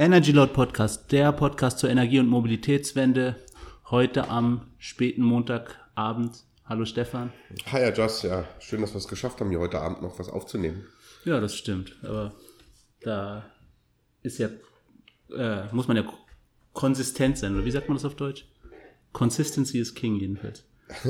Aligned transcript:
Energy 0.00 0.30
Load 0.30 0.52
Podcast, 0.52 1.10
der 1.10 1.32
Podcast 1.32 1.80
zur 1.80 1.90
Energie- 1.90 2.20
und 2.20 2.28
Mobilitätswende. 2.28 3.34
Heute 3.90 4.28
am 4.28 4.68
späten 4.78 5.22
Montagabend. 5.22 6.44
Hallo 6.64 6.84
Stefan. 6.84 7.32
Hi, 7.72 7.80
ja, 7.82 7.92
Joss. 7.92 8.22
Ja, 8.22 8.44
schön, 8.60 8.80
dass 8.80 8.92
wir 8.92 8.98
es 8.98 9.08
geschafft 9.08 9.40
haben, 9.40 9.50
hier 9.50 9.58
heute 9.58 9.80
Abend 9.80 10.00
noch 10.00 10.16
was 10.20 10.28
aufzunehmen. 10.28 10.86
Ja, 11.24 11.40
das 11.40 11.56
stimmt. 11.56 11.96
Aber 12.04 12.32
da 13.00 13.44
ist 14.22 14.38
ja, 14.38 14.50
äh, 15.36 15.64
muss 15.72 15.88
man 15.88 15.96
ja 15.96 16.04
konsistent 16.74 17.36
sein. 17.36 17.56
Oder 17.56 17.64
wie 17.64 17.72
sagt 17.72 17.88
man 17.88 17.96
das 17.96 18.04
auf 18.04 18.14
Deutsch? 18.14 18.44
Consistency 19.12 19.80
is 19.80 19.96
king 19.96 20.14
jedenfalls. 20.20 20.62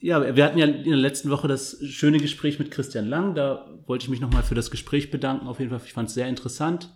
ja, 0.00 0.34
wir 0.34 0.44
hatten 0.44 0.58
ja 0.58 0.66
in 0.66 0.90
der 0.90 0.96
letzten 0.96 1.30
Woche 1.30 1.46
das 1.46 1.78
schöne 1.84 2.18
Gespräch 2.18 2.58
mit 2.58 2.72
Christian 2.72 3.06
Lang. 3.06 3.36
Da 3.36 3.70
wollte 3.86 4.02
ich 4.02 4.10
mich 4.10 4.20
nochmal 4.20 4.42
für 4.42 4.56
das 4.56 4.72
Gespräch 4.72 5.12
bedanken. 5.12 5.46
Auf 5.46 5.60
jeden 5.60 5.70
Fall, 5.70 5.80
ich 5.84 5.92
fand 5.92 6.08
es 6.08 6.14
sehr 6.16 6.26
interessant 6.26 6.90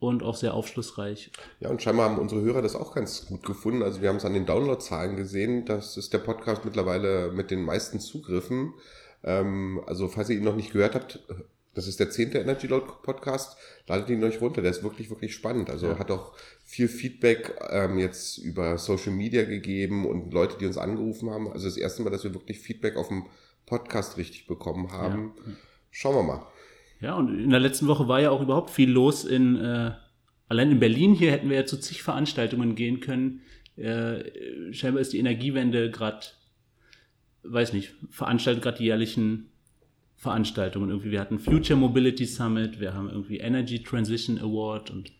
und 0.00 0.22
auch 0.22 0.36
sehr 0.36 0.54
aufschlussreich. 0.54 1.30
Ja, 1.60 1.70
und 1.70 1.82
scheinbar 1.82 2.08
haben 2.08 2.18
unsere 2.18 2.40
Hörer 2.42 2.62
das 2.62 2.76
auch 2.76 2.94
ganz 2.94 3.26
gut 3.26 3.44
gefunden. 3.44 3.82
Also 3.82 4.00
wir 4.00 4.08
haben 4.08 4.16
es 4.16 4.24
an 4.24 4.34
den 4.34 4.46
Downloadzahlen 4.46 5.16
gesehen. 5.16 5.64
Das 5.64 5.96
ist 5.96 6.12
der 6.12 6.18
Podcast 6.18 6.64
mittlerweile 6.64 7.32
mit 7.32 7.50
den 7.50 7.62
meisten 7.62 7.98
Zugriffen. 7.98 8.74
Ähm, 9.24 9.80
also 9.86 10.08
falls 10.08 10.30
ihr 10.30 10.36
ihn 10.36 10.44
noch 10.44 10.56
nicht 10.56 10.72
gehört 10.72 10.94
habt, 10.94 11.20
das 11.74 11.86
ist 11.86 12.00
der 12.00 12.10
zehnte 12.10 12.38
Energy 12.38 12.66
Load 12.66 12.86
Podcast. 13.02 13.56
Ladet 13.86 14.08
ihn 14.10 14.22
euch 14.22 14.40
runter. 14.40 14.62
Der 14.62 14.70
ist 14.70 14.82
wirklich, 14.82 15.10
wirklich 15.10 15.34
spannend. 15.34 15.70
Also 15.70 15.88
ja. 15.88 15.98
hat 15.98 16.10
auch 16.10 16.32
viel 16.64 16.88
Feedback 16.88 17.54
ähm, 17.70 17.98
jetzt 17.98 18.38
über 18.38 18.78
Social 18.78 19.12
Media 19.12 19.44
gegeben 19.44 20.06
und 20.06 20.32
Leute, 20.32 20.58
die 20.58 20.66
uns 20.66 20.78
angerufen 20.78 21.30
haben. 21.30 21.50
Also 21.50 21.66
das 21.66 21.76
erste 21.76 22.02
Mal, 22.02 22.10
dass 22.10 22.24
wir 22.24 22.34
wirklich 22.34 22.60
Feedback 22.60 22.96
auf 22.96 23.08
dem 23.08 23.26
Podcast 23.66 24.16
richtig 24.16 24.46
bekommen 24.46 24.92
haben. 24.92 25.34
Ja. 25.36 25.52
Schauen 25.90 26.16
wir 26.16 26.22
mal. 26.22 26.46
Ja, 27.00 27.14
und 27.14 27.38
in 27.38 27.50
der 27.50 27.60
letzten 27.60 27.86
Woche 27.86 28.08
war 28.08 28.20
ja 28.20 28.30
auch 28.30 28.42
überhaupt 28.42 28.70
viel 28.70 28.90
los 28.90 29.24
in, 29.24 29.56
äh, 29.56 29.92
allein 30.48 30.72
in 30.72 30.80
Berlin 30.80 31.14
hier 31.14 31.30
hätten 31.30 31.48
wir 31.48 31.56
ja 31.56 31.66
zu 31.66 31.78
zig 31.78 32.02
Veranstaltungen 32.02 32.74
gehen 32.74 33.00
können. 33.00 33.42
Äh, 33.76 34.72
scheinbar 34.72 35.00
ist 35.00 35.12
die 35.12 35.18
Energiewende 35.18 35.90
gerade, 35.90 36.26
weiß 37.44 37.72
nicht, 37.72 37.94
veranstaltet 38.10 38.62
gerade 38.62 38.78
die 38.78 38.84
jährlichen 38.84 39.50
Veranstaltungen. 40.16 40.90
Irgendwie, 40.90 41.12
wir 41.12 41.20
hatten 41.20 41.38
Future 41.38 41.78
Mobility 41.78 42.26
Summit, 42.26 42.80
wir 42.80 42.94
haben 42.94 43.08
irgendwie 43.08 43.38
Energy 43.38 43.82
Transition 43.82 44.38
Award 44.38 44.90
und 44.90 45.12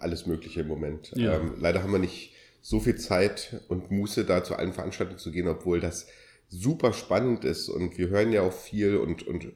alles 0.00 0.26
Mögliche 0.26 0.60
im 0.60 0.68
Moment. 0.68 1.12
Ja. 1.14 1.36
Ähm, 1.36 1.54
leider 1.58 1.82
haben 1.82 1.92
wir 1.92 1.98
nicht 1.98 2.32
so 2.60 2.80
viel 2.80 2.96
Zeit 2.96 3.62
und 3.68 3.90
Muße, 3.90 4.24
da 4.24 4.44
zu 4.44 4.56
allen 4.56 4.74
Veranstaltungen 4.74 5.18
zu 5.18 5.30
gehen, 5.30 5.48
obwohl 5.48 5.80
das 5.80 6.08
super 6.48 6.92
spannend 6.92 7.44
ist 7.44 7.68
und 7.68 7.96
wir 7.96 8.08
hören 8.08 8.32
ja 8.32 8.42
auch 8.42 8.52
viel 8.52 8.96
und, 8.96 9.26
und 9.26 9.52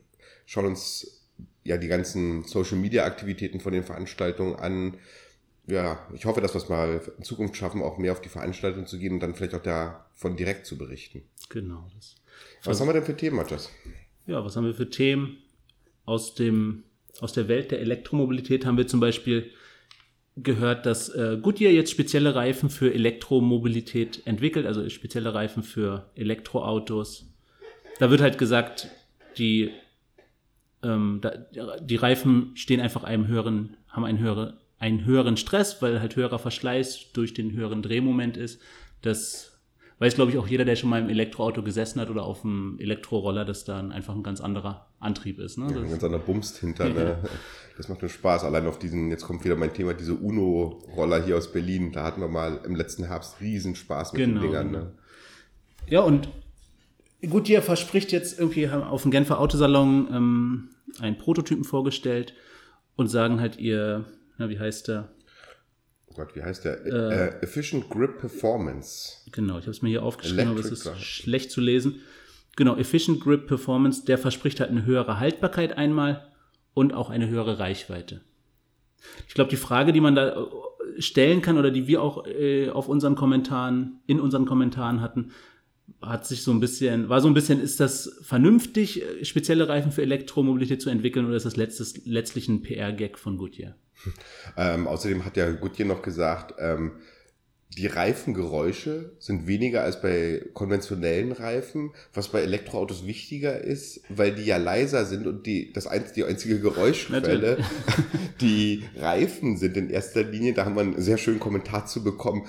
schauen 0.47 0.67
uns 0.67 1.20
ja 1.65 1.77
die 1.77 1.89
ganzen 1.89 2.45
Social 2.45 2.79
Media 2.79 3.05
Aktivitäten 3.05 3.61
von 3.61 3.73
den 3.73 3.85
Veranstaltungen 3.85 4.57
an. 4.57 4.95
Ja, 5.67 6.07
ich 6.15 6.25
hoffe, 6.25 6.41
dass 6.41 6.55
wir 6.55 6.63
es 6.63 6.69
mal 6.69 7.01
in 7.17 7.25
Zukunft 7.25 7.57
schaffen, 7.57 7.83
auch 7.83 7.99
mehr 7.99 8.13
auf 8.13 8.21
die 8.21 8.29
Veranstaltung 8.29 8.87
zu 8.87 8.99
gehen 8.99 9.13
und 9.13 9.21
dann 9.21 9.35
vielleicht 9.35 9.55
auch 9.55 9.63
davon 9.63 10.37
direkt 10.37 10.67
zu 10.67 10.77
berichten. 10.77 11.23
Genau. 11.49 11.89
Das 11.95 12.17
was 12.65 12.81
haben 12.81 12.89
wir 12.89 12.95
denn 12.95 13.05
für 13.05 13.17
Themen, 13.17 13.37
Matthias? 13.37 13.71
Ja, 14.27 14.45
was 14.45 14.57
haben 14.57 14.65
wir 14.65 14.75
für 14.75 14.91
Themen? 14.91 15.39
Aus, 16.07 16.35
dem, 16.35 16.85
aus 17.21 17.33
der 17.33 17.49
Welt 17.49 17.71
der 17.71 17.81
Elektromobilität 17.81 18.67
haben 18.67 18.77
wir 18.77 18.87
zum 18.87 19.01
Beispiel 19.01 19.51
gehört, 20.37 20.87
dass 20.87 21.09
äh, 21.11 21.39
Goodyear 21.41 21.73
jetzt 21.73 21.91
spezielle 21.91 22.35
Reifen 22.35 22.71
für 22.71 22.93
Elektromobilität 22.93 24.27
entwickelt, 24.27 24.67
also 24.67 24.89
spezielle 24.89 25.35
Reifen 25.35 25.63
für 25.63 26.11
Elektroautos. 26.15 27.27
Da 27.99 28.11
wird 28.11 28.21
halt 28.21 28.39
gesagt, 28.39 28.89
die, 29.37 29.71
ähm, 30.83 31.19
da, 31.21 31.33
die 31.81 31.97
Reifen 31.97 32.53
stehen 32.55 32.81
einfach 32.81 33.05
einem 33.05 33.27
höheren, 33.29 33.77
haben 33.89 34.05
einen, 34.05 34.19
höhere, 34.19 34.59
einen 34.79 35.05
höheren 35.05 35.37
Stress, 35.37 35.83
weil 35.83 36.01
halt 36.01 36.17
höherer 36.17 36.39
Verschleiß 36.39 37.13
durch 37.13 37.35
den 37.35 37.53
höheren 37.53 37.83
Drehmoment 37.83 38.37
ist. 38.37 38.61
Das 39.03 39.51
weiß, 39.99 40.15
glaube 40.15 40.31
ich, 40.31 40.39
auch 40.39 40.47
jeder, 40.47 40.65
der 40.65 40.77
schon 40.77 40.91
mal 40.91 41.01
im 41.01 41.11
Elektroauto 41.11 41.63
gesessen 41.63 42.01
hat 42.01 42.09
oder 42.11 42.25
auf 42.25 42.41
dem 42.41 42.79
Elektroroller, 42.81 43.45
dass 43.45 43.65
dann 43.65 43.93
einfach 43.93 44.15
ein 44.15 44.23
ganz 44.23 44.41
anderer 44.41 44.89
Antrieb 44.99 45.39
ist. 45.39 45.59
Ne? 45.59 45.71
Ja, 45.71 45.81
ein 45.81 45.91
ganz 45.91 46.03
anderer 46.03 46.23
Bumst 46.23 46.59
hinter. 46.59 46.89
Ne? 46.89 47.19
Das 47.77 47.89
macht 47.89 48.03
nur 48.03 48.11
Spaß. 48.11 48.45
Allein 48.45 48.67
auf 48.67 48.79
diesen, 48.79 49.09
jetzt 49.09 49.25
kommt 49.25 49.43
wieder 49.43 49.57
mein 49.57 49.73
Thema, 49.73 49.95
diese 49.95 50.13
UNO-Roller 50.13 51.25
hier 51.25 51.39
aus 51.39 51.51
Berlin. 51.51 51.93
Da 51.93 52.05
hatten 52.05 52.21
wir 52.21 52.29
mal 52.29 52.61
im 52.67 52.77
letzten 52.77 53.05
Herbst 53.05 53.41
riesen 53.41 53.75
Spaß 53.75 54.13
mit 54.13 54.21
genau, 54.21 54.43
den 54.43 54.51
Dingern. 54.51 54.71
Ne? 54.71 54.93
Ja, 55.87 56.01
und 56.01 56.29
gut, 57.29 57.49
ihr 57.49 57.63
verspricht 57.63 58.13
jetzt 58.13 58.39
irgendwie 58.39 58.69
auf 58.69 59.03
dem 59.03 59.11
Genfer 59.11 59.41
Autosalon 59.41 60.09
ähm, 60.13 60.71
einen 61.01 61.19
Prototypen 61.19 61.65
vorgestellt 61.65 62.35
und 62.97 63.09
sagen 63.09 63.41
halt 63.41 63.59
ihr, 63.59 64.05
na, 64.39 64.49
wie 64.49 64.59
heißt 64.59 64.89
der? 64.89 65.11
oh 66.11 66.15
Gott, 66.17 66.35
wie 66.35 66.43
heißt 66.43 66.65
der? 66.65 66.85
Äh, 66.85 66.89
äh, 66.89 67.43
Efficient 67.43 67.89
Grip 67.89 68.19
Performance. 68.19 69.19
Genau, 69.33 69.59
ich 69.59 69.65
habe 69.65 69.71
es 69.71 69.83
mir 69.83 69.89
hier 69.89 70.03
aufgeschrieben, 70.03 70.49
Electric 70.49 70.67
aber 70.67 70.75
es 70.75 70.87
ist 70.87 71.03
schlecht 71.03 71.51
zu 71.51 71.61
lesen. 71.61 72.01
Genau, 72.57 72.77
Efficient 72.77 73.21
Grip 73.21 73.47
Performance, 73.47 74.05
der 74.05 74.19
verspricht 74.19 74.61
halt 74.61 74.71
eine 74.71 74.85
höhere 74.85 75.21
Haltbarkeit 75.21 75.79
einmal 75.79 76.29
und 76.75 76.93
auch 76.93 77.11
eine 77.11 77.29
höhere 77.29 77.59
Reichweite. 77.59 78.21
Ich 79.29 79.35
glaube, 79.35 79.51
die 79.51 79.57
Frage, 79.57 79.93
die 79.93 80.01
man 80.01 80.15
da 80.15 80.29
äh, 80.31 81.01
stellen 81.01 81.43
kann 81.43 81.57
oder 81.57 81.71
die 81.71 81.87
wir 81.87 82.03
auch 82.03 82.27
äh, 82.27 82.71
auf 82.71 82.89
unseren 82.89 83.15
Kommentaren, 83.15 84.01
in 84.07 84.21
unseren 84.21 84.47
Kommentaren 84.47 85.01
hatten, 85.01 85.31
hat 86.03 86.27
sich 86.27 86.43
so 86.43 86.51
ein 86.53 86.61
bisschen, 86.61 87.09
war 87.09 87.21
so 87.21 87.29
ein 87.29 87.35
bisschen, 87.35 87.61
ist 87.61 87.81
das 87.81 88.19
vernünftig, 88.23 89.03
äh, 89.03 89.25
spezielle 89.25 89.69
Reifen 89.69 89.93
für 89.93 90.03
Elektromobilität 90.03 90.81
zu 90.83 90.91
entwickeln 90.91 91.27
oder 91.27 91.37
ist 91.37 91.47
das 91.47 91.57
letztes, 91.57 92.07
letztlich 92.07 92.49
ein 92.49 92.63
PR-Gag 92.63 93.19
von 93.19 93.37
Goodyear? 93.37 93.75
Ähm, 94.57 94.89
außerdem 94.89 95.27
hat 95.27 95.37
ja 95.37 95.51
Goodyear 95.51 95.87
noch 95.87 96.01
gesagt, 96.01 96.55
ähm, 96.59 96.93
die 97.79 97.87
Reifengeräusche 97.87 99.13
sind 99.21 99.47
weniger 99.47 99.85
als 99.85 100.03
bei 100.03 100.43
konventionellen 100.55 101.31
Reifen, 101.31 101.93
was 102.13 102.29
bei 102.29 102.41
Elektroautos 102.41 103.07
wichtiger 103.07 103.61
ist, 103.61 104.01
weil 104.09 104.35
die 104.35 104.45
ja 104.45 104.57
leiser 104.57 105.05
sind 105.05 105.29
und 105.29 105.47
die, 105.47 105.73
das 105.73 105.87
einzige, 105.87 106.15
die 106.15 106.25
einzige 106.25 106.59
Geräuschquelle, 106.59 107.59
die 108.41 108.83
Reifen 108.97 109.57
sind 109.57 109.77
in 109.77 109.89
erster 109.89 110.25
Linie. 110.25 110.53
Da 110.53 110.65
haben 110.65 110.75
wir 110.75 110.81
einen 110.81 111.01
sehr 111.01 111.17
schönen 111.17 111.39
Kommentar 111.39 111.87
zu 111.87 112.03
bekommen, 112.03 112.47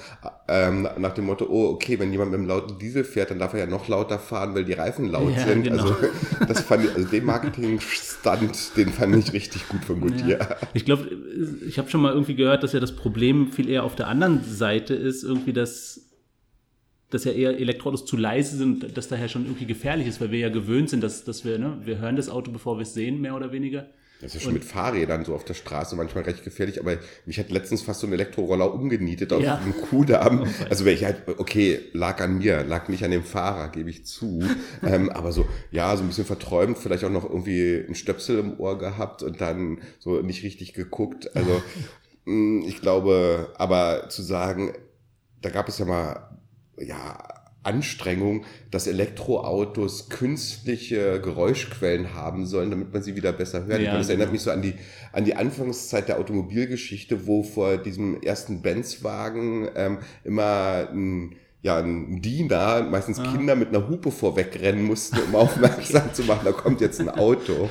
ähm, 0.47 0.87
nach 0.97 1.13
dem 1.13 1.25
Motto, 1.25 1.45
oh, 1.47 1.69
okay, 1.69 1.99
wenn 1.99 2.11
jemand 2.11 2.31
mit 2.31 2.39
einem 2.39 2.47
lauten 2.47 2.79
Diesel 2.79 3.03
fährt, 3.03 3.29
dann 3.29 3.39
darf 3.39 3.53
er 3.53 3.59
ja 3.59 3.65
noch 3.67 3.87
lauter 3.87 4.17
fahren, 4.17 4.55
weil 4.55 4.65
die 4.65 4.73
Reifen 4.73 5.05
laut 5.05 5.33
ja, 5.35 5.45
sind. 5.45 5.63
Genau. 5.63 5.83
Also, 5.83 5.95
das 6.47 6.61
fand 6.61 6.85
ich, 6.85 6.95
also 6.95 7.07
den 7.07 7.25
Marketing-Stunt, 7.25 8.75
den 8.75 8.89
fand 8.89 9.15
ich 9.15 9.33
richtig 9.33 9.69
gut 9.69 9.85
von 9.85 10.01
Goodyear. 10.01 10.39
Ja. 10.39 10.57
Ich 10.73 10.83
glaube, 10.83 11.09
ich 11.67 11.77
habe 11.77 11.89
schon 11.89 12.01
mal 12.01 12.11
irgendwie 12.11 12.35
gehört, 12.35 12.63
dass 12.63 12.73
ja 12.73 12.79
das 12.79 12.95
Problem 12.95 13.51
viel 13.51 13.69
eher 13.69 13.83
auf 13.83 13.95
der 13.95 14.07
anderen 14.07 14.43
Seite 14.43 14.93
ist, 14.93 15.10
ist 15.15 15.23
irgendwie, 15.23 15.53
dass, 15.53 16.09
dass 17.09 17.23
ja 17.23 17.31
eher 17.31 17.57
Elektroautos 17.57 18.05
zu 18.05 18.17
leise 18.17 18.57
sind, 18.57 18.97
dass 18.97 19.07
daher 19.07 19.29
schon 19.29 19.45
irgendwie 19.45 19.65
gefährlich 19.65 20.07
ist, 20.07 20.21
weil 20.21 20.31
wir 20.31 20.39
ja 20.39 20.49
gewöhnt 20.49 20.89
sind, 20.89 21.01
dass, 21.03 21.23
dass 21.23 21.45
wir, 21.45 21.59
ne, 21.59 21.81
wir 21.83 21.99
hören 21.99 22.15
das 22.15 22.29
Auto, 22.29 22.51
bevor 22.51 22.77
wir 22.77 22.83
es 22.83 22.93
sehen, 22.93 23.21
mehr 23.21 23.35
oder 23.35 23.51
weniger. 23.51 23.89
Das 24.21 24.29
ist 24.29 24.33
ja 24.35 24.39
schon 24.41 24.49
und, 24.49 24.59
mit 24.59 24.65
Fahrrädern 24.65 25.25
so 25.25 25.33
auf 25.33 25.45
der 25.45 25.55
Straße 25.55 25.95
manchmal 25.95 26.23
recht 26.25 26.43
gefährlich, 26.43 26.79
aber 26.79 26.97
mich 27.25 27.39
hat 27.39 27.49
letztens 27.49 27.81
fast 27.81 28.01
so 28.01 28.07
ein 28.07 28.13
Elektroroller 28.13 28.71
umgenietet 28.71 29.33
auf 29.33 29.41
ja. 29.41 29.57
einem 29.57 29.73
Kuhdamm. 29.73 30.47
Also 30.69 30.85
wäre 30.85 30.95
ich 30.95 31.03
halt, 31.03 31.23
okay, 31.37 31.79
lag 31.93 32.21
an 32.21 32.37
mir, 32.37 32.63
lag 32.63 32.87
nicht 32.87 33.03
an 33.03 33.11
dem 33.11 33.23
Fahrer, 33.23 33.69
gebe 33.69 33.89
ich 33.89 34.05
zu. 34.05 34.43
ähm, 34.83 35.09
aber 35.09 35.31
so, 35.31 35.47
ja, 35.71 35.95
so 35.97 36.03
ein 36.03 36.07
bisschen 36.07 36.25
verträumt, 36.25 36.77
vielleicht 36.77 37.03
auch 37.03 37.09
noch 37.09 37.27
irgendwie 37.27 37.83
ein 37.87 37.95
Stöpsel 37.95 38.39
im 38.39 38.59
Ohr 38.59 38.77
gehabt 38.77 39.23
und 39.23 39.41
dann 39.41 39.79
so 39.99 40.21
nicht 40.21 40.43
richtig 40.43 40.73
geguckt. 40.73 41.35
Also 41.35 41.61
mm, 42.25 42.61
ich 42.67 42.79
glaube, 42.79 43.53
aber 43.55 44.09
zu 44.09 44.21
sagen, 44.21 44.73
da 45.41 45.49
gab 45.49 45.67
es 45.67 45.79
ja 45.79 45.85
mal, 45.85 46.37
ja, 46.77 47.17
Anstrengung, 47.63 48.43
dass 48.71 48.87
Elektroautos 48.87 50.09
künstliche 50.09 51.21
Geräuschquellen 51.21 52.15
haben 52.15 52.47
sollen, 52.47 52.71
damit 52.71 52.91
man 52.91 53.03
sie 53.03 53.15
wieder 53.15 53.33
besser 53.33 53.65
hören 53.65 53.81
ja, 53.81 53.91
kann. 53.91 53.99
Das 53.99 54.07
genau. 54.07 54.19
erinnert 54.19 54.31
mich 54.31 54.41
so 54.41 54.51
an 54.51 54.63
die, 54.63 54.73
an 55.13 55.25
die 55.25 55.35
Anfangszeit 55.35 56.07
der 56.07 56.17
Automobilgeschichte, 56.19 57.27
wo 57.27 57.43
vor 57.43 57.77
diesem 57.77 58.19
ersten 58.21 58.63
Benz-Wagen 58.63 59.69
ähm, 59.75 59.99
immer 60.23 60.89
ein 60.91 61.35
ja, 61.63 61.77
ein 61.77 62.23
Diener, 62.23 62.81
meistens 62.81 63.19
ah. 63.19 63.31
Kinder 63.31 63.55
mit 63.55 63.69
einer 63.69 63.87
Hupe 63.87 64.09
vorwegrennen 64.09 64.83
mussten, 64.83 65.19
um 65.19 65.35
aufmerksam 65.35 66.11
zu 66.11 66.23
machen, 66.23 66.41
da 66.43 66.53
kommt 66.53 66.81
jetzt 66.81 66.99
ein 66.99 67.07
Auto. 67.07 67.69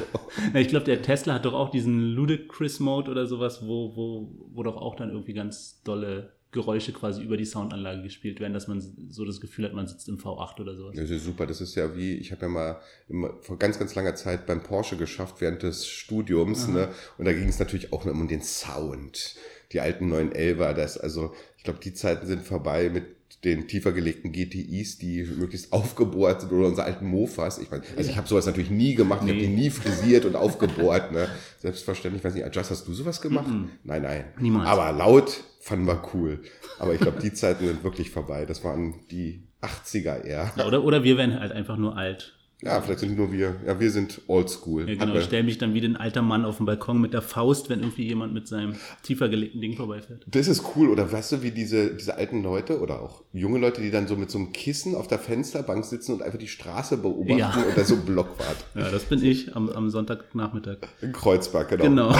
ich 0.55 0.69
glaube, 0.69 0.85
der 0.85 1.03
Tesla 1.03 1.35
hat 1.35 1.45
doch 1.45 1.55
auch 1.55 1.71
diesen 1.71 1.99
Ludicrous 1.99 2.79
Mode 2.79 3.11
oder 3.11 3.27
sowas, 3.27 3.67
wo, 3.67 3.97
wo, 3.97 4.29
wo 4.55 4.63
doch 4.63 4.77
auch 4.77 4.95
dann 4.95 5.11
irgendwie 5.11 5.33
ganz 5.33 5.83
dolle 5.83 6.35
Geräusche 6.53 6.93
quasi 6.93 7.23
über 7.23 7.37
die 7.37 7.45
Soundanlage 7.45 8.03
gespielt 8.03 8.41
werden, 8.41 8.53
dass 8.53 8.67
man 8.67 8.81
so 9.09 9.25
das 9.25 9.41
Gefühl 9.41 9.67
hat, 9.67 9.73
man 9.73 9.87
sitzt 9.87 10.09
im 10.09 10.19
V8 10.19 10.61
oder 10.61 10.75
sowas. 10.75 10.97
Das 10.97 11.09
ist 11.09 11.25
super. 11.25 11.47
Das 11.47 11.61
ist 11.61 11.77
ja 11.77 11.97
wie, 11.97 12.15
ich 12.15 12.33
habe 12.33 12.43
ja 12.43 12.49
mal 12.49 12.81
immer 13.09 13.35
vor 13.41 13.57
ganz, 13.57 13.79
ganz 13.79 13.95
langer 13.95 14.17
Zeit 14.17 14.47
beim 14.47 14.63
Porsche 14.63 14.97
geschafft 14.97 15.41
während 15.41 15.63
des 15.63 15.87
Studiums. 15.87 16.67
Ne? 16.67 16.89
Und 17.19 17.27
da 17.27 17.33
ging 17.33 17.49
es 17.49 17.61
natürlich 17.61 17.93
auch 17.93 18.05
immer 18.05 18.15
um 18.15 18.27
den 18.27 18.43
Sound. 18.43 19.37
Die 19.73 19.81
alten 19.81 20.09
911 20.09 20.59
war 20.59 20.75
das. 20.75 20.99
Also 20.99 21.33
ich 21.57 21.63
glaube, 21.63 21.79
die 21.79 21.95
Zeiten 21.95 22.27
sind 22.27 22.43
vorbei 22.43 22.91
mit 22.91 23.20
den 23.45 23.67
tiefer 23.67 23.93
gelegten 23.93 24.33
GTIs, 24.33 24.99
die 24.99 25.25
möglichst 25.25 25.73
aufgebohrt 25.73 26.43
sind 26.43 26.53
oder 26.53 26.69
unsere 26.69 26.87
alten 26.87 27.07
Mofas. 27.07 27.59
Ich 27.59 27.71
meine, 27.71 27.83
also 27.97 28.11
ich 28.11 28.17
habe 28.17 28.29
sowas 28.29 28.45
natürlich 28.45 28.71
nie 28.71 28.95
gemacht, 28.95 29.23
nee. 29.23 29.33
ich 29.33 29.37
habe 29.37 29.47
die 29.47 29.55
nie 29.55 29.71
frisiert 29.71 30.27
und 30.27 30.37
aufgebohrt. 30.37 31.13
Ne? 31.13 31.27
Selbstverständlich, 31.59 32.23
weiß 32.23 32.35
nicht, 32.35 32.55
Just, 32.55 32.71
hast 32.71 32.87
du 32.87 32.93
sowas 32.93 33.21
gemacht? 33.21 33.49
Mm 33.49 33.53
-mm. 33.53 33.69
Nein, 33.85 34.03
nein. 34.03 34.25
Niemals. 34.39 34.69
Aber 34.69 34.93
laut 34.93 35.43
fanden 35.61 35.87
wir 35.87 36.03
cool. 36.13 36.43
Aber 36.79 36.93
ich 36.93 37.01
glaube, 37.01 37.21
die 37.21 37.33
Zeiten 37.33 37.67
sind 37.67 37.83
wirklich 37.83 38.11
vorbei. 38.11 38.45
Das 38.45 38.63
waren 38.63 38.95
die 39.11 39.47
80er 39.63 40.23
eher. 40.23 40.53
Ja, 40.57 40.67
oder, 40.67 40.85
oder 40.85 41.05
wir 41.05 41.17
werden 41.17 41.39
halt 41.39 41.53
einfach 41.53 41.77
nur 41.77 41.97
alt. 41.97 42.35
Ja, 42.63 42.79
vielleicht 42.83 43.01
sind 43.01 43.17
nur 43.17 43.33
wir. 43.33 43.57
Ja, 43.67 43.81
wir 43.81 43.91
sind 43.91 44.21
oldschool. 44.27 44.87
Ja, 44.87 44.95
genau. 44.95 45.15
Ich 45.15 45.25
stelle 45.25 45.45
mich 45.45 45.57
dann 45.57 45.73
wie 45.73 45.83
ein 45.83 45.97
alter 45.97 46.21
Mann 46.21 46.45
auf 46.45 46.59
dem 46.59 46.67
Balkon 46.67 47.01
mit 47.01 47.15
der 47.15 47.23
Faust, 47.23 47.71
wenn 47.71 47.81
irgendwie 47.81 48.07
jemand 48.07 48.35
mit 48.35 48.49
seinem 48.49 48.75
tiefer 49.03 49.31
gelegten 49.31 49.63
Ding 49.63 49.77
vorbeifährt. 49.77 50.27
Das 50.27 50.47
ist 50.47 50.63
cool. 50.77 50.91
Oder 50.91 51.11
weißt 51.11 51.33
du, 51.33 51.43
wie 51.43 51.53
diese, 51.53 51.95
diese 51.95 52.17
alten 52.17 52.43
Leute 52.43 52.81
oder 52.81 53.01
auch 53.01 53.23
junge 53.33 53.59
Leute, 53.59 53.81
die 53.81 53.91
dann 53.91 54.07
so 54.07 54.17
mit 54.17 54.31
so 54.31 54.37
einem 54.37 54.53
Kissen 54.53 54.95
auf 54.95 55.09
der 55.09 55.19
Fensterbank 55.19 55.87
sitzen 55.87 56.13
und 56.13 56.23
einfach 56.23 56.39
die 56.39 56.49
Straße 56.49 56.99
beobachten 56.99 57.39
ja. 57.39 57.65
oder 57.73 57.85
so 57.85 57.97
Blockwart. 57.97 58.57
Ja, 58.75 58.91
das 58.91 59.05
bin 59.05 59.25
ich 59.25 59.57
am, 59.57 59.71
am 59.71 59.89
Sonntagnachmittag. 59.89 60.79
In 61.01 61.13
Kreuzberg, 61.13 61.71
genau. 61.71 61.85
Genau. 61.85 62.13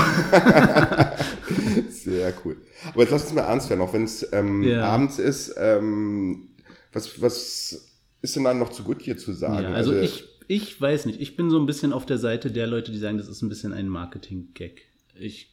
Sehr 1.91 2.33
cool. 2.45 2.57
Aber 2.95 3.03
jetzt 3.03 3.11
lass 3.11 3.25
uns 3.25 3.35
mal 3.35 3.43
ernst 3.43 3.69
werden, 3.69 3.83
auch 3.83 3.93
wenn 3.93 4.05
es 4.05 4.27
ähm, 4.33 4.63
ja. 4.63 4.85
abends 4.85 5.19
ist. 5.19 5.55
Ähm, 5.59 6.49
was, 6.95 7.21
was 7.21 7.91
ist 8.23 8.37
denn 8.37 8.45
dann 8.45 8.59
noch 8.59 8.71
zu 8.71 8.85
gut 8.85 9.03
hier 9.03 9.19
zu 9.19 9.33
sagen? 9.33 9.65
Ja, 9.65 9.73
also, 9.73 9.93
also 9.93 10.03
ich 10.03 10.30
ich 10.51 10.81
weiß 10.81 11.07
nicht. 11.07 11.21
Ich 11.21 11.37
bin 11.37 11.49
so 11.49 11.61
ein 11.61 11.67
bisschen 11.67 11.93
auf 11.93 12.07
der 12.07 12.19
Seite 12.19 12.51
der 12.51 12.67
Leute, 12.67 12.91
die 12.91 12.99
sagen, 12.99 13.19
das 13.19 13.29
ist 13.29 13.41
ein 13.41 13.49
bisschen 13.49 13.73
ein 13.73 13.89
Marketing-Gag. 13.89 14.83
Ich 15.15 15.49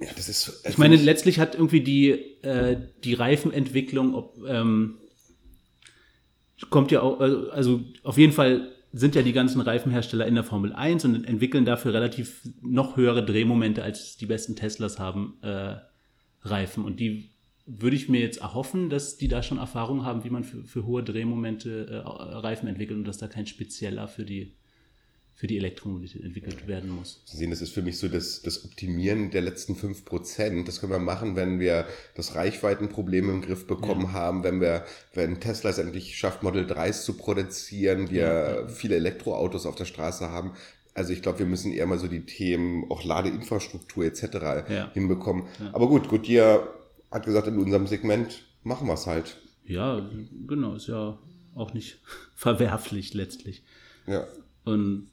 ja, 0.00 0.08
das 0.16 0.28
ist. 0.28 0.48
Also 0.48 0.68
ich 0.68 0.78
meine, 0.78 0.96
letztlich 0.96 1.38
hat 1.38 1.54
irgendwie 1.54 1.82
die, 1.82 2.10
äh, 2.42 2.76
die 3.04 3.14
Reifenentwicklung, 3.14 4.14
ob, 4.16 4.36
ähm, 4.48 4.98
kommt 6.70 6.90
ja 6.90 7.02
auch, 7.02 7.20
äh, 7.20 7.50
also 7.52 7.82
auf 8.02 8.18
jeden 8.18 8.32
Fall 8.32 8.72
sind 8.92 9.14
ja 9.14 9.22
die 9.22 9.32
ganzen 9.32 9.60
Reifenhersteller 9.60 10.26
in 10.26 10.34
der 10.34 10.42
Formel 10.42 10.72
1 10.72 11.04
und 11.04 11.24
entwickeln 11.24 11.64
dafür 11.64 11.94
relativ 11.94 12.48
noch 12.62 12.96
höhere 12.96 13.24
Drehmomente, 13.24 13.84
als 13.84 14.16
die 14.16 14.26
besten 14.26 14.56
Teslas 14.56 14.98
haben, 14.98 15.38
äh, 15.42 15.76
Reifen. 16.42 16.84
Und 16.84 16.98
die 16.98 17.30
würde 17.78 17.96
ich 17.96 18.08
mir 18.08 18.20
jetzt 18.20 18.40
erhoffen, 18.40 18.90
dass 18.90 19.16
die 19.16 19.28
da 19.28 19.42
schon 19.42 19.58
Erfahrung 19.58 20.04
haben, 20.04 20.24
wie 20.24 20.30
man 20.30 20.44
für, 20.44 20.64
für 20.64 20.86
hohe 20.86 21.04
Drehmomente 21.04 21.86
äh, 21.86 21.96
Reifen 21.96 22.68
entwickelt 22.68 22.98
und 22.98 23.04
dass 23.04 23.18
da 23.18 23.28
kein 23.28 23.46
spezieller 23.46 24.08
für 24.08 24.24
die, 24.24 24.54
für 25.34 25.46
die 25.46 25.56
Elektromobilität 25.56 26.24
entwickelt 26.24 26.66
werden 26.66 26.90
muss. 26.90 27.22
Sie 27.26 27.36
sehen, 27.36 27.50
das 27.50 27.62
ist 27.62 27.72
für 27.72 27.82
mich 27.82 27.98
so 27.98 28.08
das, 28.08 28.42
das 28.42 28.64
Optimieren 28.64 29.30
der 29.30 29.42
letzten 29.42 29.74
5%. 29.74 30.64
Das 30.64 30.80
können 30.80 30.92
wir 30.92 30.98
machen, 30.98 31.36
wenn 31.36 31.60
wir 31.60 31.86
das 32.16 32.34
Reichweitenproblem 32.34 33.30
im 33.30 33.42
Griff 33.42 33.66
bekommen 33.66 34.06
ja. 34.06 34.12
haben, 34.12 34.42
wenn 34.42 34.60
wir, 34.60 34.84
wenn 35.14 35.38
Tesla 35.38 35.70
es 35.70 35.78
endlich 35.78 36.18
schafft, 36.18 36.42
Model 36.42 36.64
3s 36.64 37.04
zu 37.04 37.16
produzieren, 37.16 38.10
wir 38.10 38.20
ja. 38.20 38.68
viele 38.68 38.96
Elektroautos 38.96 39.64
auf 39.64 39.76
der 39.76 39.84
Straße 39.84 40.28
haben. 40.30 40.54
Also 40.92 41.12
ich 41.12 41.22
glaube, 41.22 41.38
wir 41.38 41.46
müssen 41.46 41.72
eher 41.72 41.86
mal 41.86 41.98
so 41.98 42.08
die 42.08 42.26
Themen, 42.26 42.90
auch 42.90 43.04
Ladeinfrastruktur 43.04 44.04
etc. 44.04 44.22
Ja. 44.68 44.90
hinbekommen. 44.92 45.44
Aber 45.72 45.88
gut, 45.88 46.08
Goodyear 46.08 46.68
hat 47.10 47.24
gesagt, 47.24 47.46
in 47.48 47.58
unserem 47.58 47.86
Segment 47.86 48.44
machen 48.62 48.86
wir 48.86 48.94
es 48.94 49.06
halt. 49.06 49.40
Ja, 49.64 50.08
genau, 50.46 50.74
ist 50.74 50.88
ja 50.88 51.18
auch 51.54 51.74
nicht 51.74 52.00
verwerflich 52.34 53.14
letztlich. 53.14 53.62
Ja. 54.06 54.26
Und 54.64 55.08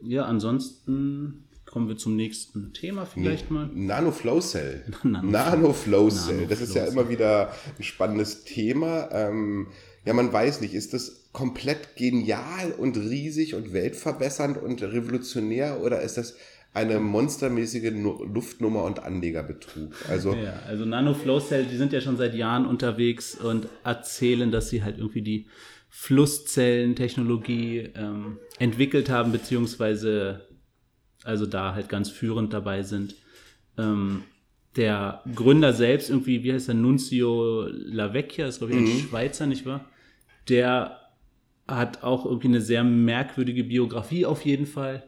ja, 0.00 0.24
ansonsten 0.24 1.44
kommen 1.64 1.88
wir 1.88 1.96
zum 1.96 2.16
nächsten 2.16 2.72
Thema 2.72 3.06
vielleicht 3.06 3.50
nee. 3.50 3.54
mal. 3.54 3.70
Nano 3.72 4.12
Flow 4.12 4.40
Cell. 4.42 4.84
Nano 5.02 5.72
Flow 5.72 6.10
Cell. 6.10 6.46
Das 6.46 6.60
ist 6.60 6.74
ja 6.74 6.84
immer 6.84 7.08
wieder 7.08 7.52
ein 7.78 7.82
spannendes 7.82 8.44
Thema. 8.44 9.08
Ähm, 9.10 9.68
ja, 10.04 10.12
man 10.12 10.32
weiß 10.32 10.60
nicht, 10.60 10.74
ist 10.74 10.92
das 10.92 11.30
komplett 11.32 11.96
genial 11.96 12.72
und 12.76 12.96
riesig 12.96 13.54
und 13.54 13.72
weltverbessernd 13.72 14.58
und 14.58 14.82
revolutionär 14.82 15.80
oder 15.80 16.02
ist 16.02 16.18
das 16.18 16.36
eine 16.74 17.00
monstermäßige 17.00 17.92
Luftnummer 17.92 18.84
und 18.84 19.00
Anlegerbetrug. 19.00 19.94
Also, 20.08 20.34
ja, 20.34 20.60
also 20.66 20.84
Nano 20.84 21.12
Flow 21.12 21.38
Cell, 21.38 21.66
die 21.66 21.76
sind 21.76 21.92
ja 21.92 22.00
schon 22.00 22.16
seit 22.16 22.34
Jahren 22.34 22.64
unterwegs 22.64 23.34
und 23.34 23.68
erzählen, 23.84 24.50
dass 24.50 24.70
sie 24.70 24.82
halt 24.82 24.98
irgendwie 24.98 25.22
die 25.22 25.46
Flusszellentechnologie 25.90 27.90
ähm, 27.94 28.38
entwickelt 28.58 29.10
haben, 29.10 29.32
beziehungsweise 29.32 30.46
also 31.24 31.46
da 31.46 31.74
halt 31.74 31.90
ganz 31.90 32.08
führend 32.08 32.54
dabei 32.54 32.82
sind. 32.82 33.16
Ähm, 33.76 34.24
der 34.76 35.22
Gründer 35.34 35.74
selbst, 35.74 36.08
irgendwie, 36.08 36.42
wie 36.42 36.52
heißt 36.52 36.68
der, 36.68 36.74
Nunzio 36.74 37.66
Lavecchia, 37.68 38.46
ist 38.46 38.58
glaube 38.58 38.72
ich 38.72 38.78
ein 38.78 38.84
mhm. 38.84 39.00
Schweizer, 39.00 39.46
nicht 39.46 39.66
wahr? 39.66 39.84
Der 40.48 40.98
hat 41.68 42.02
auch 42.02 42.24
irgendwie 42.24 42.48
eine 42.48 42.60
sehr 42.60 42.82
merkwürdige 42.82 43.64
Biografie 43.64 44.26
auf 44.26 44.44
jeden 44.44 44.66
Fall. 44.66 45.04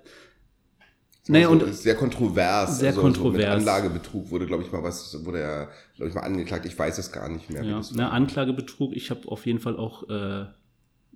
Nee, 1.26 1.44
also, 1.44 1.64
und 1.64 1.74
sehr 1.74 1.94
kontrovers. 1.94 2.78
Sehr 2.78 2.90
also, 2.90 3.00
kontrovers. 3.00 3.62
So 3.62 3.70
Anlagebetrug 3.70 4.30
wurde, 4.30 4.46
glaube 4.46 4.62
ich, 4.62 4.72
mal 4.72 4.82
was, 4.82 5.24
wurde 5.24 5.40
er, 5.40 5.68
glaube 5.96 6.10
ich, 6.10 6.14
mal 6.14 6.20
angeklagt. 6.20 6.66
Ich 6.66 6.78
weiß 6.78 6.98
es 6.98 7.12
gar 7.12 7.28
nicht 7.30 7.48
mehr. 7.50 7.64
Ja, 7.64 7.80
ne, 7.94 8.10
Anklagebetrug. 8.10 8.94
Ich 8.94 9.10
habe 9.10 9.26
auf 9.28 9.46
jeden 9.46 9.58
Fall 9.58 9.78
auch 9.78 10.08
äh, 10.10 10.44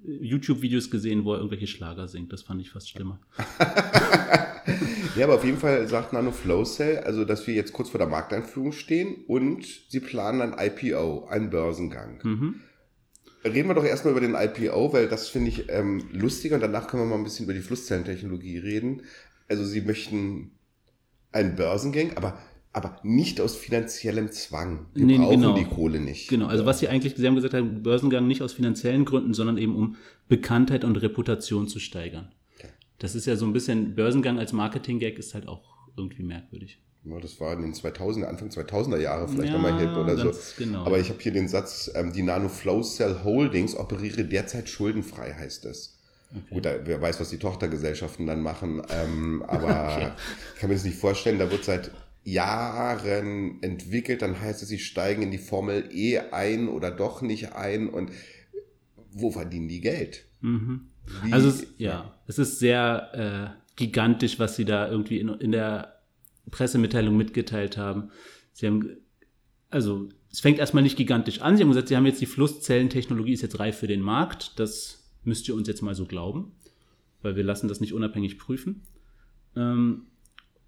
YouTube-Videos 0.04 0.90
gesehen, 0.90 1.24
wo 1.24 1.32
er 1.32 1.38
irgendwelche 1.38 1.66
Schlager 1.66 2.08
singt. 2.08 2.32
Das 2.32 2.42
fand 2.42 2.60
ich 2.62 2.70
fast 2.70 2.88
schlimmer. 2.88 3.20
ja, 5.16 5.24
aber 5.24 5.34
auf 5.34 5.44
jeden 5.44 5.58
Fall 5.58 5.86
sagt 5.88 6.14
Nano 6.14 6.30
Flow 6.30 6.64
Cell, 6.64 6.98
also, 7.00 7.26
dass 7.26 7.46
wir 7.46 7.54
jetzt 7.54 7.74
kurz 7.74 7.90
vor 7.90 7.98
der 7.98 8.08
Markteinführung 8.08 8.72
stehen 8.72 9.24
und 9.26 9.66
sie 9.88 10.00
planen 10.00 10.40
ein 10.40 10.54
IPO, 10.58 11.26
einen 11.26 11.50
Börsengang. 11.50 12.20
Mhm. 12.22 12.54
Reden 13.44 13.68
wir 13.68 13.74
doch 13.74 13.84
erstmal 13.84 14.12
über 14.12 14.20
den 14.20 14.34
IPO, 14.34 14.92
weil 14.92 15.08
das 15.08 15.28
finde 15.28 15.50
ich 15.50 15.68
ähm, 15.68 16.08
lustiger 16.12 16.56
und 16.56 16.60
danach 16.60 16.88
können 16.88 17.04
wir 17.04 17.06
mal 17.06 17.16
ein 17.16 17.24
bisschen 17.24 17.44
über 17.44 17.54
die 17.54 17.60
Flusszellentechnologie 17.60 18.58
reden 18.58 19.02
also 19.48 19.64
sie 19.64 19.80
möchten 19.80 20.52
einen 21.32 21.56
Börsengang, 21.56 22.16
aber 22.16 22.38
aber 22.72 23.00
nicht 23.02 23.40
aus 23.40 23.56
finanziellem 23.56 24.30
Zwang. 24.30 24.86
Wir 24.94 25.04
nee, 25.04 25.18
brauchen 25.18 25.40
genau. 25.40 25.54
die 25.54 25.64
Kohle 25.64 26.00
nicht. 26.00 26.28
Genau, 26.28 26.46
also 26.46 26.66
was 26.66 26.78
sie 26.78 26.88
eigentlich, 26.88 27.14
sie 27.16 27.26
haben 27.26 27.34
gesagt, 27.34 27.54
haben, 27.54 27.82
Börsengang 27.82 28.26
nicht 28.26 28.42
aus 28.42 28.52
finanziellen 28.52 29.04
Gründen, 29.04 29.34
sondern 29.34 29.58
eben 29.58 29.74
um 29.74 29.96
Bekanntheit 30.28 30.84
und 30.84 30.96
Reputation 30.96 31.66
zu 31.66 31.80
steigern. 31.80 32.30
Okay. 32.56 32.68
Das 32.98 33.14
ist 33.14 33.26
ja 33.26 33.36
so 33.36 33.46
ein 33.46 33.52
bisschen, 33.52 33.94
Börsengang 33.94 34.38
als 34.38 34.52
Marketing-Gag 34.52 35.18
ist 35.18 35.34
halt 35.34 35.48
auch 35.48 35.88
irgendwie 35.96 36.22
merkwürdig. 36.22 36.78
Ja, 37.04 37.18
das 37.18 37.40
war 37.40 37.54
in 37.54 37.62
den 37.62 37.72
2000er, 37.72 38.24
Anfang 38.24 38.50
2000er 38.50 38.98
Jahre 38.98 39.28
vielleicht 39.28 39.52
ja, 39.52 39.58
nochmal 39.58 39.80
Hit 39.80 39.96
oder 39.96 40.16
so. 40.16 40.32
Genau. 40.58 40.84
Aber 40.84 40.98
ich 40.98 41.08
habe 41.08 41.20
hier 41.20 41.32
den 41.32 41.48
Satz, 41.48 41.90
ähm, 41.94 42.12
die 42.12 42.22
Nano 42.22 42.48
Flow 42.48 42.82
Cell 42.82 43.24
Holdings 43.24 43.76
operiere 43.76 44.24
derzeit 44.24 44.68
schuldenfrei, 44.68 45.32
heißt 45.32 45.64
es. 45.64 45.97
Okay. 46.30 46.54
Gut, 46.54 46.64
wer 46.64 47.00
weiß, 47.00 47.20
was 47.20 47.30
die 47.30 47.38
Tochtergesellschaften 47.38 48.26
dann 48.26 48.42
machen, 48.42 48.82
ähm, 48.90 49.42
aber 49.46 49.94
okay. 49.96 50.12
ich 50.54 50.60
kann 50.60 50.68
mir 50.68 50.76
das 50.76 50.84
nicht 50.84 50.98
vorstellen, 50.98 51.38
da 51.38 51.50
wird 51.50 51.64
seit 51.64 51.90
Jahren 52.24 53.62
entwickelt, 53.62 54.20
dann 54.20 54.38
heißt 54.38 54.62
es, 54.62 54.68
sie 54.68 54.78
steigen 54.78 55.22
in 55.22 55.30
die 55.30 55.38
Formel 55.38 55.88
E 55.90 56.18
ein 56.18 56.68
oder 56.68 56.90
doch 56.90 57.22
nicht 57.22 57.54
ein 57.54 57.88
und 57.88 58.10
wo 59.10 59.30
verdienen 59.30 59.68
die 59.68 59.80
Geld? 59.80 60.26
Mhm. 60.40 60.88
also 61.30 61.48
es, 61.48 61.66
ja, 61.78 62.14
es 62.26 62.38
ist 62.38 62.58
sehr 62.58 63.56
äh, 63.56 63.74
gigantisch, 63.76 64.38
was 64.38 64.56
sie 64.56 64.64
da 64.64 64.88
irgendwie 64.88 65.18
in, 65.18 65.28
in 65.28 65.52
der 65.52 66.02
Pressemitteilung 66.50 67.16
mitgeteilt 67.16 67.76
haben. 67.76 68.10
Sie 68.52 68.66
haben, 68.66 68.96
also 69.70 70.08
es 70.30 70.40
fängt 70.40 70.58
erstmal 70.58 70.82
nicht 70.82 70.96
gigantisch 70.96 71.40
an. 71.40 71.56
Sie 71.56 71.62
haben 71.62 71.70
gesagt, 71.70 71.88
sie 71.88 71.96
haben 71.96 72.06
jetzt 72.06 72.20
die 72.20 72.26
Flusszellentechnologie 72.26 73.32
ist 73.32 73.42
jetzt 73.42 73.58
reif 73.58 73.78
für 73.78 73.86
den 73.86 74.00
Markt. 74.00 74.58
Das 74.58 74.97
müsst 75.28 75.48
ihr 75.48 75.54
uns 75.54 75.68
jetzt 75.68 75.82
mal 75.82 75.94
so 75.94 76.06
glauben, 76.06 76.52
weil 77.22 77.36
wir 77.36 77.44
lassen 77.44 77.68
das 77.68 77.80
nicht 77.80 77.92
unabhängig 77.92 78.38
prüfen. 78.38 78.82
Ähm, 79.56 80.06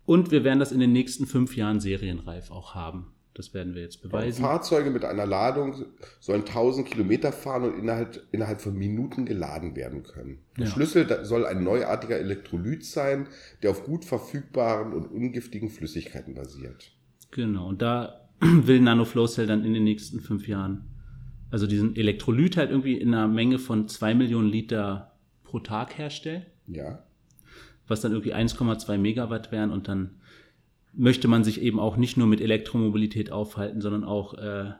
und 0.06 0.30
wir 0.30 0.44
werden 0.44 0.58
das 0.58 0.72
in 0.72 0.80
den 0.80 0.92
nächsten 0.92 1.26
fünf 1.26 1.56
Jahren 1.56 1.80
serienreif 1.80 2.50
auch 2.50 2.74
haben. 2.74 3.12
Das 3.34 3.54
werden 3.54 3.74
wir 3.74 3.82
jetzt 3.82 4.02
beweisen. 4.02 4.42
Fahrzeuge 4.42 4.90
mit 4.90 5.04
einer 5.04 5.24
Ladung 5.24 5.84
sollen 6.18 6.40
1000 6.40 6.86
Kilometer 6.86 7.32
fahren 7.32 7.64
und 7.64 7.78
innerhalb, 7.78 8.22
innerhalb 8.32 8.60
von 8.60 8.76
Minuten 8.76 9.24
geladen 9.24 9.76
werden 9.76 10.02
können. 10.02 10.40
Der 10.58 10.66
ja. 10.66 10.70
Schlüssel 10.70 11.24
soll 11.24 11.46
ein 11.46 11.62
neuartiger 11.62 12.18
Elektrolyt 12.18 12.84
sein, 12.84 13.28
der 13.62 13.70
auf 13.70 13.84
gut 13.84 14.04
verfügbaren 14.04 14.92
und 14.92 15.06
ungiftigen 15.06 15.70
Flüssigkeiten 15.70 16.34
basiert. 16.34 16.92
Genau, 17.30 17.68
und 17.68 17.80
da 17.80 18.28
will 18.40 18.80
NanoFlowCell 18.80 19.46
dann 19.46 19.64
in 19.64 19.74
den 19.74 19.84
nächsten 19.84 20.20
fünf 20.20 20.48
Jahren 20.48 20.89
also 21.50 21.66
diesen 21.66 21.96
Elektrolyt 21.96 22.56
halt 22.56 22.70
irgendwie 22.70 22.94
in 22.94 23.14
einer 23.14 23.28
Menge 23.28 23.58
von 23.58 23.88
2 23.88 24.14
Millionen 24.14 24.48
Liter 24.48 25.12
pro 25.44 25.58
Tag 25.60 25.98
herstellen. 25.98 26.46
Ja. 26.66 27.02
Was 27.88 28.00
dann 28.00 28.12
irgendwie 28.12 28.34
1,2 28.34 28.98
Megawatt 28.98 29.50
wären 29.50 29.70
und 29.70 29.88
dann 29.88 30.20
möchte 30.92 31.28
man 31.28 31.44
sich 31.44 31.60
eben 31.60 31.78
auch 31.78 31.96
nicht 31.96 32.16
nur 32.16 32.26
mit 32.26 32.40
Elektromobilität 32.40 33.32
aufhalten, 33.32 33.80
sondern 33.80 34.04
auch 34.04 34.34
äh, 34.34 34.72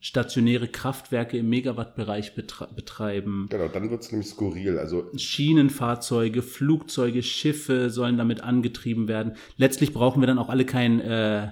stationäre 0.00 0.68
Kraftwerke 0.68 1.38
im 1.38 1.48
Megawattbereich 1.48 2.34
betreiben. 2.34 3.48
Genau, 3.50 3.68
dann 3.68 3.90
wird 3.90 4.02
es 4.02 4.12
nämlich 4.12 4.28
skurril. 4.28 4.78
Also 4.78 5.10
Schienenfahrzeuge, 5.16 6.42
Flugzeuge, 6.42 7.22
Schiffe 7.22 7.90
sollen 7.90 8.16
damit 8.16 8.42
angetrieben 8.42 9.08
werden. 9.08 9.34
Letztlich 9.56 9.92
brauchen 9.92 10.22
wir 10.22 10.26
dann 10.28 10.38
auch 10.38 10.48
alle 10.48 10.64
kein 10.64 11.00
äh, 11.00 11.48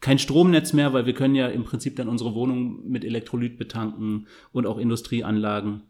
kein 0.00 0.18
Stromnetz 0.18 0.72
mehr, 0.72 0.92
weil 0.92 1.06
wir 1.06 1.14
können 1.14 1.34
ja 1.34 1.48
im 1.48 1.64
Prinzip 1.64 1.96
dann 1.96 2.08
unsere 2.08 2.34
Wohnung 2.34 2.88
mit 2.88 3.04
Elektrolyt 3.04 3.58
betanken 3.58 4.28
und 4.52 4.66
auch 4.66 4.78
Industrieanlagen. 4.78 5.82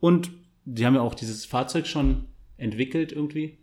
Und 0.00 0.30
die 0.64 0.84
haben 0.84 0.94
ja 0.94 1.00
auch 1.00 1.14
dieses 1.14 1.44
Fahrzeug 1.44 1.86
schon 1.86 2.26
entwickelt 2.56 3.12
irgendwie. 3.12 3.58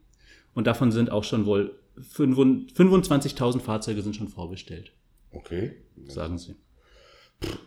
Und 0.54 0.68
davon 0.68 0.92
sind 0.92 1.12
auch 1.12 1.24
schon 1.24 1.46
wohl 1.46 1.78
25.000 1.98 3.60
Fahrzeuge 3.60 4.02
sind 4.02 4.16
schon 4.16 4.28
vorbestellt. 4.28 4.92
Okay. 5.32 5.74
Sagen 6.08 6.38
sie. 6.38 6.56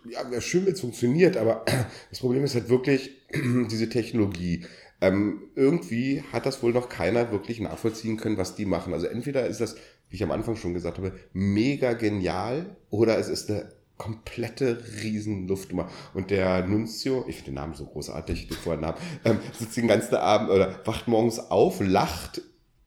Ja, 0.09 0.31
wäre 0.31 0.41
schön, 0.41 0.67
wenn 0.67 0.75
es 0.75 0.81
funktioniert, 0.81 1.37
aber 1.37 1.65
das 2.11 2.21
Problem 2.21 2.45
ist 2.45 2.55
halt 2.55 2.69
wirklich 2.69 3.11
diese 3.71 3.89
Technologie. 3.89 4.65
Ähm, 5.01 5.43
irgendwie 5.55 6.23
hat 6.33 6.47
das 6.47 6.63
wohl 6.63 6.73
noch 6.73 6.89
keiner 6.89 7.31
wirklich 7.31 7.61
nachvollziehen 7.61 8.17
können, 8.17 8.39
was 8.39 8.55
die 8.55 8.65
machen. 8.65 8.93
Also 8.93 9.07
entweder 9.07 9.47
ist 9.47 9.61
das, 9.61 9.77
wie 10.09 10.17
ich 10.17 10.23
am 10.23 10.31
Anfang 10.31 10.57
schon 10.57 10.75
gesagt 10.75 10.99
habe, 10.99 11.13
mega 11.33 11.93
genial 11.93 12.77
oder 12.91 13.19
es 13.19 13.29
ist 13.29 13.51
eine 13.51 13.73
komplette 13.97 14.83
Riesenluftnummer. 15.03 15.89
Und 16.15 16.31
der 16.31 16.67
Nunzio, 16.67 17.25
ich 17.29 17.37
finde 17.37 17.53
den 17.53 17.55
Namen 17.55 17.75
so 17.75 17.87
großartig, 17.87 18.49
den 18.49 18.57
Vornamen, 18.57 18.99
ähm, 19.25 19.39
sitzt 19.53 19.77
den 19.77 19.89
ganzen 19.89 20.17
Abend 20.17 20.51
oder 20.51 20.81
wacht 20.85 21.07
morgens 21.07 21.39
auf, 21.39 21.81
lacht, 21.81 22.43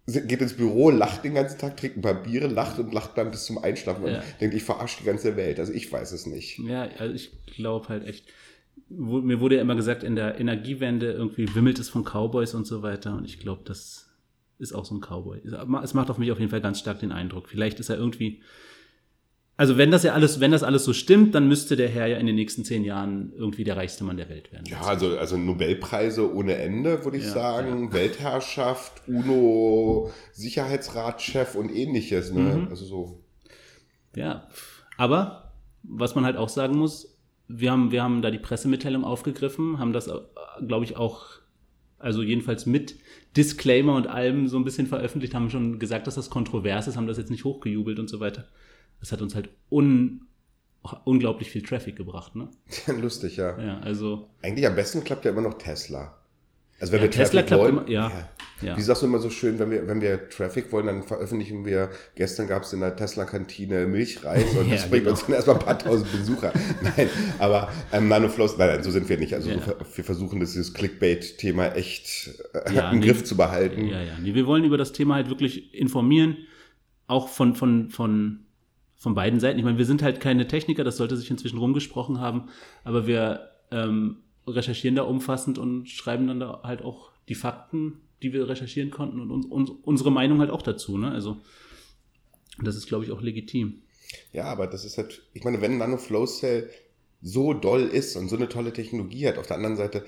geht 0.05 0.41
ins 0.41 0.53
Büro, 0.53 0.89
lacht 0.89 1.23
den 1.23 1.33
ganzen 1.33 1.57
Tag, 1.57 1.77
trinkt 1.77 1.97
ein 1.97 2.01
paar 2.01 2.23
Biere, 2.23 2.47
lacht 2.47 2.79
und 2.79 2.93
lacht 2.93 3.17
dann 3.17 3.31
bis 3.31 3.45
zum 3.45 3.57
Einschlafen 3.57 4.03
und 4.03 4.21
denkt, 4.39 4.55
ich 4.55 4.63
verarsche 4.63 4.99
die 4.99 5.05
ganze 5.05 5.35
Welt. 5.35 5.59
Also 5.59 5.73
ich 5.73 5.91
weiß 5.91 6.11
es 6.11 6.25
nicht. 6.25 6.59
Ja, 6.59 6.87
also 6.97 7.13
ich 7.13 7.31
glaube 7.45 7.89
halt 7.89 8.05
echt. 8.07 8.25
Mir 8.89 9.39
wurde 9.39 9.55
ja 9.55 9.61
immer 9.61 9.75
gesagt, 9.75 10.03
in 10.03 10.15
der 10.15 10.39
Energiewende 10.39 11.11
irgendwie 11.11 11.53
wimmelt 11.55 11.79
es 11.79 11.89
von 11.89 12.03
Cowboys 12.03 12.53
und 12.53 12.65
so 12.65 12.81
weiter. 12.81 13.15
Und 13.15 13.25
ich 13.25 13.39
glaube, 13.39 13.61
das 13.65 14.09
ist 14.59 14.73
auch 14.73 14.85
so 14.85 14.95
ein 14.95 15.01
Cowboy. 15.01 15.41
Es 15.83 15.93
macht 15.93 16.09
auf 16.09 16.17
mich 16.17 16.31
auf 16.31 16.39
jeden 16.39 16.51
Fall 16.51 16.61
ganz 16.61 16.79
stark 16.79 16.99
den 16.99 17.11
Eindruck. 17.11 17.49
Vielleicht 17.49 17.79
ist 17.79 17.89
er 17.89 17.97
irgendwie 17.97 18.41
also 19.59 19.75
wenn 19.79 19.89
das 19.89 20.03
ja 20.03 20.13
alles, 20.13 20.39
wenn 20.39 20.51
das 20.51 20.61
alles 20.61 20.85
so 20.85 20.93
stimmt, 20.93 21.33
dann 21.33 21.47
müsste 21.47 21.75
der 21.75 21.89
Herr 21.89 22.05
ja 22.05 22.17
in 22.17 22.27
den 22.27 22.35
nächsten 22.35 22.63
zehn 22.63 22.83
Jahren 22.83 23.33
irgendwie 23.35 23.63
der 23.63 23.75
reichste 23.75 24.03
Mann 24.03 24.15
der 24.15 24.29
Welt 24.29 24.51
werden. 24.53 24.65
Ja, 24.67 24.81
also, 24.81 25.17
also 25.17 25.35
Nobelpreise 25.35 26.31
ohne 26.31 26.55
Ende, 26.57 27.03
würde 27.03 27.17
ich 27.17 27.23
ja, 27.23 27.31
sagen. 27.31 27.85
Ja. 27.85 27.93
Weltherrschaft, 27.93 29.01
UNO, 29.07 30.11
Sicherheitsratschef 30.31 31.55
und 31.55 31.75
ähnliches. 31.75 32.31
Ne? 32.31 32.41
Mhm. 32.41 32.67
Also 32.69 32.85
so. 32.85 33.23
Ja, 34.15 34.47
aber 34.95 35.53
was 35.81 36.13
man 36.13 36.23
halt 36.23 36.37
auch 36.37 36.49
sagen 36.49 36.77
muss, 36.77 37.16
wir 37.47 37.71
haben, 37.71 37.91
wir 37.91 38.03
haben 38.03 38.21
da 38.21 38.31
die 38.31 38.39
Pressemitteilung 38.39 39.03
aufgegriffen, 39.03 39.79
haben 39.79 39.93
das, 39.93 40.09
glaube 40.65 40.85
ich, 40.85 40.97
auch, 40.97 41.25
also 41.99 42.21
jedenfalls 42.21 42.65
mit 42.65 42.95
Disclaimer 43.35 43.95
und 43.95 44.07
allem 44.07 44.47
so 44.47 44.57
ein 44.57 44.63
bisschen 44.63 44.87
veröffentlicht, 44.87 45.33
haben 45.33 45.49
schon 45.49 45.79
gesagt, 45.79 46.07
dass 46.07 46.15
das 46.15 46.29
kontrovers 46.29 46.87
ist, 46.87 46.97
haben 46.97 47.07
das 47.07 47.17
jetzt 47.17 47.31
nicht 47.31 47.43
hochgejubelt 47.45 47.99
und 47.99 48.09
so 48.09 48.19
weiter 48.19 48.45
das 48.99 49.11
hat 49.11 49.21
uns 49.21 49.35
halt 49.35 49.49
un, 49.69 50.27
unglaublich 51.03 51.49
viel 51.49 51.61
Traffic 51.61 51.95
gebracht, 51.95 52.35
ne? 52.35 52.49
Lustig, 52.99 53.37
ja. 53.37 53.59
Ja, 53.59 53.79
also. 53.79 54.29
Eigentlich 54.41 54.67
am 54.67 54.75
besten 54.75 55.03
klappt 55.03 55.25
ja 55.25 55.31
immer 55.31 55.41
noch 55.41 55.57
Tesla. 55.57 56.17
Also 56.79 56.93
wenn 56.93 56.99
ja, 56.99 57.03
wir 57.03 57.11
Tesla 57.11 57.41
Traffic 57.41 57.57
wollen, 57.57 57.77
immer, 57.77 57.89
ja, 57.89 58.11
ja. 58.61 58.75
Wie 58.75 58.81
sagst 58.81 59.03
du 59.03 59.05
immer 59.05 59.19
so 59.19 59.29
schön, 59.29 59.59
wenn 59.59 59.69
wir, 59.69 59.87
wenn 59.87 60.01
wir 60.01 60.29
Traffic 60.29 60.71
wollen, 60.71 60.87
dann 60.87 61.03
veröffentlichen 61.03 61.65
wir, 61.65 61.89
gestern 62.15 62.47
gab 62.47 62.63
es 62.63 62.73
in 62.73 62.79
der 62.79 62.95
Tesla-Kantine 62.95 63.85
Milchreis 63.85 64.55
und 64.55 64.71
das 64.71 64.89
bringt 64.89 65.03
genau. 65.03 65.11
uns 65.11 65.25
dann 65.25 65.35
erstmal 65.35 65.57
ein 65.57 65.65
paar 65.65 65.77
tausend 65.77 66.11
Besucher. 66.11 66.51
nein, 66.81 67.07
aber 67.37 67.69
ähm, 67.91 68.07
Nanoflows, 68.07 68.57
nein, 68.57 68.81
so 68.81 68.89
sind 68.89 69.07
wir 69.09 69.17
nicht. 69.17 69.33
Also 69.33 69.51
wir 69.51 70.03
versuchen 70.03 70.39
dieses 70.39 70.73
Clickbait-Thema 70.73 71.75
echt 71.75 72.31
äh, 72.53 72.91
im 72.91 72.99
nee, 72.99 73.05
Griff 73.05 73.23
zu 73.23 73.37
behalten. 73.37 73.87
Ja, 73.87 74.01
ja. 74.01 74.13
Nee, 74.19 74.33
wir 74.33 74.47
wollen 74.47 74.63
über 74.63 74.77
das 74.77 74.91
Thema 74.91 75.15
halt 75.15 75.29
wirklich 75.29 75.75
informieren, 75.75 76.37
auch 77.05 77.29
von, 77.29 77.55
von, 77.55 77.89
von 77.89 78.39
von 78.99 79.13
beiden 79.13 79.39
Seiten. 79.39 79.59
Ich 79.59 79.65
meine, 79.65 79.77
wir 79.77 79.85
sind 79.85 80.01
halt 80.01 80.19
keine 80.19 80.47
Techniker, 80.47 80.83
das 80.83 80.97
sollte 80.97 81.15
sich 81.17 81.29
inzwischen 81.29 81.59
rumgesprochen 81.59 82.19
haben, 82.19 82.49
aber 82.83 83.05
wir 83.05 83.51
ähm, 83.69 84.23
recherchieren 84.47 84.95
da 84.95 85.03
umfassend 85.03 85.57
und 85.57 85.89
schreiben 85.89 86.27
dann 86.27 86.39
da 86.39 86.61
halt 86.63 86.81
auch 86.81 87.11
die 87.27 87.35
Fakten, 87.35 88.01
die 88.21 88.33
wir 88.33 88.47
recherchieren 88.49 88.91
konnten 88.91 89.29
und, 89.29 89.45
und 89.45 89.69
unsere 89.83 90.11
Meinung 90.11 90.39
halt 90.39 90.49
auch 90.49 90.61
dazu. 90.61 90.97
Ne? 90.97 91.11
Also 91.11 91.37
das 92.61 92.75
ist, 92.75 92.87
glaube 92.87 93.05
ich, 93.05 93.11
auch 93.11 93.21
legitim. 93.21 93.81
Ja, 94.31 94.45
aber 94.45 94.67
das 94.67 94.85
ist 94.85 94.97
halt, 94.97 95.23
ich 95.33 95.43
meine, 95.43 95.61
wenn 95.61 95.77
Nano 95.77 95.97
Flow 95.97 96.25
Cell 96.25 96.69
so 97.21 97.53
doll 97.53 97.83
ist 97.83 98.15
und 98.15 98.29
so 98.29 98.35
eine 98.35 98.47
tolle 98.47 98.73
Technologie 98.73 99.27
hat, 99.27 99.37
auf 99.37 99.47
der 99.47 99.57
anderen 99.57 99.75
Seite 99.75 100.05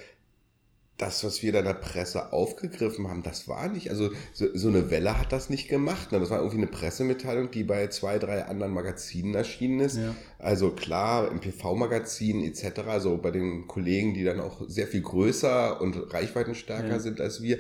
das, 1.00 1.24
was 1.24 1.42
wir 1.42 1.54
da 1.54 1.60
in 1.60 1.66
der 1.66 1.74
Presse 1.74 2.34
aufgegriffen 2.34 3.08
haben, 3.08 3.24
das 3.24 3.48
war 3.48 3.70
nicht, 3.70 3.90
also 3.90 4.12
so, 4.34 4.48
so 4.54 4.68
eine 4.68 4.92
Welle 4.92 5.18
hat 5.18 5.32
das 5.32 5.50
nicht 5.50 5.70
gemacht. 5.70 6.12
Ne? 6.12 6.20
Das 6.20 6.30
war 6.30 6.40
irgendwie 6.40 6.58
eine 6.58 6.68
Pressemitteilung, 6.68 7.50
die 7.52 7.64
bei 7.64 7.88
zwei, 7.88 8.20
drei 8.20 8.46
anderen 8.46 8.74
Magazinen 8.74 9.34
erschienen 9.34 9.80
ist. 9.80 9.98
Ja. 9.98 10.14
Also 10.38 10.72
klar, 10.72 11.32
im 11.32 11.40
PV-Magazin 11.40 12.44
etc., 12.44 12.82
also 12.88 13.18
bei 13.18 13.32
den 13.32 13.66
Kollegen, 13.66 14.14
die 14.14 14.26
dann 14.26 14.42
auch 14.42 14.62
sehr 14.68 14.88
viel 14.88 15.02
größer 15.02 15.80
und 15.80 16.14
reichweitenstärker 16.14 16.88
ja. 16.88 17.00
sind 17.00 17.22
als 17.22 17.42
wir. 17.42 17.60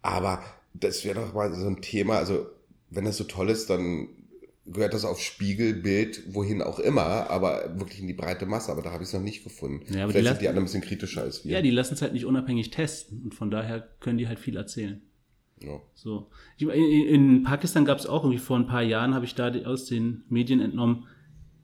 Aber 0.00 0.42
das 0.72 1.04
wäre 1.04 1.20
doch 1.20 1.34
mal 1.34 1.54
so 1.54 1.66
ein 1.66 1.82
Thema, 1.82 2.16
also 2.16 2.46
wenn 2.88 3.04
das 3.04 3.18
so 3.18 3.24
toll 3.24 3.50
ist, 3.50 3.68
dann 3.68 4.08
gehört 4.72 4.94
das 4.94 5.04
auf 5.04 5.20
Spiegelbild, 5.20 6.34
wohin 6.34 6.62
auch 6.62 6.78
immer, 6.78 7.30
aber 7.30 7.78
wirklich 7.78 8.00
in 8.00 8.06
die 8.06 8.14
breite 8.14 8.46
Masse. 8.46 8.72
Aber 8.72 8.82
da 8.82 8.92
habe 8.92 9.02
ich 9.02 9.08
es 9.08 9.14
noch 9.14 9.20
nicht 9.20 9.44
gefunden. 9.44 9.84
Ja, 9.92 10.04
aber 10.04 10.12
Vielleicht 10.12 10.26
die 10.26 10.28
sind 10.28 10.42
die 10.42 10.48
anderen 10.48 10.64
ein 10.64 10.66
bisschen 10.66 10.82
kritischer 10.82 11.22
als 11.22 11.44
wir. 11.44 11.52
Ja, 11.52 11.62
die 11.62 11.70
lassen 11.70 11.94
es 11.94 12.02
halt 12.02 12.12
nicht 12.12 12.26
unabhängig 12.26 12.70
testen 12.70 13.22
und 13.24 13.34
von 13.34 13.50
daher 13.50 13.88
können 14.00 14.18
die 14.18 14.28
halt 14.28 14.38
viel 14.38 14.56
erzählen. 14.56 15.02
Ja. 15.60 15.80
So. 15.94 16.30
In, 16.58 16.68
in 16.70 17.42
Pakistan 17.42 17.84
gab 17.84 17.98
es 17.98 18.06
auch 18.06 18.22
irgendwie 18.24 18.38
vor 18.38 18.56
ein 18.56 18.66
paar 18.66 18.82
Jahren, 18.82 19.14
habe 19.14 19.24
ich 19.24 19.34
da 19.34 19.50
aus 19.64 19.86
den 19.86 20.22
Medien 20.28 20.60
entnommen, 20.60 21.06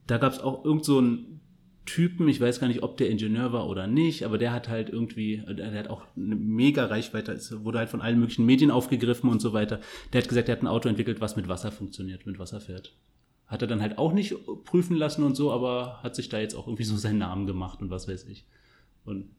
da 0.07 0.19
gab 0.19 0.33
es 0.33 0.41
auch 0.41 0.65
irgend 0.65 0.85
so 0.85 1.01
ein 1.01 1.34
Typen, 1.87 2.29
ich 2.29 2.41
weiß 2.41 2.61
gar 2.61 2.69
nicht, 2.69 2.83
ob 2.83 2.97
der 2.97 3.11
Ingenieur 3.11 3.53
war 3.53 3.69
oder 3.69 3.87
nicht, 3.87 4.25
aber 4.25 4.39
der 4.39 4.53
hat 4.53 4.69
halt 4.69 4.89
irgendwie, 4.89 5.43
der 5.49 5.73
hat 5.73 5.89
auch 5.89 6.03
eine 6.17 6.35
mega 6.35 6.87
Reichweite, 6.87 7.39
wurde 7.65 7.79
halt 7.79 7.91
von 7.91 8.01
allen 8.01 8.19
möglichen 8.19 8.47
Medien 8.47 8.71
aufgegriffen 8.71 9.29
und 9.29 9.41
so 9.41 9.53
weiter. 9.53 9.81
Der 10.13 10.23
hat 10.23 10.29
gesagt, 10.29 10.49
er 10.49 10.57
hat 10.57 10.63
ein 10.63 10.67
Auto 10.67 10.89
entwickelt, 10.89 11.21
was 11.21 11.37
mit 11.37 11.49
Wasser 11.49 11.73
funktioniert, 11.73 12.27
mit 12.27 12.39
Wasser 12.39 12.61
fährt. 12.61 12.97
Hat 13.47 13.61
er 13.61 13.69
dann 13.69 13.83
halt 13.83 13.99
auch 13.99 14.13
nicht 14.13 14.35
prüfen 14.65 14.97
lassen 14.97 15.23
und 15.23 15.35
so, 15.35 15.53
aber 15.53 16.03
hat 16.03 16.17
sich 16.17 16.29
da 16.31 16.39
jetzt 16.39 16.55
auch 16.55 16.67
irgendwie 16.67 16.85
so 16.85 16.97
seinen 16.97 17.19
Namen 17.19 17.47
gemacht 17.47 17.83
und 17.83 17.91
was 17.91 18.09
weiß 18.09 18.25
ich. 18.25 18.47
Und 19.05 19.31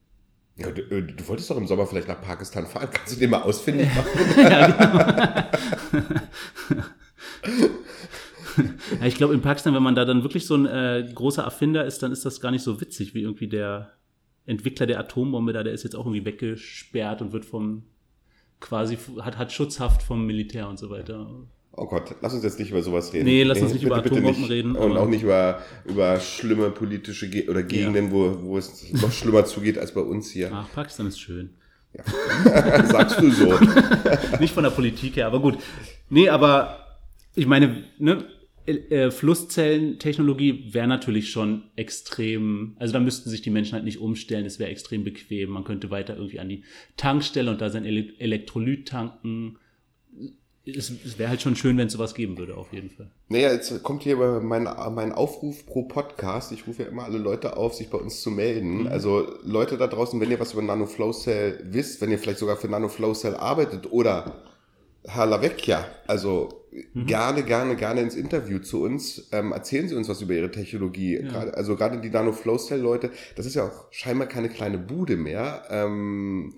ja, 0.57 0.71
du, 0.71 0.81
äh, 0.83 1.01
du, 1.01 1.27
wolltest 1.27 1.49
doch 1.49 1.57
im 1.57 1.67
Sommer 1.67 1.85
vielleicht 1.87 2.07
nach 2.07 2.21
Pakistan 2.21 2.67
fahren. 2.67 2.89
Kannst 2.91 3.15
du 3.15 3.19
den 3.19 3.31
mal 3.31 3.41
ausfindig 3.43 3.89
machen? 3.93 4.07
ja, 4.37 5.47
genau. 5.91 6.85
ja, 8.99 9.05
ich 9.05 9.15
glaube, 9.15 9.33
in 9.33 9.41
Pakistan, 9.41 9.73
wenn 9.73 9.83
man 9.83 9.95
da 9.95 10.05
dann 10.05 10.23
wirklich 10.23 10.45
so 10.45 10.55
ein 10.55 10.65
äh, 10.65 11.09
großer 11.13 11.43
Erfinder 11.43 11.85
ist, 11.85 12.03
dann 12.03 12.11
ist 12.11 12.25
das 12.25 12.41
gar 12.41 12.51
nicht 12.51 12.63
so 12.63 12.81
witzig, 12.81 13.13
wie 13.13 13.21
irgendwie 13.21 13.47
der 13.47 13.93
Entwickler 14.45 14.85
der 14.85 14.99
Atombombe 14.99 15.53
da, 15.53 15.63
der 15.63 15.73
ist 15.73 15.83
jetzt 15.83 15.95
auch 15.95 16.05
irgendwie 16.05 16.25
weggesperrt 16.25 17.21
und 17.21 17.33
wird 17.33 17.45
vom 17.45 17.83
quasi, 18.59 18.97
hat, 19.21 19.37
hat 19.37 19.51
Schutzhaft 19.51 20.03
vom 20.03 20.25
Militär 20.25 20.69
und 20.69 20.77
so 20.77 20.89
weiter. 20.89 21.27
Oh 21.77 21.87
Gott, 21.87 22.15
lass 22.21 22.33
uns 22.33 22.43
jetzt 22.43 22.57
nicht 22.57 22.71
über 22.71 22.81
sowas 22.81 23.11
reden. 23.11 23.25
Nee, 23.25 23.43
lass 23.43 23.61
uns 23.61 23.73
nicht 23.73 23.83
bitte, 23.83 23.95
über 23.95 24.05
Atombomben 24.05 24.41
nicht. 24.41 24.51
reden. 24.51 24.75
Und 24.75 24.95
auch 24.95 25.07
nicht 25.07 25.23
über, 25.23 25.61
über 25.83 26.19
schlimme 26.21 26.69
politische 26.71 27.29
Ge 27.29 27.49
oder 27.49 27.63
Gegenden, 27.63 28.05
ja. 28.05 28.11
wo, 28.11 28.37
wo 28.43 28.57
es 28.57 28.93
noch 28.93 29.11
schlimmer 29.11 29.45
zugeht 29.45 29.77
als 29.77 29.93
bei 29.93 30.01
uns 30.01 30.31
hier. 30.31 30.51
Ach, 30.53 30.71
Pakistan 30.73 31.07
ist 31.07 31.19
schön. 31.19 31.49
Ja. 31.93 32.85
Sagst 32.85 33.19
du 33.19 33.29
so. 33.29 33.59
nicht 34.39 34.53
von 34.53 34.63
der 34.63 34.71
Politik 34.71 35.17
her, 35.17 35.27
aber 35.27 35.41
gut. 35.41 35.57
Nee, 36.09 36.29
aber 36.29 36.79
ich 37.35 37.45
meine, 37.45 37.83
ne, 37.97 38.23
äh, 38.67 39.11
Flusszellentechnologie 39.11 40.73
wäre 40.73 40.87
natürlich 40.87 41.29
schon 41.29 41.63
extrem, 41.75 42.75
also 42.79 42.93
da 42.93 42.99
müssten 42.99 43.29
sich 43.29 43.41
die 43.41 43.49
Menschen 43.49 43.73
halt 43.73 43.85
nicht 43.85 43.99
umstellen, 43.99 44.45
es 44.45 44.59
wäre 44.59 44.71
extrem 44.71 45.03
bequem. 45.03 45.51
Man 45.51 45.63
könnte 45.63 45.91
weiter 45.91 46.15
irgendwie 46.15 46.39
an 46.39 46.49
die 46.49 46.63
Tankstelle 46.97 47.51
und 47.51 47.61
da 47.61 47.69
sein 47.69 47.85
Ele 47.85 48.13
Elektrolyt 48.19 48.87
tanken. 48.87 49.57
Es, 50.65 50.91
es 51.05 51.19
wäre 51.19 51.29
halt 51.29 51.41
schon 51.41 51.55
schön, 51.55 51.77
wenn 51.77 51.87
es 51.87 51.93
sowas 51.93 52.15
geben 52.15 52.39
würde, 52.39 52.57
auf 52.57 52.73
jeden 52.73 52.89
Fall. 52.89 53.11
Naja, 53.29 53.51
jetzt 53.51 53.83
kommt 53.83 54.01
hier 54.01 54.15
mein, 54.15 54.63
mein 54.63 55.11
Aufruf 55.11 55.65
pro 55.67 55.83
Podcast. 55.83 56.51
Ich 56.51 56.65
rufe 56.65 56.83
ja 56.83 56.89
immer 56.89 57.03
alle 57.03 57.19
Leute 57.19 57.57
auf, 57.57 57.75
sich 57.75 57.89
bei 57.89 57.99
uns 57.99 58.21
zu 58.21 58.31
melden. 58.31 58.81
Mhm. 58.81 58.87
Also 58.87 59.27
Leute 59.43 59.77
da 59.77 59.85
draußen, 59.85 60.19
wenn 60.19 60.31
ihr 60.31 60.39
was 60.39 60.53
über 60.53 60.63
Nano 60.63 60.87
Flow 60.87 61.11
Cell 61.11 61.59
wisst, 61.63 62.01
wenn 62.01 62.09
ihr 62.09 62.17
vielleicht 62.17 62.39
sogar 62.39 62.57
für 62.57 62.67
Nano 62.67 62.89
Flow 62.89 63.13
Cell 63.13 63.35
arbeitet 63.35 63.91
oder 63.91 64.43
Herr 65.07 65.27
Lavecchia, 65.27 65.85
also 66.07 66.64
mhm. 66.93 67.05
gerne, 67.05 67.43
gerne, 67.43 67.75
gerne 67.75 68.01
ins 68.01 68.15
Interview 68.15 68.59
zu 68.59 68.83
uns. 68.83 69.27
Ähm, 69.31 69.51
erzählen 69.51 69.87
Sie 69.87 69.95
uns 69.95 70.09
was 70.09 70.21
über 70.21 70.33
Ihre 70.33 70.51
Technologie. 70.51 71.15
Ja. 71.15 71.21
Gerade, 71.21 71.53
also 71.55 71.75
gerade 71.75 71.99
die 72.01 72.09
Nano 72.09 72.31
Flow 72.31 72.57
Cell 72.57 72.79
Leute, 72.79 73.11
das 73.35 73.45
ist 73.45 73.55
ja 73.55 73.65
auch 73.65 73.91
scheinbar 73.91 74.27
keine 74.27 74.49
kleine 74.49 74.77
Bude 74.77 75.17
mehr. 75.17 75.63
Ähm, 75.69 76.55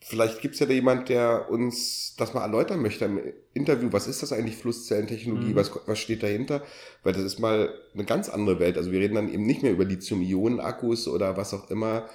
vielleicht 0.00 0.40
gibt 0.40 0.54
es 0.54 0.60
ja 0.60 0.66
da 0.66 0.72
jemand, 0.72 1.08
der 1.08 1.50
uns 1.50 2.14
das 2.16 2.34
mal 2.34 2.42
erläutern 2.42 2.80
möchte 2.80 3.04
im 3.06 3.20
Interview. 3.54 3.88
Was 3.90 4.06
ist 4.06 4.22
das 4.22 4.32
eigentlich 4.32 4.56
Flusszellentechnologie? 4.56 5.52
Mhm. 5.52 5.56
Was, 5.56 5.72
was 5.86 5.98
steht 5.98 6.22
dahinter? 6.22 6.62
Weil 7.02 7.12
das 7.12 7.22
ist 7.22 7.38
mal 7.38 7.74
eine 7.94 8.04
ganz 8.04 8.28
andere 8.28 8.60
Welt. 8.60 8.76
Also 8.76 8.92
wir 8.92 9.00
reden 9.00 9.14
dann 9.16 9.32
eben 9.32 9.44
nicht 9.44 9.62
mehr 9.62 9.72
über 9.72 9.84
Lithium-Ionen-Akkus 9.84 11.08
oder 11.08 11.36
was 11.36 11.52
auch 11.54 11.70
immer. 11.70 12.08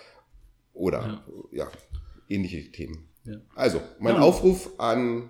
Oder 0.73 1.23
ja, 1.51 1.63
ja 1.63 1.71
ähnliche 2.29 2.71
Themen. 2.71 3.09
Ja. 3.25 3.35
Also, 3.55 3.81
mein. 3.99 4.15
Aufruf 4.15 4.71
an 4.79 5.29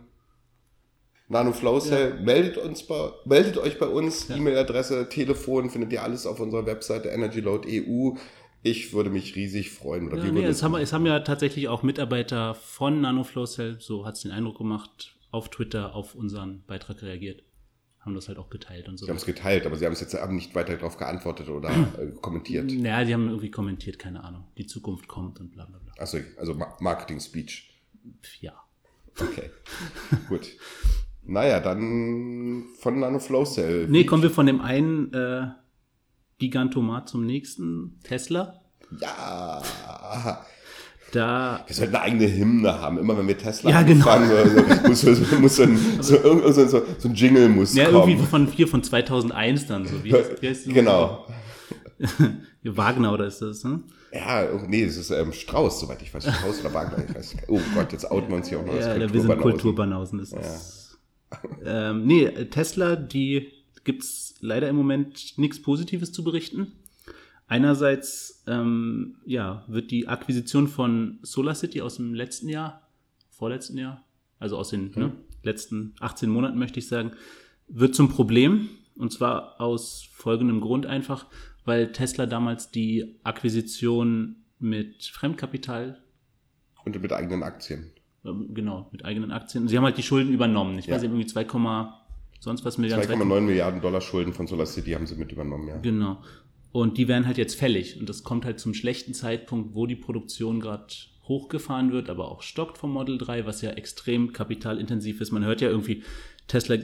NanoFlowCell, 1.32 2.16
ja. 2.18 2.22
meldet, 2.22 2.58
uns 2.58 2.84
bei, 2.84 3.12
meldet 3.26 3.58
euch 3.58 3.80
bei 3.80 3.88
uns, 3.88 4.28
ja. 4.28 4.36
E-Mail-Adresse, 4.36 5.10
Telefon, 5.10 5.70
findet 5.70 5.92
ihr 5.94 6.04
alles 6.04 6.26
auf 6.26 6.40
unserer 6.40 6.66
Webseite 6.66 7.10
energyload.eu. 7.10 8.16
Ich 8.64 8.94
würde 8.94 9.10
mich 9.10 9.36
riesig 9.36 9.72
freuen. 9.72 10.08
Oder 10.08 10.24
ja, 10.24 10.32
nee, 10.32 10.44
es, 10.44 10.62
haben, 10.62 10.76
es 10.76 10.94
haben 10.94 11.06
ja 11.06 11.22
tatsächlich 11.22 11.68
auch 11.68 11.82
Mitarbeiter 11.82 12.54
von 12.54 13.02
NanoFlowCell, 13.02 13.78
so 13.80 14.06
hat 14.06 14.16
es 14.16 14.22
den 14.22 14.32
Eindruck 14.32 14.58
gemacht, 14.58 15.16
auf 15.32 15.50
Twitter 15.50 15.96
auf 15.96 16.14
unseren 16.14 16.64
Beitrag 16.68 17.02
reagiert. 17.02 17.44
Haben 18.00 18.16
das 18.16 18.28
halt 18.28 18.40
auch 18.40 18.50
geteilt 18.50 18.88
und 18.88 18.98
so. 18.98 19.06
Sie 19.06 19.12
haben 19.12 19.18
es 19.18 19.26
geteilt, 19.26 19.66
aber 19.66 19.76
sie 19.76 19.86
haben 19.86 19.94
es 19.94 20.02
jetzt 20.02 20.18
nicht 20.30 20.56
weiter 20.56 20.76
darauf 20.76 20.98
geantwortet 20.98 21.50
oder 21.50 21.70
äh, 21.70 22.08
kommentiert. 22.20 22.72
Naja, 22.72 23.06
sie 23.06 23.14
haben 23.14 23.28
irgendwie 23.28 23.52
kommentiert, 23.52 24.00
keine 24.00 24.24
Ahnung. 24.24 24.46
Die 24.58 24.66
Zukunft 24.66 25.08
kommt 25.08 25.40
und 25.40 25.52
bla 25.52 25.66
bla 25.66 25.78
bla. 25.78 25.94
Achso, 26.00 26.18
also 26.38 26.56
Marketing-Speech. 26.80 27.70
Ja. 28.42 28.54
Okay, 29.20 29.52
gut. 30.30 30.50
Naja, 31.24 31.60
dann 31.60 32.66
von 32.80 33.00
NanoFlowCell. 33.00 33.88
Nee, 33.90 34.06
kommen 34.06 34.24
wir 34.24 34.32
von 34.32 34.46
dem 34.46 34.62
einen 34.62 35.13
äh, 35.13 35.48
Gigantomat 36.40 37.10
zum 37.10 37.25
nächsten. 37.25 38.00
Tesla. 38.04 38.62
Ja. 39.00 39.62
Da 41.12 41.63
wir 41.68 41.75
sollten 41.75 41.96
eine 41.96 42.04
eigene 42.06 42.34
Hymne 42.34 42.80
haben. 42.80 42.98
Immer 42.98 43.18
wenn 43.18 43.28
wir 43.28 43.38
Tesla 43.38 43.70
ja, 43.70 43.82
genau. 43.82 44.08
anfangen, 44.10 44.88
muss, 44.88 45.01
so, 45.01 45.12
muss 45.40 45.56
so, 45.58 45.63
ein, 45.63 45.78
so, 46.00 46.51
so, 46.51 46.68
so, 46.68 46.82
so 46.98 47.10
ein 47.10 47.16
Jingle 47.16 47.50
muss 47.50 47.75
ja, 47.75 47.86
kommen. 47.86 48.10
irgendwie 48.10 48.25
von, 48.25 48.48
hier 48.48 48.68
von 48.68 48.82
2001 48.82 49.68
dann. 49.68 49.86
So. 49.86 50.04
Wie, 50.04 50.13
wie 50.13 50.48
heißt 50.48 50.66
das? 50.68 50.74
Genau. 50.74 51.28
Wagner 52.63 53.13
oder 53.13 53.25
ist 53.28 53.42
das, 53.42 53.63
ne? 53.63 53.82
Ja, 54.13 54.46
oh, 54.54 54.66
nee, 54.68 54.86
das 54.86 54.98
ist 54.98 55.12
ähm, 55.12 55.32
Strauß, 55.32 55.82
soweit 55.82 56.01
ich 56.01 56.13
weiß. 56.13 56.24
Strauß 56.24 56.62
oder 56.62 56.74
Wagner, 56.74 57.04
ich 57.08 57.16
weiß 57.16 57.36
nicht. 57.36 57.50
Oh 57.50 57.60
Gott, 57.75 57.92
jetzt 57.92 58.10
outen 58.10 58.30
wir 58.30 58.38
uns 58.38 58.50
hier 58.50 58.60
auch 58.60 58.66
noch 58.66 58.75
ja, 58.75 59.12
wir 59.12 59.22
sind 59.22 59.40
Kulturbanausen. 59.40 60.20
Das 60.20 60.32
ja. 60.32 60.40
ist, 60.40 60.81
ähm, 61.66 62.06
nee, 62.06 62.30
Tesla, 62.46 62.96
die 62.96 63.52
gibt 63.84 64.04
es 64.04 64.36
leider 64.42 64.70
im 64.70 64.76
Moment 64.76 65.38
nichts 65.38 65.62
Positives 65.62 66.12
zu 66.12 66.24
berichten. 66.24 66.74
Einerseits 67.48 68.44
ähm, 68.48 69.18
ja, 69.26 69.66
wird 69.68 69.92
die 69.92 70.08
Akquisition 70.08 70.68
von 70.68 71.20
SolarCity 71.24 71.82
aus 71.82 71.98
dem 71.98 72.14
letzten 72.14 72.48
Jahr, 72.48 72.88
vorletzten 73.30 73.78
Jahr, 73.78 74.06
also 74.40 74.58
aus 74.58 74.70
den 74.70 74.92
mhm. 74.92 74.92
ne, 74.96 75.12
letzten 75.44 75.96
18 76.00 76.30
Monaten 76.30 76.58
möchte 76.58 76.80
ich 76.80 76.88
sagen, 76.88 77.12
wird 77.68 77.96
zum 77.96 78.10
Problem. 78.10 78.70
Und 78.96 79.12
zwar 79.12 79.60
aus 79.60 80.08
folgendem 80.14 80.62
Grund 80.62 80.86
einfach, 80.86 81.26
weil 81.66 81.92
Tesla 81.92 82.26
damals 82.26 82.72
die 82.72 83.20
Akquisition 83.24 84.38
mit 84.60 85.06
Fremdkapital 85.06 86.02
und 86.86 87.02
mit 87.02 87.12
eigenen 87.12 87.44
Aktien. 87.44 87.92
Ähm, 88.25 88.54
genau, 88.54 88.88
mit 88.92 89.06
eigenen 89.06 89.32
Aktien. 89.32 89.68
Sie 89.68 89.78
haben 89.78 89.84
halt 89.84 89.98
die 89.98 90.04
Schulden 90.04 90.34
übernommen. 90.34 90.78
Ich 90.78 90.88
ja. 90.88 90.96
weiß 90.96 91.04
irgendwie 91.04 91.25
2, 91.25 91.46
sonst 92.40 92.66
was 92.66 92.78
Milliarden. 92.78 93.10
2,9 93.10 93.42
Milliarden 93.42 93.82
Dollar 93.82 94.01
Schulden 94.01 94.34
von 94.34 94.48
SolarCity 94.48 94.92
haben 94.92 95.08
sie 95.08 95.16
mit 95.16 95.32
übernommen, 95.32 95.68
ja. 95.68 95.78
Genau. 95.78 96.22
Und 96.72 96.98
die 96.98 97.08
werden 97.08 97.25
halt 97.28 97.38
jetzt 97.38 97.56
fällig. 97.56 98.00
Und 98.00 98.08
das 98.08 98.24
kommt 98.24 98.46
halt 98.46 98.60
zum 98.60 98.74
schlechten 98.74 99.13
Zeitpunkt, 99.13 99.75
wo 99.75 99.86
die 99.86 99.96
Produktion 99.96 100.60
gerade 100.60 100.88
hochgefahren 101.28 101.92
wird, 101.92 102.10
aber 102.10 102.32
auch 102.32 102.42
stockt 102.42 102.78
vom 102.78 102.92
Model 102.92 103.18
3, 103.18 103.46
was 103.46 103.62
ja 103.62 103.72
extrem 103.72 104.34
kapitalintensiv 104.34 105.22
ist. 105.22 105.32
Man 105.32 105.46
hört 105.46 105.62
ja 105.62 105.70
irgendwie, 105.70 106.04
Tesla 106.48 106.78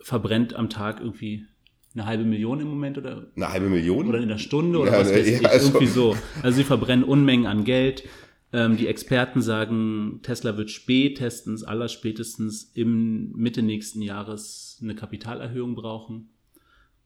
verbrennt 0.00 0.54
am 0.54 0.68
Tag 0.68 1.00
irgendwie 1.00 1.46
eine 1.94 2.06
halbe 2.06 2.24
Million 2.24 2.60
im 2.60 2.68
Moment 2.68 2.98
oder 2.98 3.26
eine 3.36 3.48
halbe 3.50 3.68
Million 3.68 4.08
oder 4.08 4.18
in 4.18 4.28
der 4.28 4.38
Stunde 4.38 4.78
oder 4.78 4.92
ja, 4.92 5.00
was 5.00 5.10
weiß 5.12 5.28
ja, 5.28 5.40
ich, 5.40 5.48
also 5.48 5.68
irgendwie 5.68 5.86
so. 5.86 6.16
Also 6.42 6.56
sie 6.56 6.64
verbrennen 6.64 7.04
Unmengen 7.04 7.46
an 7.46 7.64
Geld. 7.64 8.04
Ähm, 8.54 8.76
die 8.76 8.86
Experten 8.86 9.40
sagen, 9.40 10.20
Tesla 10.22 10.56
wird 10.58 10.70
spätestens, 10.70 11.64
allerspätestens 11.64 12.70
im 12.74 13.32
Mitte 13.32 13.62
nächsten 13.62 14.02
Jahres 14.02 14.78
eine 14.82 14.94
Kapitalerhöhung 14.94 15.74
brauchen. 15.74 16.28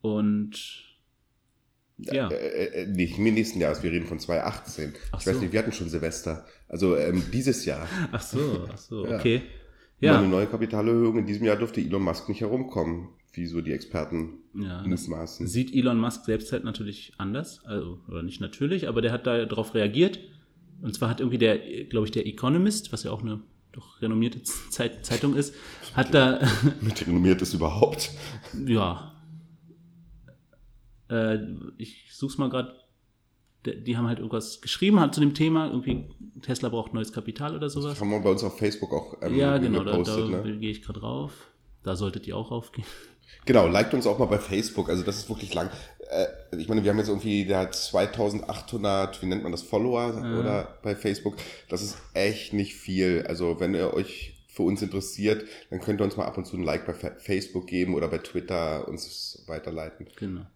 Und 0.01 0.87
ja. 1.99 2.29
Äh, 2.29 2.83
äh, 2.83 2.87
nicht 2.87 3.19
im 3.19 3.25
nächsten 3.25 3.61
Jahres, 3.61 3.83
wir 3.83 3.91
reden 3.91 4.07
von 4.07 4.19
2018. 4.19 4.95
Ach 5.13 5.19
ich 5.19 5.25
so. 5.25 5.31
weiß 5.31 5.41
nicht, 5.41 5.53
wir 5.53 5.59
hatten 5.61 5.73
schon 5.73 5.89
Silvester. 5.89 6.45
Also 6.69 6.97
ähm, 6.97 7.23
dieses 7.33 7.65
Jahr. 7.65 7.89
Ach 8.13 8.21
so, 8.21 8.67
ach 8.71 8.79
so, 8.79 9.07
okay. 9.07 9.43
Ja. 10.01 10.13
ja. 10.13 10.19
Eine 10.19 10.29
neue 10.29 10.47
Kapitalerhöhung 10.47 11.19
in 11.19 11.27
diesem 11.27 11.47
Jahr 11.47 11.57
dürfte 11.57 11.81
Elon 11.81 12.03
Musk 12.03 12.29
nicht 12.29 12.41
herumkommen, 12.41 13.09
wie 13.33 13.47
so 13.47 13.61
die 13.61 13.73
Experten 13.73 14.41
ja, 14.55 14.83
mutmaßen. 14.87 15.47
Sieht 15.47 15.75
Elon 15.75 15.99
Musk 15.99 16.25
selbst 16.25 16.53
halt 16.53 16.65
natürlich 16.65 17.13
anders, 17.19 17.65
also, 17.65 18.01
oder 18.09 18.23
nicht 18.23 18.41
natürlich, 18.41 18.89
aber 18.89 19.01
der 19.01 19.13
hat 19.13 19.27
da 19.27 19.47
darauf 19.47 19.75
reagiert. 19.75 20.19
Und 20.83 20.95
zwar 20.95 21.09
hat 21.09 21.21
irgendwie 21.21 21.39
der, 21.39 21.59
glaube 21.85 22.07
ich, 22.07 22.13
der 22.13 22.27
Economist, 22.27 22.93
was 22.93 23.03
ja 23.03 23.11
auch 23.11 23.23
eine 23.23 23.41
doch 23.73 24.01
renommierte 24.01 24.43
Zeit, 24.71 25.05
Zeitung 25.05 25.35
ist, 25.35 25.55
hat 25.95 26.15
da. 26.15 26.41
Mit 26.81 27.07
renommiert 27.07 27.43
ist 27.43 27.55
überhaupt. 27.55 28.11
Ja, 28.67 29.17
äh, 31.11 31.39
ich 31.77 32.09
such's 32.13 32.39
mal 32.39 32.49
gerade. 32.49 32.75
Die 33.65 33.97
haben 33.97 34.07
halt 34.07 34.21
irgendwas 34.21 34.61
geschrieben 34.61 35.01
hat 35.01 35.13
zu 35.13 35.21
dem 35.21 35.35
Thema. 35.35 35.67
Irgendwie 35.67 36.05
Tesla 36.41 36.69
braucht 36.69 36.95
neues 36.95 37.13
Kapital 37.13 37.57
oder 37.57 37.69
sowas. 37.69 37.95
Das 37.95 38.01
haben 38.01 38.11
wir 38.11 38.21
bei 38.21 38.31
uns 38.31 38.45
auf 38.45 38.57
Facebook 38.59 38.93
auch 38.93 39.17
ähm, 39.23 39.35
Ja, 39.35 39.59
genau, 39.59 39.83
gepostet, 39.83 40.33
da, 40.33 40.39
da 40.39 40.45
ne? 40.45 40.59
gehe 40.59 40.71
ich 40.71 40.83
gerade 40.83 41.01
drauf. 41.01 41.51
Da 41.83 41.97
solltet 41.97 42.29
ihr 42.29 42.37
auch 42.37 42.53
raufgehen. 42.53 42.87
Genau, 43.45 43.67
liked 43.67 43.95
uns 43.95 44.07
auch 44.07 44.19
mal 44.19 44.27
bei 44.27 44.39
Facebook. 44.39 44.89
Also 44.89 45.03
das 45.03 45.19
ist 45.19 45.29
wirklich 45.29 45.55
lang. 45.55 45.71
Äh, 46.11 46.27
ich 46.57 46.69
meine, 46.69 46.83
wir 46.83 46.91
haben 46.91 46.99
jetzt 46.99 47.09
irgendwie 47.09 47.47
da 47.47 47.71
2800, 47.71 49.23
wie 49.23 49.27
nennt 49.27 49.43
man 49.43 49.53
das, 49.53 49.63
Follower 49.63 50.15
ja. 50.15 50.39
oder 50.39 50.79
bei 50.83 50.95
Facebook. 50.95 51.37
Das 51.69 51.83
ist 51.83 51.97
echt 52.15 52.53
nicht 52.53 52.75
viel. 52.75 53.25
Also 53.29 53.61
wenn 53.61 53.75
ihr 53.75 53.95
euch 53.95 54.35
für 54.49 54.63
uns 54.63 54.83
interessiert, 54.83 55.45
dann 55.71 55.81
könnt 55.81 56.01
ihr 56.01 56.05
uns 56.05 56.17
mal 56.17 56.25
ab 56.25 56.39
und 56.39 56.47
zu 56.47 56.57
ein 56.57 56.63
Like 56.63 56.87
bei 56.87 56.95
Facebook 56.95 57.67
geben 57.67 57.95
oder 57.95 58.09
bei 58.09 58.19
Twitter 58.19 58.89
uns 58.89 59.45
weiterleiten. 59.47 60.09
Genau. 60.17 60.47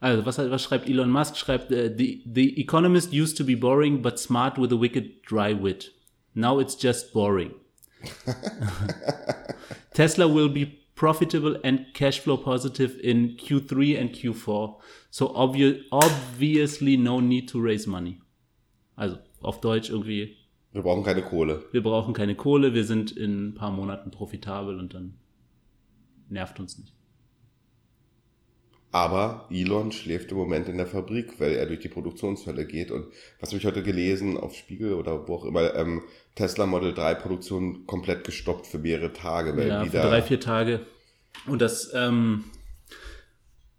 Also, 0.00 0.24
was, 0.24 0.38
was 0.38 0.62
schreibt 0.62 0.88
Elon 0.88 1.10
Musk? 1.10 1.36
Schreibt, 1.36 1.70
uh, 1.70 1.90
the, 1.94 2.24
the 2.26 2.58
Economist 2.58 3.12
used 3.12 3.36
to 3.36 3.44
be 3.44 3.54
boring, 3.54 4.00
but 4.02 4.18
smart 4.18 4.58
with 4.58 4.72
a 4.72 4.76
wicked 4.76 5.22
dry 5.22 5.52
wit. 5.52 5.92
Now 6.34 6.58
it's 6.58 6.74
just 6.74 7.12
boring. 7.12 7.54
Tesla 9.94 10.26
will 10.26 10.48
be 10.48 10.79
profitable 11.00 11.58
and 11.64 11.86
cash 11.94 12.20
flow 12.20 12.36
positive 12.36 12.98
in 13.00 13.34
Q3 13.38 13.98
and 13.98 14.10
Q4. 14.12 14.78
So 15.10 15.28
obvi 15.34 15.84
obviously 15.90 16.98
no 16.98 17.20
need 17.20 17.48
to 17.48 17.58
raise 17.58 17.86
money. 17.86 18.20
Also 18.96 19.16
auf 19.40 19.62
Deutsch 19.62 19.88
irgendwie. 19.88 20.36
Wir 20.72 20.82
brauchen 20.82 21.02
keine 21.02 21.22
Kohle. 21.22 21.64
Wir 21.72 21.82
brauchen 21.82 22.12
keine 22.12 22.34
Kohle, 22.34 22.74
wir 22.74 22.84
sind 22.84 23.12
in 23.12 23.48
ein 23.48 23.54
paar 23.54 23.70
Monaten 23.70 24.10
profitabel 24.10 24.78
und 24.78 24.92
dann 24.92 25.14
nervt 26.28 26.60
uns 26.60 26.78
nicht. 26.78 26.94
Aber 28.92 29.46
Elon 29.50 29.92
schläft 29.92 30.32
im 30.32 30.38
Moment 30.38 30.68
in 30.68 30.76
der 30.76 30.86
Fabrik, 30.86 31.38
weil 31.38 31.52
er 31.52 31.66
durch 31.66 31.78
die 31.78 31.88
Produktionsfälle 31.88 32.66
geht. 32.66 32.90
Und 32.90 33.06
was 33.38 33.50
habe 33.50 33.58
ich 33.58 33.66
heute 33.66 33.84
gelesen 33.84 34.36
auf 34.36 34.54
Spiegel 34.54 34.94
oder 34.94 35.28
wo 35.28 35.36
auch 35.36 35.44
immer, 35.44 35.74
ähm, 35.76 36.02
Tesla 36.34 36.66
Model 36.66 36.92
3 36.92 37.14
Produktion 37.14 37.86
komplett 37.86 38.24
gestoppt 38.24 38.66
für 38.66 38.78
mehrere 38.78 39.12
Tage. 39.12 39.56
Weil 39.56 39.68
ja, 39.68 39.84
wieder 39.84 40.02
für 40.02 40.08
drei, 40.08 40.22
vier 40.22 40.40
Tage. 40.40 40.80
Und 41.46 41.62
das, 41.62 41.92
ähm, 41.94 42.44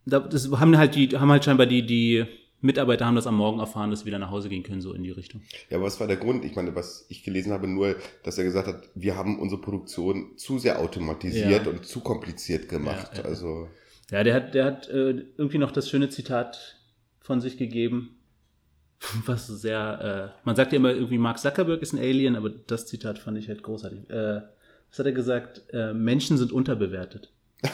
das 0.06 0.50
haben 0.52 0.78
halt 0.78 0.96
die, 0.96 1.10
haben 1.10 1.30
halt 1.30 1.44
scheinbar 1.44 1.66
die, 1.66 1.86
die 1.86 2.26
Mitarbeiter 2.62 3.06
haben 3.06 3.16
das 3.16 3.28
am 3.28 3.36
Morgen 3.36 3.60
erfahren, 3.60 3.90
dass 3.90 4.02
sie 4.02 4.06
wieder 4.06 4.20
nach 4.20 4.30
Hause 4.30 4.48
gehen 4.48 4.64
können, 4.64 4.82
so 4.82 4.94
in 4.94 5.04
die 5.04 5.12
Richtung. 5.12 5.42
Ja, 5.70 5.78
aber 5.78 5.88
was 5.88 6.00
war 6.00 6.08
der 6.08 6.18
Grund? 6.18 6.46
Ich 6.46 6.56
meine, 6.56 6.76
was 6.76 7.06
ich 7.10 7.24
gelesen 7.24 7.52
habe, 7.52 7.68
nur, 7.68 7.96
dass 8.24 8.38
er 8.38 8.44
gesagt 8.44 8.68
hat, 8.68 8.90
wir 8.94 9.18
haben 9.18 9.40
unsere 9.40 9.60
Produktion 9.60 10.38
zu 10.38 10.60
sehr 10.60 10.80
automatisiert 10.80 11.66
ja. 11.66 11.72
und 11.72 11.86
zu 11.86 12.02
kompliziert 12.02 12.70
gemacht. 12.70 13.12
Ja, 13.16 13.24
ja. 13.24 13.26
Also 13.26 13.68
ja, 14.12 14.24
der 14.24 14.36
hat, 14.36 14.54
der 14.54 14.66
hat 14.66 14.90
äh, 14.90 15.24
irgendwie 15.38 15.58
noch 15.58 15.72
das 15.72 15.90
schöne 15.90 16.10
Zitat 16.10 16.76
von 17.22 17.42
sich 17.42 17.58
gegeben, 17.58 18.20
was 19.26 19.48
sehr, 19.48 20.34
äh, 20.36 20.46
man 20.46 20.56
sagt 20.56 20.74
ja 20.74 20.78
immer 20.78 20.92
irgendwie, 20.92 21.18
Mark 21.18 21.40
Zuckerberg 21.40 21.82
ist 21.82 21.94
ein 21.94 22.00
Alien, 22.00 22.36
aber 22.36 22.50
das 22.50 22.86
Zitat 22.86 23.18
fand 23.18 23.38
ich 23.38 23.48
halt 23.48 23.64
großartig. 23.64 24.10
Äh, 24.10 24.42
was 24.90 25.00
hat 25.00 25.06
er 25.06 25.14
gesagt? 25.14 25.64
Äh, 25.72 25.94
Menschen 25.94 26.38
sind 26.38 26.52
unterbewertet. 26.52 27.32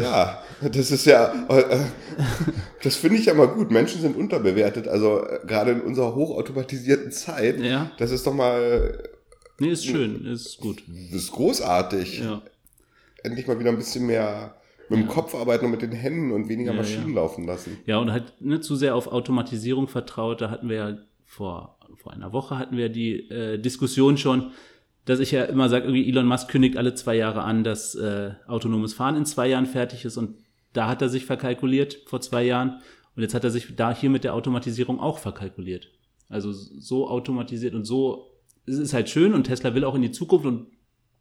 ja, 0.00 0.40
das 0.60 0.90
ist 0.92 1.06
ja, 1.06 1.32
äh, 1.48 1.86
das 2.84 2.94
finde 2.94 3.16
ich 3.16 3.26
ja 3.26 3.34
mal 3.34 3.48
gut. 3.48 3.72
Menschen 3.72 4.00
sind 4.00 4.16
unterbewertet. 4.16 4.86
Also 4.86 5.26
äh, 5.26 5.40
gerade 5.46 5.72
in 5.72 5.80
unserer 5.80 6.14
hochautomatisierten 6.14 7.10
Zeit, 7.10 7.58
ja. 7.58 7.90
das 7.98 8.12
ist 8.12 8.24
doch 8.26 8.34
mal 8.34 9.02
Nee, 9.60 9.68
ist 9.68 9.84
schön, 9.84 10.24
ist 10.24 10.58
gut. 10.58 10.82
Das 10.88 11.22
ist 11.22 11.32
großartig. 11.32 12.20
Ja. 12.20 12.42
Endlich 13.22 13.46
mal 13.46 13.58
wieder 13.58 13.70
ein 13.70 13.76
bisschen 13.76 14.06
mehr 14.06 14.56
mit 14.88 14.98
dem 14.98 15.06
ja. 15.06 15.12
Kopf 15.12 15.34
arbeiten 15.34 15.66
und 15.66 15.70
mit 15.70 15.82
den 15.82 15.92
Händen 15.92 16.32
und 16.32 16.48
weniger 16.48 16.72
ja, 16.72 16.78
Maschinen 16.78 17.14
laufen 17.14 17.46
lassen. 17.46 17.78
Ja, 17.86 17.98
und 17.98 18.10
halt 18.10 18.40
nicht 18.40 18.64
zu 18.64 18.74
sehr 18.74 18.96
auf 18.96 19.06
Automatisierung 19.06 19.86
vertraut. 19.86 20.40
Da 20.40 20.50
hatten 20.50 20.68
wir 20.68 20.76
ja 20.76 20.98
vor, 21.26 21.78
vor 21.96 22.12
einer 22.12 22.32
Woche 22.32 22.58
hatten 22.58 22.76
wir 22.76 22.88
die 22.88 23.30
äh, 23.30 23.58
Diskussion 23.58 24.16
schon, 24.16 24.50
dass 25.04 25.20
ich 25.20 25.30
ja 25.30 25.44
immer 25.44 25.68
sage, 25.68 25.84
irgendwie 25.84 26.08
Elon 26.08 26.26
Musk 26.26 26.48
kündigt 26.48 26.76
alle 26.76 26.94
zwei 26.94 27.16
Jahre 27.16 27.42
an, 27.42 27.62
dass 27.62 27.94
äh, 27.94 28.32
autonomes 28.46 28.94
Fahren 28.94 29.16
in 29.16 29.26
zwei 29.26 29.48
Jahren 29.48 29.66
fertig 29.66 30.04
ist 30.04 30.16
und 30.16 30.38
da 30.72 30.88
hat 30.88 31.02
er 31.02 31.08
sich 31.08 31.26
verkalkuliert 31.26 31.98
vor 32.06 32.20
zwei 32.20 32.44
Jahren 32.44 32.80
und 33.14 33.22
jetzt 33.22 33.34
hat 33.34 33.44
er 33.44 33.50
sich 33.50 33.74
da 33.76 33.94
hier 33.94 34.08
mit 34.08 34.24
der 34.24 34.34
Automatisierung 34.34 35.00
auch 35.00 35.18
verkalkuliert. 35.18 35.90
Also 36.28 36.52
so 36.52 37.08
automatisiert 37.08 37.74
und 37.74 37.84
so 37.84 38.29
es 38.70 38.78
ist 38.78 38.94
halt 38.94 39.08
schön 39.08 39.34
und 39.34 39.44
Tesla 39.44 39.74
will 39.74 39.84
auch 39.84 39.94
in 39.94 40.02
die 40.02 40.12
Zukunft 40.12 40.46
und 40.46 40.68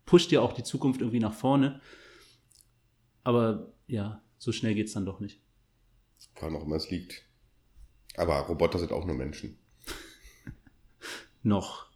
pusht 0.06 0.32
ja 0.32 0.42
auch 0.42 0.54
die 0.54 0.64
Zukunft 0.64 1.02
irgendwie 1.02 1.20
nach 1.20 1.34
vorne. 1.34 1.82
Aber 3.24 3.74
ja, 3.88 4.22
so 4.38 4.52
schnell 4.52 4.76
geht 4.76 4.88
es 4.88 4.94
dann 4.94 5.06
doch 5.06 5.20
nicht. 5.20 5.42
Vor 6.36 6.48
allem 6.48 6.58
auch 6.58 6.66
immer 6.66 6.76
es 6.76 6.90
liegt. 6.90 7.26
Aber 8.16 8.40
Roboter 8.40 8.80
sind 8.80 8.92
auch 8.92 9.06
nur 9.06 9.16
Menschen. 9.16 9.58
Noch. 11.44 11.90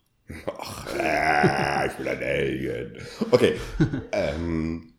Ach, 0.57 0.87
äh, 0.95 1.87
ich 1.87 1.93
bin 1.93 2.07
ein 2.07 2.23
Alien. 2.23 2.97
Okay. 3.31 3.59
ähm, 4.11 4.93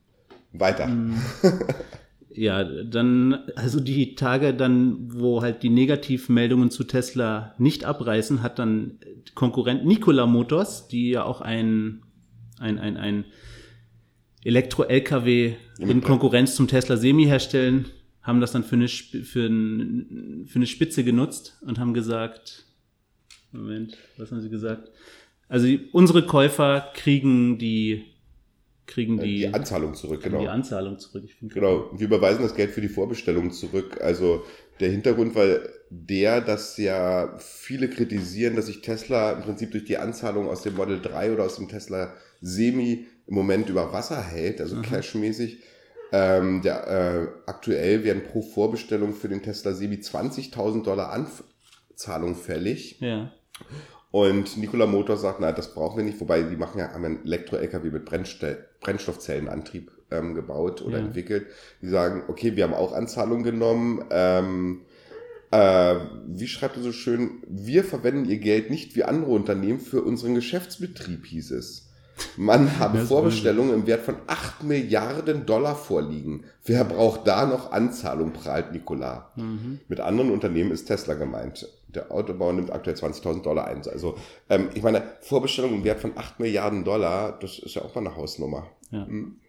weiter. 0.53 0.87
Mm. 0.87 1.21
Ja, 2.37 2.65
dann, 2.65 3.35
also 3.55 3.79
die 3.79 4.17
Tage 4.17 4.55
dann, 4.55 5.13
wo 5.13 5.43
halt 5.43 5.63
die 5.63 5.69
Negativmeldungen 5.69 6.71
zu 6.71 6.83
Tesla 6.83 7.55
nicht 7.59 7.85
abreißen, 7.85 8.43
hat 8.43 8.59
dann 8.59 8.99
Konkurrent 9.35 9.87
Nikola 9.87 10.27
Motors, 10.27 10.89
die 10.89 11.11
ja 11.11 11.25
auch 11.25 11.41
ein, 11.41 12.03
ein, 12.59 12.79
ein, 12.81 12.97
ein 12.97 13.25
Elektro-LKW 14.43 15.55
in 15.79 16.03
Konkurrenz 16.03 16.57
zum 16.57 16.67
Tesla 16.67 16.97
Semi 16.97 17.25
herstellen, 17.25 17.87
haben 18.21 18.41
das 18.41 18.53
dann 18.53 18.65
für 18.65 18.77
eine, 18.77 18.89
für, 18.89 19.47
ein, 19.47 20.45
für 20.49 20.57
eine 20.57 20.67
Spitze 20.67 21.05
genutzt 21.05 21.59
und 21.65 21.79
haben 21.79 21.95
gesagt, 21.95 22.65
Moment, 23.53 23.97
was 24.17 24.33
haben 24.33 24.41
sie 24.41 24.51
gesagt? 24.51 24.91
Also 25.49 25.69
unsere 25.93 26.27
Käufer 26.27 26.91
kriegen 26.95 27.59
die 27.59 28.14
kriegen 28.87 29.19
die, 29.19 29.39
die 29.39 29.49
Anzahlung 29.49 29.95
zurück, 29.95 30.23
genau. 30.23 30.41
Die 30.41 30.49
Anzahlung 30.49 30.99
zurück. 30.99 31.25
genau. 31.41 31.91
Wir 31.97 32.07
überweisen 32.07 32.43
das 32.43 32.55
Geld 32.55 32.71
für 32.71 32.81
die 32.81 32.89
Vorbestellung 32.89 33.51
zurück. 33.51 34.01
Also 34.01 34.45
der 34.81 34.91
Hintergrund 34.91 35.35
war 35.35 35.59
der, 35.91 36.41
dass 36.41 36.77
ja 36.77 37.37
viele 37.39 37.89
kritisieren, 37.89 38.57
dass 38.57 38.67
sich 38.67 38.83
Tesla 38.83 39.33
im 39.33 39.43
Prinzip 39.43 39.71
durch 39.71 39.85
die 39.85 39.97
Anzahlung 39.97 40.49
aus 40.49 40.63
dem 40.63 40.75
Model 40.75 41.01
3 41.01 41.33
oder 41.33 41.45
aus 41.45 41.57
dem 41.57 41.69
Tesla 41.69 42.15
Semi 42.41 43.07
im 43.27 43.35
Moment 43.35 43.69
über 43.69 43.93
Wasser 43.93 44.23
hält, 44.23 44.61
also 44.61 44.81
cashmäßig. 44.83 45.59
Ähm, 46.13 46.63
der, 46.63 46.87
äh, 46.87 47.27
aktuell 47.47 48.05
werden 48.05 48.23
pro 48.23 48.43
Vorbestellung 48.43 49.15
für 49.15 49.29
den 49.29 49.43
Tesla 49.43 49.73
Semi 49.73 49.97
20.000 49.97 50.85
Dollar 50.85 51.13
Anzahlung 51.13 52.37
fällig. 52.37 53.01
Ja. 53.01 53.33
Und 54.15 54.57
Nikola 54.59 54.87
Motor 54.87 55.17
sagt, 55.17 55.41
nein, 55.41 55.57
das 55.57 55.75
brauchen 55.75 55.97
wir 55.97 56.05
nicht, 56.05 56.21
wobei 56.21 56.41
die 56.45 56.55
machen 56.55 56.79
ja, 56.79 56.93
haben 56.93 57.05
einen 57.05 57.25
Elektro-LKW 57.25 57.91
mit 57.91 58.05
Brennstoffzellenantrieb 58.05 59.91
ähm, 60.13 60.37
gebaut 60.37 60.83
oder 60.83 60.99
ja. 60.99 61.05
entwickelt. 61.05 61.49
Die 61.83 61.89
sagen, 61.89 62.23
okay, 62.29 62.55
wir 62.55 62.63
haben 62.63 62.75
auch 62.75 62.93
Anzahlung 62.93 63.43
genommen. 63.43 64.05
Ähm, 64.11 64.83
äh, 65.51 65.97
wie 66.29 66.47
schreibt 66.47 66.77
er 66.77 66.85
so 66.85 66.93
schön, 66.93 67.43
wir 67.49 67.83
verwenden 67.83 68.31
ihr 68.31 68.39
Geld 68.39 68.71
nicht 68.71 68.95
wie 68.95 69.03
andere 69.03 69.33
Unternehmen 69.33 69.81
für 69.81 70.03
unseren 70.03 70.37
Geschäftsbetrieb, 70.37 71.27
hieß 71.27 71.51
es. 71.51 71.91
Man 72.37 72.79
habe 72.79 72.99
Vorbestellungen 72.99 73.75
im 73.75 73.89
Wert 73.89 74.03
von 74.03 74.15
8 74.29 74.63
Milliarden 74.63 75.45
Dollar 75.45 75.75
vorliegen. 75.75 76.45
Wer 76.65 76.85
braucht 76.85 77.27
da 77.27 77.47
noch 77.47 77.73
Anzahlung, 77.73 78.33
prahlt 78.33 78.71
Nikola. 78.71 79.33
Mhm. 79.35 79.81
Mit 79.89 79.99
anderen 79.99 80.31
Unternehmen 80.31 80.71
ist 80.71 80.85
Tesla 80.85 81.15
gemeint. 81.15 81.67
Der 81.95 82.11
Autobauer 82.11 82.53
nimmt 82.53 82.73
aktuell 82.73 82.97
20.000 82.97 83.43
Dollar 83.43 83.67
ein. 83.67 83.83
Also, 83.87 84.19
ähm, 84.49 84.71
ich 84.75 84.83
meine, 84.83 85.03
Vorbestellungen 85.21 85.79
im 85.79 85.85
Wert 85.85 86.01
von 86.01 86.17
8 86.17 86.41
Milliarden 86.41 86.85
Dollar, 86.85 87.39
das 87.39 87.59
ist 87.59 87.75
ja 87.75 87.83
auch 87.83 87.95
mal 87.95 88.07
eine 88.07 88.17
Hausnummer. 88.17 88.71
Ja, 88.91 89.07
mhm. 89.07 89.41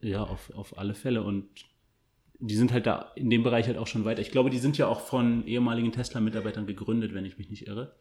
ja 0.00 0.22
auf, 0.22 0.52
auf 0.54 0.78
alle 0.78 0.94
Fälle. 0.94 1.22
Und 1.22 1.48
die 2.38 2.56
sind 2.56 2.72
halt 2.72 2.86
da 2.86 3.12
in 3.14 3.30
dem 3.30 3.42
Bereich 3.42 3.66
halt 3.66 3.78
auch 3.78 3.86
schon 3.86 4.04
weiter. 4.04 4.20
Ich 4.20 4.30
glaube, 4.30 4.50
die 4.50 4.58
sind 4.58 4.78
ja 4.78 4.86
auch 4.88 5.00
von 5.00 5.46
ehemaligen 5.46 5.92
Tesla-Mitarbeitern 5.92 6.66
gegründet, 6.66 7.14
wenn 7.14 7.24
ich 7.24 7.38
mich 7.38 7.50
nicht 7.50 7.66
irre. 7.66 7.96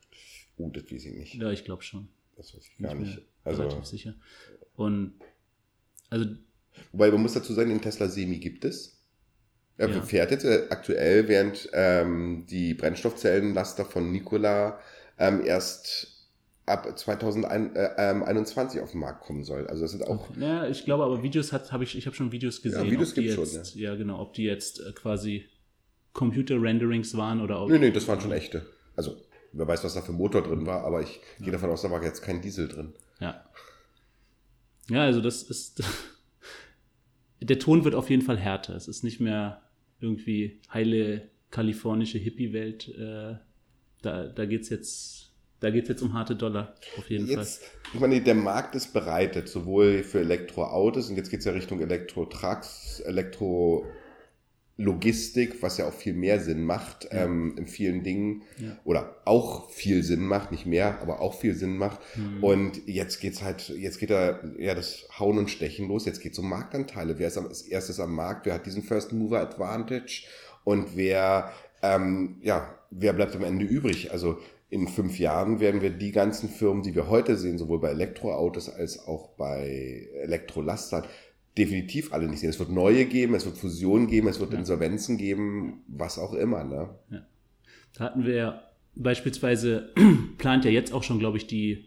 Uh, 0.57 0.69
das 0.71 0.83
weiß 0.91 1.05
ich 1.05 1.13
nicht. 1.13 1.35
Ja, 1.35 1.51
ich 1.51 1.63
glaube 1.63 1.83
schon. 1.83 2.09
Das 2.35 2.53
weiß 2.53 2.67
ich 2.67 2.77
gar 2.77 2.95
nicht. 2.95 3.21
Also, 3.43 3.63
relativ 3.63 3.85
sicher. 3.85 4.15
Und 4.75 5.13
also. 6.09 6.25
Wobei 6.91 7.11
man 7.11 7.21
muss 7.21 7.33
dazu 7.33 7.53
sagen, 7.53 7.69
den 7.69 7.81
Tesla 7.81 8.09
Semi 8.09 8.37
gibt 8.39 8.65
es. 8.65 8.94
Er 9.77 9.89
ja. 9.89 10.01
fährt 10.01 10.31
jetzt 10.31 10.45
äh, 10.45 10.63
aktuell, 10.69 11.27
während 11.27 11.69
ähm, 11.73 12.45
die 12.49 12.73
Brennstoffzellenlaster 12.73 13.85
von 13.85 14.11
Nikola 14.11 14.79
ähm, 15.17 15.41
erst 15.43 16.11
ab 16.65 16.97
2021 16.97 18.75
äh, 18.75 18.79
ähm, 18.79 18.83
auf 18.83 18.91
den 18.91 18.99
Markt 18.99 19.21
kommen 19.21 19.43
soll. 19.43 19.67
Also 19.67 19.83
das 19.83 19.91
sind 19.91 20.07
auch. 20.07 20.29
Ja, 20.39 20.67
ich 20.67 20.85
glaube, 20.85 21.03
aber 21.03 21.21
Videos 21.23 21.51
hat, 21.51 21.71
habe 21.71 21.83
ich, 21.83 21.97
ich 21.97 22.05
habe 22.05 22.15
schon 22.15 22.31
Videos 22.31 22.61
gesehen. 22.61 22.85
Ja, 22.85 22.91
Videos 22.91 23.13
gibt 23.13 23.31
schon. 23.31 23.45
Ja. 23.45 23.91
ja. 23.91 23.95
genau, 23.95 24.19
ob 24.19 24.33
die 24.33 24.43
jetzt 24.43 24.79
äh, 24.79 24.91
quasi 24.93 25.45
Computer-Renderings 26.13 27.15
waren 27.17 27.41
oder 27.41 27.61
ob. 27.61 27.69
Nee, 27.69 27.79
nee, 27.79 27.91
das 27.91 28.07
waren 28.07 28.21
schon 28.21 28.31
echte. 28.31 28.65
Also 28.95 29.17
Wer 29.57 29.67
weiß, 29.69 29.85
was 29.85 29.93
da 29.93 30.01
für 30.01 30.11
Motor 30.11 30.43
drin 30.43 30.65
war, 30.65 30.83
aber 30.83 31.01
ich 31.01 31.21
ja. 31.39 31.45
gehe 31.45 31.53
davon 31.53 31.69
aus, 31.69 31.81
da 31.81 31.89
war 31.89 32.03
jetzt 32.03 32.21
kein 32.21 32.41
Diesel 32.41 32.67
drin. 32.67 32.93
Ja. 33.21 33.45
Ja, 34.89 35.03
also 35.03 35.21
das 35.21 35.43
ist. 35.43 35.81
der 37.41 37.57
Ton 37.57 37.85
wird 37.85 37.95
auf 37.95 38.09
jeden 38.09 38.21
Fall 38.21 38.37
härter. 38.37 38.75
Es 38.75 38.89
ist 38.89 39.03
nicht 39.03 39.21
mehr 39.21 39.61
irgendwie 39.99 40.59
heile 40.73 41.29
kalifornische 41.51 42.17
Hippie-Welt. 42.17 42.89
Äh, 42.89 43.35
da 44.01 44.27
da 44.27 44.45
geht 44.45 44.61
es 44.61 44.69
jetzt. 44.69 45.21
Da 45.61 45.71
geht 45.71 45.87
jetzt 45.87 46.01
um 46.01 46.13
harte 46.13 46.35
Dollar, 46.35 46.75
auf 46.97 47.09
jeden 47.09 47.27
jetzt, 47.27 47.63
Fall. 47.63 47.69
Ich 47.93 47.99
meine, 47.99 48.21
der 48.21 48.35
Markt 48.35 48.75
ist 48.75 48.93
bereitet, 48.93 49.47
sowohl 49.47 50.03
für 50.03 50.19
Elektroautos 50.19 51.09
und 51.09 51.15
jetzt 51.15 51.31
geht 51.31 51.39
es 51.39 51.45
ja 51.45 51.53
Richtung 51.53 51.79
Elektro-Trucks, 51.79 52.99
Elektro 52.99 53.85
Logistik, 54.77 55.61
was 55.61 55.77
ja 55.77 55.87
auch 55.87 55.93
viel 55.93 56.13
mehr 56.13 56.39
Sinn 56.41 56.65
macht 56.65 57.05
ja. 57.05 57.23
ähm, 57.23 57.55
in 57.57 57.65
vielen 57.65 58.03
Dingen 58.03 58.43
ja. 58.57 58.77
oder 58.83 59.15
auch 59.23 59.69
viel 59.69 60.03
Sinn 60.03 60.25
macht, 60.25 60.51
nicht 60.51 60.65
mehr, 60.65 60.99
aber 61.01 61.21
auch 61.21 61.39
viel 61.39 61.55
Sinn 61.55 61.77
macht. 61.77 61.99
Mhm. 62.15 62.43
Und 62.43 62.87
jetzt 62.87 63.21
geht's 63.21 63.41
halt, 63.41 63.69
jetzt 63.69 63.99
geht 63.99 64.09
da 64.09 64.39
ja 64.57 64.75
das 64.75 65.07
Hauen 65.17 65.37
und 65.37 65.49
Stechen 65.49 65.87
los. 65.87 66.05
Jetzt 66.05 66.21
geht's 66.21 66.39
um 66.39 66.49
Marktanteile. 66.49 67.17
Wer 67.17 67.29
ist 67.29 67.37
als 67.37 67.61
erstes 67.61 68.01
am 68.01 68.13
Markt? 68.13 68.45
Wer 68.45 68.55
hat 68.55 68.65
diesen 68.65 68.83
First 68.83 69.13
Mover 69.13 69.39
Advantage? 69.39 70.23
Und 70.65 70.97
wer, 70.97 71.53
ähm, 71.81 72.37
ja, 72.41 72.75
wer 72.91 73.13
bleibt 73.13 73.35
am 73.35 73.43
Ende 73.43 73.63
übrig? 73.63 74.11
Also 74.11 74.39
in 74.69 74.89
fünf 74.89 75.19
Jahren 75.19 75.61
werden 75.61 75.81
wir 75.81 75.91
die 75.91 76.11
ganzen 76.11 76.49
Firmen, 76.49 76.83
die 76.83 76.95
wir 76.95 77.07
heute 77.07 77.37
sehen, 77.37 77.57
sowohl 77.57 77.79
bei 77.79 77.91
Elektroautos 77.91 78.69
als 78.69 79.07
auch 79.07 79.29
bei 79.37 80.09
Elektrolastern, 80.21 81.05
definitiv 81.57 82.13
alle 82.13 82.27
nicht 82.27 82.39
sehen. 82.39 82.49
Es 82.49 82.59
wird 82.59 82.71
neue 82.71 83.05
geben, 83.05 83.33
es 83.35 83.45
wird 83.45 83.57
Fusionen 83.57 84.07
geben, 84.07 84.27
es 84.27 84.39
wird 84.39 84.53
ja. 84.53 84.59
Insolvenzen 84.59 85.17
geben, 85.17 85.83
was 85.87 86.19
auch 86.19 86.33
immer. 86.33 86.63
Ne? 86.63 86.89
Ja. 87.11 87.25
Da 87.93 88.03
hatten 88.03 88.25
wir 88.25 88.35
ja 88.35 88.63
beispielsweise, 88.95 89.89
plant 90.37 90.65
ja 90.65 90.71
jetzt 90.71 90.93
auch 90.93 91.03
schon, 91.03 91.19
glaube 91.19 91.37
ich, 91.37 91.47
die, 91.47 91.85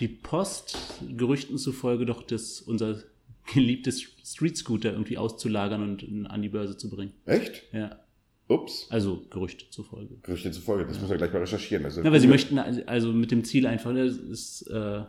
die 0.00 0.08
Post, 0.08 0.78
Gerüchten 1.16 1.58
zufolge 1.58 2.06
doch 2.06 2.22
das, 2.22 2.60
unser 2.60 3.02
geliebtes 3.54 4.02
Street 4.24 4.56
Scooter 4.56 4.92
irgendwie 4.92 5.18
auszulagern 5.18 5.82
und 5.82 6.26
an 6.26 6.42
die 6.42 6.48
Börse 6.48 6.76
zu 6.76 6.90
bringen. 6.90 7.12
Echt? 7.24 7.62
Ja. 7.72 8.00
Ups. 8.48 8.86
Also 8.90 9.24
Gerüchte 9.30 9.68
zufolge. 9.70 10.16
Gerüchte 10.22 10.52
zufolge, 10.52 10.84
das 10.84 10.96
ja. 10.96 11.02
müssen 11.02 11.10
wir 11.10 11.18
gleich 11.18 11.32
mal 11.32 11.40
recherchieren. 11.40 11.84
Also, 11.84 12.02
ja, 12.02 12.12
weil 12.12 12.20
sie 12.20 12.28
möchten, 12.28 12.58
also 12.58 13.12
mit 13.12 13.32
dem 13.32 13.42
Ziel 13.42 13.66
einfach, 13.66 13.92
das 13.92 14.16
ist, 14.16 14.62
äh, 14.68 15.02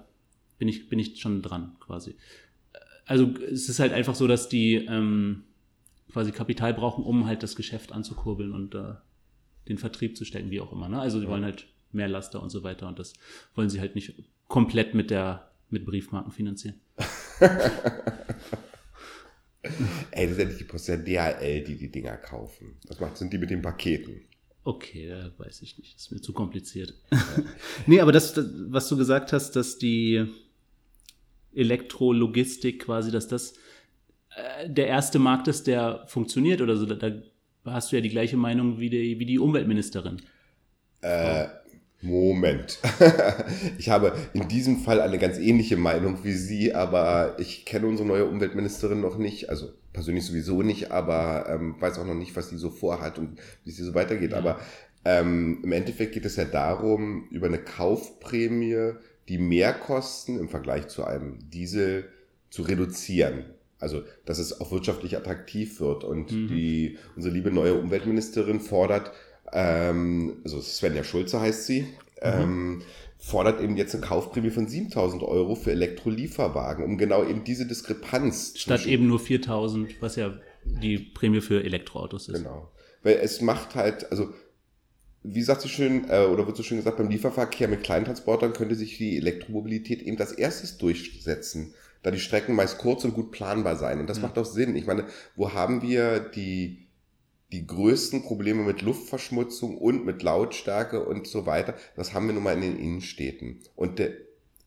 bin, 0.58 0.68
ich, 0.68 0.90
bin 0.90 0.98
ich 0.98 1.20
schon 1.20 1.44
dran 1.44 1.76
quasi 1.80 2.16
also 3.08 3.34
es 3.52 3.70
ist 3.70 3.80
halt 3.80 3.94
einfach 3.94 4.16
so, 4.16 4.28
dass 4.28 4.50
die 4.50 4.76
ähm, 4.76 5.44
quasi 6.12 6.32
Kapital 6.32 6.74
brauchen, 6.74 7.04
um 7.04 7.26
halt 7.26 7.42
das 7.42 7.56
Geschäft 7.56 7.92
anzukurbeln 7.92 8.54
und 8.54 8.76
äh, 8.76 8.94
den 9.68 9.78
Vertrieb 9.78 10.18
zu 10.18 10.26
stecken, 10.26 10.52
wie 10.52 10.62
auch 10.62 10.72
immer. 10.72 10.90
Ne? 10.90 11.00
Also 11.00 11.20
sie 11.20 11.26
ja. 11.26 11.32
wollen 11.32 11.44
halt 11.44 11.68
mehr 11.92 12.08
Laster 12.08 12.42
und 12.44 12.50
so 12.50 12.64
weiter 12.64 12.88
und 12.88 13.00
das 13.00 13.14
wollen 13.56 13.70
sie 13.70 13.80
halt 13.80 13.96
nicht 13.96 14.14
komplett 14.48 14.94
mit 14.94 15.10
der 15.10 15.50
mit 15.70 15.86
Briefmarken 15.86 16.32
finanzieren. 16.32 16.76
Ey, 20.12 20.28
das 20.28 20.32
ist 20.32 20.40
ja 20.40 20.46
nicht 20.46 20.60
die 20.60 20.64
Post 20.64 20.88
der 20.88 20.98
DHL, 20.98 21.64
die 21.64 21.78
die 21.78 21.92
Dinger 21.92 22.16
kaufen. 22.18 22.78
Das 22.86 23.00
macht, 23.00 23.18
sind 23.18 23.34
die 23.34 23.38
mit 23.38 23.50
den 23.50 23.62
Paketen. 23.62 24.22
Okay, 24.64 25.10
da 25.10 25.32
weiß 25.38 25.62
ich 25.62 25.78
nicht. 25.78 25.96
Das 25.96 26.04
ist 26.04 26.12
mir 26.12 26.22
zu 26.22 26.34
kompliziert. 26.34 26.94
Nee, 27.86 28.00
aber 28.02 28.12
das, 28.12 28.34
was 28.70 28.90
du 28.90 28.98
gesagt 28.98 29.34
hast, 29.34 29.52
dass 29.56 29.78
die 29.78 30.26
Elektrologistik 31.58 32.86
quasi, 32.86 33.12
dass 33.12 33.28
das 33.28 33.54
äh, 34.36 34.70
der 34.70 34.88
erste 34.88 35.20
Markt 35.20 35.48
ist, 35.48 35.68
der 35.68 36.04
funktioniert 36.08 36.62
oder 36.62 36.78
so. 36.78 36.86
Da, 36.86 37.12
hast 37.66 37.92
du 37.92 37.98
ja 37.98 38.02
die 38.02 38.10
gleiche 38.10 38.38
Meinung 38.38 38.80
wie 38.80 38.90
die, 38.90 39.20
wie 39.20 39.26
die 39.26 39.40
Umweltministerin. 39.40 40.22
Äh, 41.02 41.48
Moment. 42.02 42.80
ich 43.78 43.90
habe 43.90 44.14
in 44.34 44.48
diesem 44.48 44.80
Fall 44.80 45.02
eine 45.02 45.18
ganz 45.18 45.38
ähnliche 45.38 45.78
Meinung 45.78 46.24
wie 46.24 46.34
Sie, 46.34 46.74
aber 46.74 47.36
ich 47.40 47.66
kenne 47.66 47.88
unsere 47.88 48.08
neue 48.08 48.26
Umweltministerin 48.26 49.02
noch 49.02 49.18
nicht. 49.18 49.50
Also 49.50 49.70
persönlich 49.94 50.26
sowieso 50.26 50.62
nicht, 50.62 50.92
aber 50.92 51.48
ähm, 51.50 51.76
weiß 51.80 51.98
auch 51.98 52.06
noch 52.06 52.14
nicht, 52.14 52.36
was 52.36 52.50
sie 52.50 52.58
so 52.58 52.70
vorhat 52.70 53.18
und 53.18 53.40
wie 53.64 53.72
es 53.72 53.78
so 53.78 53.96
weitergeht. 53.96 54.32
Ja. 54.32 54.38
Aber 54.38 54.60
ähm, 55.06 55.62
im 55.64 55.72
Endeffekt 55.72 56.14
geht 56.14 56.26
es 56.26 56.36
ja 56.36 56.46
darum, 56.46 57.28
über 57.32 57.48
eine 57.48 57.58
Kaufprämie 57.58 58.92
die 59.30 59.38
Mehrkosten 59.38 60.40
im 60.40 60.50
Vergleich 60.50 60.88
zu 60.88 61.04
einem 61.04 61.50
Diesel 61.50 62.06
zu 62.50 62.64
reduzieren. 62.64 63.46
Also, 63.80 64.04
dass 64.26 64.40
es 64.40 64.60
auch 64.60 64.72
wirtschaftlich 64.72 65.18
attraktiv 65.18 65.80
wird. 65.80 66.04
Und 66.04 66.32
mhm. 66.32 66.48
die, 66.48 66.98
unsere 67.16 67.34
liebe 67.34 67.52
neue 67.52 67.76
Umweltministerin 67.76 68.60
fordert, 68.60 69.12
ähm, 69.52 70.38
also 70.44 70.60
Svenja 70.62 71.04
Schulze 71.04 71.40
heißt 71.40 71.66
sie, 71.66 71.82
mhm. 71.82 71.88
ähm, 72.22 72.82
fordert 73.20 73.62
eben 73.62 73.78
jetzt 73.78 73.94
eine 73.94 74.06
Kaufprämie 74.06 74.50
von 74.50 74.68
7000 74.68 75.24
Euro 75.24 75.56
für 75.56 75.72
Elektrolieferwagen, 75.72 76.84
um 76.86 76.98
genau 76.98 77.24
eben 77.24 77.44
diese 77.44 77.66
Diskrepanz 77.66 78.54
Statt 78.56 78.86
eben 78.86 79.08
nur 79.08 79.20
4000, 79.20 80.02
was 80.02 80.16
ja 80.16 80.34
die 80.64 80.98
Prämie 80.98 81.42
für 81.42 81.64
Elektroautos 81.64 82.30
ist. 82.30 82.38
Genau. 82.38 82.72
Weil 83.04 83.16
es 83.16 83.42
macht 83.42 83.76
halt, 83.76 84.12
also 84.12 84.34
wie 85.34 85.44
sagt 85.44 85.62
so 85.62 85.68
schön, 85.68 86.10
äh, 86.10 86.26
oder 86.26 86.48
wird 86.48 86.58
so 86.58 86.64
schön 86.64 86.78
gesagt, 86.78 86.98
beim 86.98 87.10
Lieferverkehr 87.10 87.68
mit 87.68 87.84
Kleintransportern 87.84 88.54
könnte 88.54 88.76
sich 88.76 88.98
die 88.98 89.18
Elektromobilität 89.18 90.02
eben 90.02 90.18
als 90.20 90.32
erstes 90.32 90.78
durchsetzen, 90.78 91.74
da 92.04 92.12
die 92.12 92.20
Strecken 92.20 92.56
meist 92.56 92.78
kurz 92.78 93.04
und 93.04 93.14
gut 93.14 93.32
planbar 93.32 93.76
sein. 93.76 94.00
Und 94.00 94.10
das 94.10 94.18
ja. 94.18 94.24
macht 94.24 94.38
auch 94.38 94.46
Sinn. 94.46 94.76
Ich 94.76 94.86
meine, 94.86 95.06
wo 95.36 95.54
haben 95.54 95.82
wir 95.82 96.20
die, 96.20 96.88
die 97.52 97.68
größten 97.68 98.24
Probleme 98.24 98.64
mit 98.64 98.82
Luftverschmutzung 98.82 99.78
und 99.78 100.06
mit 100.06 100.24
Lautstärke 100.24 101.06
und 101.06 101.28
so 101.28 101.46
weiter? 101.46 101.76
Das 101.96 102.14
haben 102.14 102.28
wir 102.28 102.34
nun 102.34 102.44
mal 102.44 102.56
in 102.56 102.62
den 102.62 102.80
Innenstädten. 102.80 103.60
Und 103.76 104.00
der, 104.00 104.12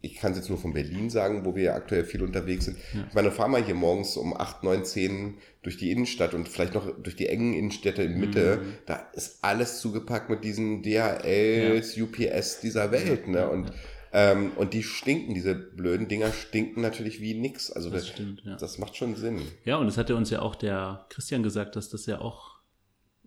ich 0.03 0.15
kann 0.17 0.33
es 0.33 0.39
jetzt 0.39 0.49
nur 0.49 0.59
von 0.59 0.73
Berlin 0.73 1.11
sagen, 1.11 1.45
wo 1.45 1.55
wir 1.55 1.63
ja 1.65 1.75
aktuell 1.75 2.05
viel 2.05 2.23
unterwegs 2.23 2.65
sind. 2.65 2.79
Ja. 2.95 3.05
Ich 3.09 3.15
meine, 3.15 3.31
fahr 3.31 3.49
mal 3.49 3.63
hier 3.63 3.75
morgens 3.75 4.17
um 4.17 4.35
8, 4.35 4.65
9, 4.65 4.85
10 4.85 5.39
durch 5.63 5.77
die 5.77 5.91
Innenstadt 5.91 6.33
und 6.33 6.49
vielleicht 6.49 6.75
noch 6.75 6.91
durch 7.03 7.17
die 7.17 7.27
engen 7.27 7.53
Innenstädte 7.53 8.03
in 8.03 8.19
Mitte. 8.19 8.61
Mhm. 8.63 8.73
Da 8.87 9.11
ist 9.13 9.45
alles 9.45 9.81
zugepackt 9.81 10.31
mit 10.31 10.43
diesen 10.43 10.83
DHLs, 10.83 11.97
ja. 11.97 12.05
UPS 12.05 12.61
dieser 12.61 12.93
Welt. 12.93 13.29
Ne? 13.29 13.47
Und, 13.51 13.73
ähm, 14.15 14.53
und 14.57 14.73
die 14.73 14.83
stinken, 14.83 15.35
diese 15.35 15.55
blöden 15.55 16.09
Dinger 16.09 16.33
stinken 16.33 16.81
natürlich 16.81 17.21
wie 17.21 17.35
nix. 17.35 17.71
Also 17.71 17.91
das, 17.91 18.05
das, 18.05 18.09
stimmt, 18.09 18.43
ja. 18.47 18.57
das 18.57 18.79
macht 18.79 18.97
schon 18.97 19.17
Sinn. 19.17 19.43
Ja, 19.67 19.77
und 19.77 19.87
das 19.87 19.99
hatte 19.99 20.17
uns 20.17 20.31
ja 20.31 20.41
auch 20.41 20.55
der 20.55 21.05
Christian 21.11 21.43
gesagt, 21.43 21.77
dass 21.77 21.91
das 21.91 22.07
ja 22.07 22.23
auch, 22.23 22.59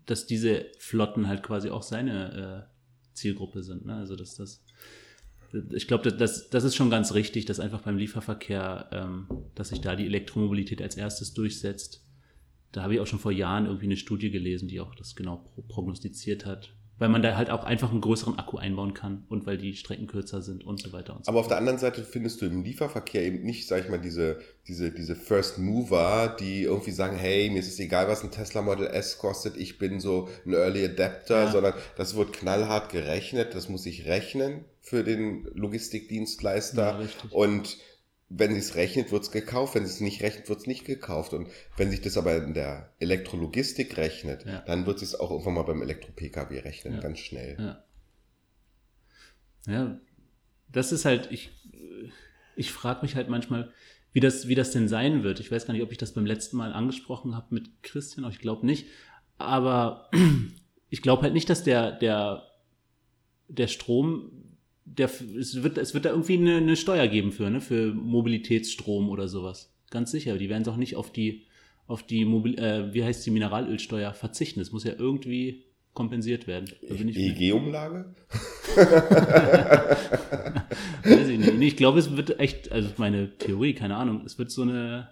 dass 0.08 0.26
diese 0.26 0.66
Flotten 0.80 1.28
halt 1.28 1.44
quasi 1.44 1.70
auch 1.70 1.84
seine 1.84 2.68
äh, 2.68 2.74
Zielgruppe 3.14 3.62
sind. 3.62 3.86
Ne? 3.86 3.96
Also 3.96 4.16
dass 4.16 4.36
das 4.36 4.64
ich 5.72 5.88
glaube, 5.88 6.12
das, 6.12 6.50
das 6.50 6.64
ist 6.64 6.76
schon 6.76 6.90
ganz 6.90 7.14
richtig, 7.14 7.46
dass 7.46 7.60
einfach 7.60 7.82
beim 7.82 7.98
Lieferverkehr, 7.98 8.90
ähm, 8.92 9.28
dass 9.56 9.70
sich 9.70 9.82
da 9.82 9.96
die 9.96 10.06
Elektromobilität 10.06 10.82
als 10.82 10.96
erstes 10.96 11.34
durchsetzt. 11.34 12.04
Da 12.72 12.84
habe 12.84 12.96
ich 12.96 13.00
auch 13.00 13.08
schon 13.08 13.20
vor 13.20 13.32
Jahren 13.32 13.66
irgendwie 13.66 13.86
eine 13.86 13.98
Studie 13.98 14.32
gelesen, 14.32 14.68
die 14.68 14.80
auch 14.80 14.96
das 14.96 15.16
genau 15.16 15.54
prognostiziert 15.68 16.46
hat 16.46 16.74
weil 17.00 17.10
man 17.10 17.22
da 17.22 17.36
halt 17.36 17.50
auch 17.50 17.64
einfach 17.64 17.92
einen 17.92 18.02
größeren 18.02 18.38
Akku 18.38 18.58
einbauen 18.58 18.94
kann 18.94 19.26
und 19.30 19.46
weil 19.46 19.58
die 19.58 19.76
Strecken 19.76 20.08
kürzer 20.08 20.42
sind 20.42 20.64
und 20.64 20.80
so 20.80 20.94
weiter 20.94 21.16
und 21.16 21.26
so 21.26 21.30
Aber 21.30 21.40
auf 21.40 21.48
der 21.48 21.58
anderen 21.58 21.80
Seite 21.80 22.04
findest 22.04 22.42
du 22.42 22.46
im 22.46 22.64
Lieferverkehr 22.64 23.24
eben 23.24 23.44
nicht, 23.44 23.68
sag 23.68 23.84
ich 23.84 23.90
mal, 23.90 24.00
diese, 24.00 24.40
diese, 24.68 24.92
diese 24.92 25.16
First 25.16 25.58
Mover, 25.58 26.36
die 26.40 26.64
irgendwie 26.64 26.92
sagen, 26.92 27.18
hey, 27.18 27.50
mir 27.50 27.60
ist 27.60 27.68
es 27.68 27.80
egal, 27.80 28.08
was 28.08 28.24
ein 28.24 28.32
Tesla 28.32 28.62
Model 28.62 28.88
S 28.88 29.18
kostet, 29.18 29.58
ich 29.58 29.80
bin 29.80 30.00
so 30.00 30.30
ein 30.46 30.54
Early 30.54 30.86
Adapter, 30.86 31.46
ja. 31.46 31.52
sondern 31.52 31.74
das 31.98 32.16
wird 32.16 32.34
knallhart 32.34 32.92
gerechnet, 32.92 33.56
das 33.56 33.70
muss 33.70 33.86
ich 33.86 34.06
rechnen 34.06 34.66
für 34.82 35.04
den 35.04 35.48
Logistikdienstleister. 35.54 37.00
Ja, 37.02 37.08
und 37.32 37.78
wenn 38.36 38.54
sie 38.54 38.60
es 38.60 38.76
rechnet, 38.76 39.12
wird 39.12 39.24
es 39.24 39.32
gekauft. 39.32 39.76
Wenn 39.76 39.86
sie 39.86 39.94
es 39.94 40.02
nicht 40.02 40.22
rechnet, 40.24 40.50
wird 40.50 40.60
es 40.60 40.68
nicht 40.68 40.86
gekauft. 40.86 41.34
Und 41.34 41.50
wenn 41.78 41.92
sich 41.92 42.02
das 42.02 42.18
aber 42.18 42.36
in 42.44 42.54
der 42.54 42.92
Elektrologistik 43.00 43.96
rechnet, 43.98 44.46
ja. 44.46 44.62
dann 44.62 44.86
wird 44.86 45.02
es 45.02 45.14
auch 45.20 45.30
irgendwann 45.30 45.54
mal 45.54 45.64
beim 45.64 45.82
Elektro-Pkw 45.82 46.60
rechnen, 46.60 46.96
ja. 46.96 47.00
ganz 47.00 47.20
schnell. 47.20 47.58
Ja. 49.68 49.72
ja, 49.72 50.00
das 50.72 50.92
ist 50.92 51.06
halt, 51.06 51.32
ich, 51.32 51.52
ich 52.56 52.72
frage 52.72 53.04
mich 53.04 53.16
halt 53.16 53.30
manchmal, 53.30 53.72
wie 54.14 54.20
das, 54.20 54.48
wie 54.48 54.56
das 54.56 54.72
denn 54.72 54.88
sein 54.88 55.24
wird. 55.24 55.40
Ich 55.40 55.52
weiß 55.52 55.68
gar 55.68 55.74
nicht, 55.74 55.84
ob 55.84 55.92
ich 55.92 55.98
das 55.98 56.14
beim 56.14 56.26
letzten 56.26 56.58
Mal 56.58 56.74
angesprochen 56.74 57.36
habe 57.36 57.54
mit 57.54 57.84
Christian, 57.84 58.26
aber 58.26 58.34
ich 58.34 58.40
glaube 58.40 58.66
nicht. 58.66 58.88
Aber 59.38 60.10
ich 60.90 61.04
glaube 61.04 61.22
halt 61.22 61.34
nicht, 61.34 61.50
dass 61.50 61.64
der, 61.64 61.92
der, 61.92 62.44
der 63.48 63.68
Strom 63.68 64.43
der, 64.86 65.10
es, 65.40 65.64
wird, 65.64 65.78
es 65.78 65.94
wird 65.94 66.06
da 66.06 66.10
irgendwie 66.10 66.38
eine, 66.38 66.58
eine 66.58 66.76
Steuer 66.76 67.08
geben 67.08 67.32
für, 67.32 67.50
ne, 67.50 67.62
für 67.62 67.94
Mobilitätsstrom 67.94 69.10
oder 69.10 69.28
sowas. 69.28 69.74
Ganz 69.90 70.12
sicher. 70.12 70.38
Die 70.38 70.50
werden 70.50 70.68
auch 70.68 70.78
nicht 70.78 70.96
auf 70.96 71.12
die, 71.12 71.46
auf 71.88 72.04
die 72.04 72.26
Mobil, 72.26 72.60
äh, 72.60 72.94
wie 72.94 73.04
heißt 73.04 73.26
die 73.26 73.32
Mineralölsteuer 73.32 74.14
verzichten. 74.14 74.60
Das 74.60 74.72
muss 74.72 74.84
ja 74.84 74.94
irgendwie 74.98 75.66
kompensiert 75.94 76.48
werden. 76.48 76.70
EG-Umlage? 76.82 78.16
Weiß 81.04 81.28
ich 81.28 81.38
nicht. 81.38 81.62
Ich 81.62 81.78
glaube, 81.78 82.00
es 82.00 82.18
wird 82.18 82.40
echt, 82.40 82.72
also 82.72 82.90
meine 82.98 83.38
Theorie, 83.38 83.74
keine 83.74 83.96
Ahnung, 83.96 84.24
es 84.26 84.40
wird 84.40 84.50
so 84.50 84.64
eine, 84.64 85.10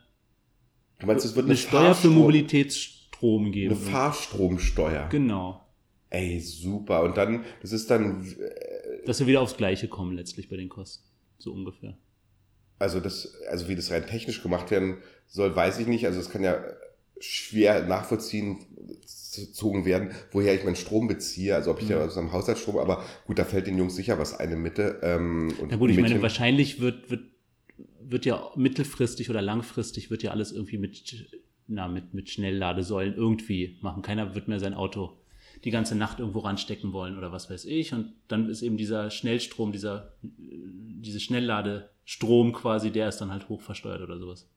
du 0.99 1.05
meinst, 1.05 1.25
es 1.25 1.35
wird 1.35 1.45
eine, 1.45 1.51
eine 1.51 1.57
Steuer 1.57 1.93
für 1.93 2.09
Mobilitätsstrom 2.09 3.51
geben. 3.51 3.75
Eine 3.75 3.83
Fahrstromsteuer. 3.83 5.07
Genau. 5.09 5.61
Ey, 6.09 6.39
super. 6.39 7.03
Und 7.03 7.15
dann, 7.15 7.45
das 7.61 7.71
ist 7.71 7.89
dann 7.89 8.25
dass 9.05 9.19
wir 9.19 9.27
wieder 9.27 9.41
aufs 9.41 9.57
Gleiche 9.57 9.87
kommen 9.87 10.15
letztlich 10.15 10.49
bei 10.49 10.57
den 10.57 10.69
Kosten. 10.69 11.03
So 11.37 11.51
ungefähr. 11.51 11.97
Also 12.79 12.99
das, 12.99 13.35
also 13.49 13.67
wie 13.67 13.75
das 13.75 13.91
rein 13.91 14.05
technisch 14.07 14.41
gemacht 14.41 14.71
werden 14.71 14.97
soll, 15.27 15.55
weiß 15.55 15.79
ich 15.79 15.87
nicht. 15.87 16.05
Also 16.05 16.19
es 16.19 16.29
kann 16.29 16.43
ja 16.43 16.63
schwer 17.19 17.85
nachvollziehen 17.85 18.65
gezogen 19.35 19.85
werden, 19.85 20.11
woher 20.31 20.53
ich 20.53 20.63
meinen 20.63 20.75
Strom 20.75 21.07
beziehe, 21.07 21.55
also 21.55 21.71
ob 21.71 21.79
ich 21.79 21.85
mhm. 21.85 21.91
ja 21.91 22.05
aus 22.05 22.17
einem 22.17 22.33
Haushaltsstrom, 22.33 22.77
aber 22.77 23.05
gut, 23.25 23.39
da 23.39 23.45
fällt 23.45 23.67
den 23.67 23.77
Jungs 23.77 23.95
sicher 23.95 24.19
was 24.19 24.37
eine 24.37 24.55
Mitte. 24.55 24.99
Ähm, 25.03 25.53
und 25.59 25.71
Na 25.71 25.77
gut, 25.77 25.91
ich 25.91 25.99
meine, 25.99 26.21
wahrscheinlich 26.21 26.81
wird, 26.81 27.09
wird, 27.09 27.21
wird 28.01 28.25
ja 28.25 28.51
mittelfristig 28.55 29.29
oder 29.29 29.41
langfristig 29.41 30.09
wird 30.09 30.23
ja 30.23 30.31
alles 30.31 30.51
irgendwie 30.51 30.77
mit, 30.77 31.37
na, 31.67 31.87
mit, 31.87 32.13
mit 32.13 32.29
Schnellladesäulen 32.29 33.13
irgendwie 33.13 33.77
machen. 33.81 34.01
Keiner 34.01 34.35
wird 34.35 34.47
mehr 34.47 34.59
sein 34.59 34.73
Auto 34.73 35.20
die 35.63 35.71
ganze 35.71 35.95
Nacht 35.95 36.19
irgendwo 36.19 36.39
ranstecken 36.39 36.93
wollen 36.93 37.17
oder 37.17 37.31
was 37.31 37.49
weiß 37.49 37.65
ich. 37.65 37.93
Und 37.93 38.13
dann 38.27 38.49
ist 38.49 38.61
eben 38.61 38.77
dieser 38.77 39.11
Schnellstrom, 39.11 39.71
dieser, 39.71 40.13
diese 40.21 41.19
Schnellladestrom 41.19 42.53
quasi, 42.53 42.91
der 42.91 43.09
ist 43.09 43.19
dann 43.19 43.31
halt 43.31 43.49
hochversteuert 43.49 44.01
oder 44.01 44.17
sowas. 44.17 44.47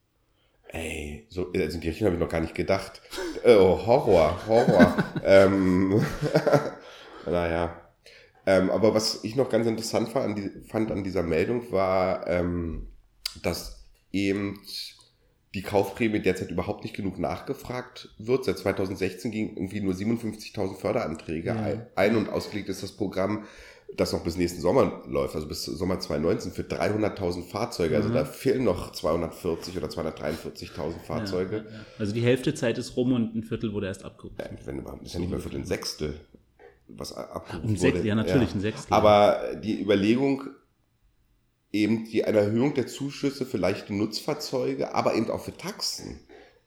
Ey, 0.68 1.26
so, 1.28 1.52
also 1.52 1.74
in 1.76 1.80
die 1.82 1.88
Richtung 1.88 2.06
habe 2.06 2.16
ich 2.16 2.20
noch 2.20 2.28
gar 2.28 2.40
nicht 2.40 2.54
gedacht. 2.54 3.00
Oh, 3.44 3.86
Horror, 3.86 4.40
Horror. 4.48 4.96
ähm, 5.24 6.04
naja. 7.26 7.80
Ähm, 8.46 8.70
aber 8.70 8.94
was 8.94 9.24
ich 9.24 9.36
noch 9.36 9.48
ganz 9.48 9.66
interessant 9.66 10.08
fand 10.08 10.24
an, 10.24 10.34
die, 10.34 10.50
fand 10.68 10.90
an 10.90 11.04
dieser 11.04 11.22
Meldung 11.22 11.70
war, 11.70 12.26
ähm, 12.26 12.88
dass 13.42 13.84
eben 14.12 14.60
die 15.54 15.62
Kaufprämie 15.62 16.18
derzeit 16.18 16.50
überhaupt 16.50 16.82
nicht 16.82 16.96
genug 16.96 17.18
nachgefragt 17.18 18.08
wird. 18.18 18.44
Seit 18.44 18.58
2016 18.58 19.30
ging 19.30 19.56
irgendwie 19.56 19.80
nur 19.80 19.94
57.000 19.94 20.76
Förderanträge 20.76 21.48
ja. 21.48 21.86
ein 21.94 22.16
und 22.16 22.28
ausgelegt 22.28 22.68
ist 22.68 22.82
das 22.82 22.92
Programm, 22.92 23.44
das 23.96 24.12
noch 24.12 24.24
bis 24.24 24.36
nächsten 24.36 24.60
Sommer 24.60 25.02
läuft, 25.06 25.36
also 25.36 25.46
bis 25.46 25.64
Sommer 25.64 26.00
2019 26.00 26.50
für 26.50 26.62
300.000 26.62 27.44
Fahrzeuge. 27.44 27.94
Also 27.94 28.08
mhm. 28.08 28.14
da 28.14 28.24
fehlen 28.24 28.64
noch 28.64 28.90
240 28.90 29.76
oder 29.76 29.86
243.000 29.86 30.98
Fahrzeuge. 31.06 31.58
Ja, 31.58 31.62
ja, 31.62 31.84
also 32.00 32.12
die 32.12 32.22
Hälfte 32.22 32.54
Zeit 32.54 32.76
ist 32.78 32.96
rum 32.96 33.12
und 33.12 33.36
ein 33.36 33.44
Viertel 33.44 33.72
wurde 33.72 33.86
erst 33.86 34.04
abgerufen. 34.04 34.36
Ja, 34.40 34.46
wenn 34.64 34.80
überhaupt, 34.80 35.04
ist 35.04 35.14
ja 35.14 35.20
nicht 35.20 35.30
mal 35.30 35.38
für 35.38 35.54
ein 35.54 35.64
Sechstel, 35.64 36.14
was 36.88 37.12
abgerufen 37.12 37.70
ein 37.70 37.80
wurde. 37.80 38.02
Ja, 38.02 38.16
natürlich 38.16 38.52
ein 38.54 38.60
Sechstel. 38.60 38.92
Aber 38.92 39.54
die 39.62 39.80
Überlegung 39.80 40.48
eben 41.74 42.04
die 42.04 42.24
eine 42.24 42.38
Erhöhung 42.38 42.72
der 42.74 42.86
Zuschüsse 42.86 43.44
für 43.44 43.58
leichte 43.58 43.92
Nutzfahrzeuge, 43.92 44.94
aber 44.94 45.14
eben 45.16 45.28
auch 45.30 45.44
für 45.44 45.56
Taxen 45.56 46.20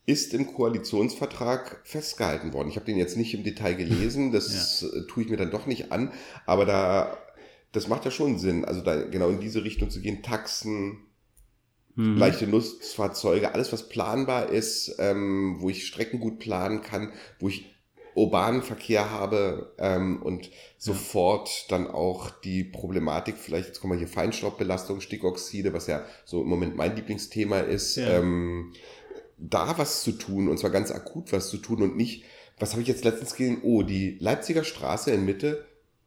ist 0.06 0.34
im 0.34 0.48
Koalitionsvertrag 0.48 1.82
festgehalten 1.84 2.54
worden. 2.54 2.70
Ich 2.70 2.76
habe 2.76 2.86
den 2.86 2.98
jetzt 2.98 3.18
nicht 3.18 3.34
im 3.34 3.44
Detail 3.44 3.76
gelesen, 3.76 4.32
das 4.34 4.82
ja. 4.82 5.02
tue 5.08 5.24
ich 5.24 5.30
mir 5.30 5.38
dann 5.38 5.52
doch 5.52 5.66
nicht 5.66 5.92
an, 5.92 6.12
aber 6.46 6.66
da 6.66 7.18
das 7.74 7.88
macht 7.88 8.06
ja 8.06 8.12
schon 8.12 8.40
Sinn, 8.40 8.66
also 8.66 8.82
da 8.82 9.04
genau 9.04 9.30
in 9.30 9.40
diese 9.40 9.64
Richtung 9.64 9.90
zu 9.90 10.02
gehen, 10.02 10.24
Taxen, 10.24 11.00
mhm. 11.96 12.18
leichte 12.18 12.48
Nutzfahrzeuge, 12.48 13.54
alles 13.54 13.72
was 13.74 13.90
planbar 13.90 14.50
ist, 14.50 14.96
ähm, 15.00 15.58
wo 15.60 15.70
ich 15.70 15.86
Strecken 15.86 16.20
gut 16.20 16.40
planen 16.40 16.82
kann, 16.82 17.12
wo 17.40 17.50
ich 17.50 17.77
urbanen 18.18 18.64
Verkehr 18.64 19.12
habe 19.12 19.74
ähm, 19.78 20.22
und 20.24 20.50
sofort 20.78 21.72
dann 21.72 21.88
auch 21.88 22.32
die 22.32 22.64
Problematik, 22.64 23.38
vielleicht 23.38 23.68
jetzt 23.68 23.80
kommen 23.80 23.94
wir 23.94 24.00
hier 24.00 24.08
Feinstaubbelastung, 24.08 25.02
Stickoxide, 25.02 25.72
was 25.72 25.86
ja 25.88 26.04
so 26.26 26.42
im 26.42 26.48
Moment 26.48 26.76
mein 26.76 26.96
Lieblingsthema 26.96 27.60
ist, 27.60 27.98
ähm, 27.98 28.74
da 29.38 29.78
was 29.78 30.02
zu 30.02 30.14
tun 30.14 30.50
und 30.50 30.58
zwar 30.58 30.72
ganz 30.72 30.92
akut 30.92 31.32
was 31.32 31.50
zu 31.50 31.58
tun 31.58 31.84
und 31.84 31.96
nicht, 31.96 32.24
was 32.58 32.72
habe 32.72 32.82
ich 32.82 32.88
jetzt 32.88 33.06
letztens 33.06 33.36
gesehen? 33.36 33.62
Oh, 33.62 33.84
die 33.84 34.18
Leipziger 34.20 34.64
Straße 34.64 35.12
in 35.12 35.24
Mitte, 35.24 35.66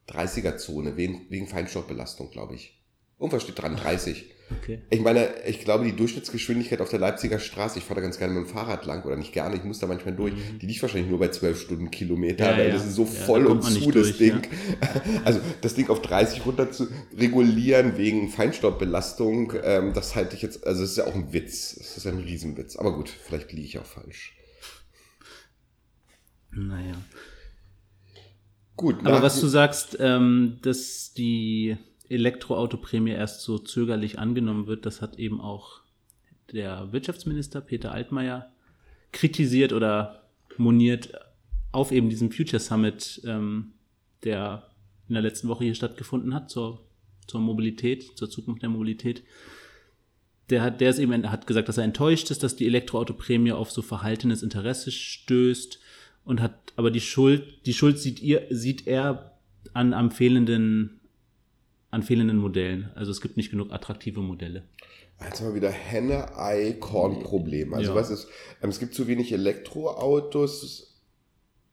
30er-Zone, 0.08 0.96
wegen, 0.96 1.26
wegen 1.28 1.46
Feinstaubbelastung, 1.46 2.30
glaube 2.32 2.56
ich. 2.56 2.82
Irgendwas 3.20 3.44
steht 3.44 3.60
dran, 3.60 3.76
30. 3.76 4.34
Okay. 4.58 4.80
Ich 4.90 5.00
meine, 5.00 5.28
ich 5.46 5.60
glaube, 5.60 5.84
die 5.84 5.94
Durchschnittsgeschwindigkeit 5.94 6.80
auf 6.80 6.88
der 6.88 6.98
Leipziger 6.98 7.38
Straße, 7.38 7.78
ich 7.78 7.84
fahre 7.84 8.00
da 8.00 8.02
ganz 8.02 8.18
gerne 8.18 8.34
mit 8.34 8.48
dem 8.48 8.52
Fahrrad 8.52 8.84
lang 8.84 9.04
oder 9.04 9.16
nicht 9.16 9.32
gerne, 9.32 9.56
ich 9.56 9.64
muss 9.64 9.78
da 9.78 9.86
manchmal 9.86 10.14
durch, 10.14 10.34
mhm. 10.34 10.58
die 10.60 10.66
liegt 10.66 10.82
wahrscheinlich 10.82 11.08
nur 11.08 11.20
bei 11.20 11.28
12 11.28 11.60
Stundenkilometer, 11.60 12.50
ja, 12.50 12.56
weil 12.56 12.68
ja. 12.68 12.74
das 12.74 12.86
ist 12.86 12.94
so 12.94 13.04
ja, 13.04 13.10
voll 13.10 13.46
und 13.46 13.62
zu, 13.62 13.90
das 13.90 13.92
durch, 13.92 14.18
Ding. 14.18 14.42
Also 15.24 15.40
das 15.60 15.74
Ding 15.74 15.88
auf 15.88 16.02
30 16.02 16.44
runter 16.46 16.70
zu 16.72 16.88
regulieren 17.16 17.96
wegen 17.96 18.28
Feinstaubbelastung, 18.28 19.52
ähm, 19.62 19.92
das 19.94 20.16
halte 20.16 20.34
ich 20.34 20.42
jetzt, 20.42 20.66
also 20.66 20.82
das 20.82 20.90
ist 20.90 20.96
ja 20.96 21.06
auch 21.06 21.14
ein 21.14 21.32
Witz, 21.32 21.76
das 21.76 21.96
ist 21.96 22.06
ein 22.06 22.18
Riesenwitz. 22.18 22.76
Aber 22.76 22.94
gut, 22.94 23.08
vielleicht 23.08 23.52
liege 23.52 23.66
ich 23.66 23.78
auch 23.78 23.86
falsch. 23.86 24.34
Naja. 26.50 26.94
Gut. 28.76 29.04
Aber 29.04 29.22
was 29.22 29.40
du 29.40 29.46
sagst, 29.46 29.96
ähm, 30.00 30.58
dass 30.62 31.12
die 31.12 31.76
Elektroautoprämie 32.10 33.12
erst 33.12 33.42
so 33.42 33.58
zögerlich 33.58 34.18
angenommen 34.18 34.66
wird, 34.66 34.84
das 34.84 35.00
hat 35.00 35.18
eben 35.18 35.40
auch 35.40 35.80
der 36.52 36.92
Wirtschaftsminister 36.92 37.60
Peter 37.60 37.92
Altmaier 37.92 38.50
kritisiert 39.12 39.72
oder 39.72 40.24
moniert 40.56 41.12
auf 41.72 41.92
eben 41.92 42.10
diesem 42.10 42.32
Future 42.32 42.60
Summit, 42.60 43.22
ähm, 43.24 43.72
der 44.24 44.66
in 45.08 45.14
der 45.14 45.22
letzten 45.22 45.48
Woche 45.48 45.64
hier 45.64 45.74
stattgefunden 45.74 46.34
hat 46.34 46.50
zur, 46.50 46.84
zur 47.26 47.40
Mobilität, 47.40 48.16
zur 48.16 48.28
Zukunft 48.28 48.62
der 48.62 48.68
Mobilität. 48.68 49.22
Der 50.50 50.62
hat, 50.62 50.80
der 50.80 50.90
ist 50.90 50.98
eben, 50.98 51.30
hat 51.30 51.46
gesagt, 51.46 51.68
dass 51.68 51.78
er 51.78 51.84
enttäuscht 51.84 52.30
ist, 52.30 52.42
dass 52.42 52.56
die 52.56 52.66
Elektroautoprämie 52.66 53.52
auf 53.52 53.70
so 53.70 53.82
verhaltenes 53.82 54.42
Interesse 54.42 54.90
stößt 54.90 55.78
und 56.24 56.40
hat 56.40 56.72
aber 56.76 56.90
die 56.90 57.00
Schuld, 57.00 57.66
die 57.66 57.74
Schuld 57.74 57.98
sieht 57.98 58.20
ihr, 58.20 58.46
sieht 58.50 58.86
er 58.86 59.38
an, 59.72 59.92
am 59.92 60.10
fehlenden, 60.10 60.99
an 61.90 62.02
fehlenden 62.02 62.38
Modellen. 62.38 62.90
Also 62.94 63.10
es 63.10 63.20
gibt 63.20 63.36
nicht 63.36 63.50
genug 63.50 63.72
attraktive 63.72 64.20
Modelle. 64.20 64.62
Jetzt 65.22 65.40
haben 65.40 65.48
wir 65.48 65.54
wieder 65.54 65.70
Henne-Ei-Korn-Problem. 65.70 67.74
Also 67.74 67.90
ja. 67.90 67.94
was 67.94 68.10
ist, 68.10 68.28
ähm, 68.62 68.70
es 68.70 68.78
gibt 68.78 68.94
zu 68.94 69.06
wenig 69.06 69.32
Elektroautos, 69.32 70.86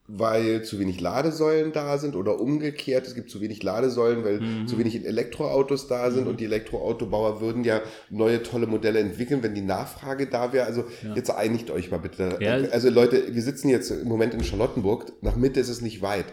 weil 0.06 0.64
zu 0.64 0.78
wenig 0.78 1.00
Ladesäulen 1.00 1.72
da 1.72 1.98
sind 1.98 2.16
oder 2.16 2.40
umgekehrt, 2.40 3.06
es 3.06 3.14
gibt 3.14 3.30
zu 3.30 3.42
wenig 3.42 3.62
Ladesäulen, 3.62 4.24
weil 4.24 4.40
mhm. 4.40 4.66
zu 4.66 4.78
wenig 4.78 5.04
Elektroautos 5.04 5.86
da 5.86 6.10
sind 6.10 6.24
mhm. 6.24 6.30
und 6.30 6.40
die 6.40 6.46
Elektroautobauer 6.46 7.40
würden 7.40 7.62
ja 7.62 7.82
neue 8.10 8.42
tolle 8.42 8.66
Modelle 8.66 9.00
entwickeln, 9.00 9.42
wenn 9.42 9.54
die 9.54 9.60
Nachfrage 9.60 10.26
da 10.26 10.52
wäre. 10.52 10.66
Also 10.66 10.84
ja. 11.02 11.14
jetzt 11.14 11.30
einigt 11.30 11.70
euch 11.70 11.90
mal 11.90 11.98
bitte. 11.98 12.38
Ja. 12.40 12.54
Also 12.54 12.90
Leute, 12.90 13.34
wir 13.34 13.42
sitzen 13.42 13.68
jetzt 13.68 13.90
im 13.90 14.08
Moment 14.08 14.34
in 14.34 14.42
Charlottenburg, 14.42 15.12
nach 15.22 15.36
Mitte 15.36 15.60
ist 15.60 15.68
es 15.68 15.82
nicht 15.82 16.00
weit. 16.00 16.26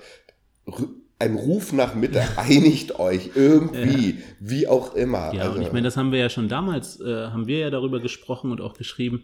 Ein 1.26 1.36
Ruf 1.36 1.74
nach 1.74 1.96
Mitte, 1.96 2.24
einigt 2.38 3.00
euch 3.00 3.32
irgendwie, 3.34 4.12
ja. 4.12 4.16
wie 4.40 4.68
auch 4.68 4.94
immer. 4.94 5.34
Ja, 5.34 5.44
also, 5.44 5.58
und 5.58 5.62
ich 5.64 5.72
meine, 5.72 5.86
das 5.86 5.98
haben 5.98 6.12
wir 6.12 6.20
ja 6.20 6.30
schon 6.30 6.48
damals, 6.48 7.00
äh, 7.02 7.28
haben 7.28 7.48
wir 7.48 7.58
ja 7.58 7.70
darüber 7.72 8.00
gesprochen 8.00 8.52
und 8.52 8.62
auch 8.62 8.74
geschrieben, 8.74 9.24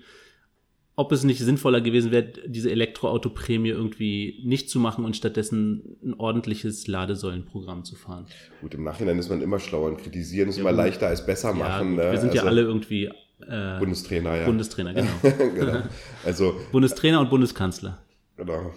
ob 0.95 1.11
es 1.11 1.23
nicht 1.23 1.39
sinnvoller 1.39 1.79
gewesen 1.79 2.11
wäre, 2.11 2.31
diese 2.47 2.69
Elektroauto-Prämie 2.71 3.69
irgendwie 3.69 4.41
nicht 4.43 4.69
zu 4.69 4.79
machen 4.79 5.05
und 5.05 5.15
stattdessen 5.15 5.97
ein 6.03 6.13
ordentliches 6.15 6.87
Ladesäulenprogramm 6.87 7.85
zu 7.85 7.95
fahren. 7.95 8.25
Gut, 8.61 8.73
im 8.73 8.83
Nachhinein 8.83 9.17
ist 9.17 9.29
man 9.29 9.41
immer 9.41 9.59
schlauer 9.59 9.87
und 9.87 9.97
kritisieren 9.97 10.49
ist 10.49 10.57
ja, 10.57 10.61
immer 10.61 10.71
leichter 10.71 11.07
als 11.07 11.25
besser 11.25 11.53
machen. 11.53 11.97
Ja, 11.97 12.11
wir 12.11 12.19
sind 12.19 12.31
also, 12.31 12.43
ja 12.43 12.49
alle 12.49 12.61
irgendwie 12.61 13.05
äh, 13.47 13.79
Bundestrainer, 13.79 14.35
ja. 14.37 14.45
Bundestrainer, 14.45 14.93
genau. 14.93 15.11
genau. 15.55 15.81
Also, 16.25 16.55
Bundestrainer 16.71 17.21
und 17.21 17.29
Bundeskanzler. 17.29 17.99
Genau. 18.37 18.71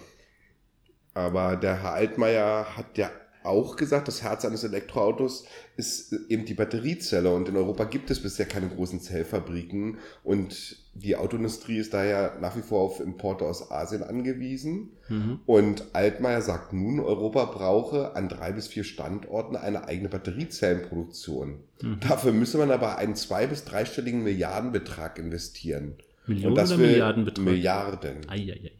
Aber 1.15 1.55
der 1.55 1.81
Herr 1.81 1.93
Altmaier 1.93 2.77
hat 2.77 2.97
ja 2.97 3.09
auch 3.43 3.75
gesagt, 3.75 4.07
das 4.07 4.23
Herz 4.23 4.43
eines 4.43 4.63
Elektroautos 4.63 5.45
ist 5.77 6.13
eben 6.29 6.45
die 6.45 6.55
Batteriezelle 6.55 7.31
und 7.31 7.47
in 7.47 7.55
Europa 7.55 7.83
gibt 7.85 8.09
es 8.09 8.21
bisher 8.21 8.45
keine 8.47 8.67
großen 8.67 8.99
Zellfabriken 8.99 9.99
und 10.23 10.77
die 10.95 11.15
Autoindustrie 11.15 11.77
ist 11.77 11.93
daher 11.93 12.37
nach 12.41 12.57
wie 12.57 12.61
vor 12.61 12.81
auf 12.81 12.99
Importe 12.99 13.45
aus 13.45 13.69
Asien 13.69 14.01
angewiesen. 14.01 14.91
Mhm. 15.09 15.39
Und 15.45 15.83
Altmaier 15.93 16.41
sagt 16.41 16.73
nun, 16.73 16.99
Europa 16.99 17.45
brauche 17.45 18.15
an 18.15 18.29
drei 18.29 18.51
bis 18.51 18.67
vier 18.67 18.83
Standorten 18.83 19.55
eine 19.55 19.87
eigene 19.87 20.09
Batteriezellenproduktion. 20.09 21.59
Mhm. 21.81 21.99
Dafür 21.99 22.31
müsse 22.31 22.57
man 22.57 22.71
aber 22.71 22.97
einen 22.97 23.15
zwei- 23.15 23.47
bis 23.47 23.65
dreistelligen 23.65 24.23
Milliardenbetrag 24.23 25.19
investieren. 25.19 25.95
Millionen 26.27 26.53
und 26.53 26.57
das 26.57 26.71
oder 26.71 26.81
Milliardenbetrag? 26.81 27.45
Milliarden. 27.45 28.17
Ei, 28.29 28.37
ei, 28.37 28.51
ei. 28.53 28.71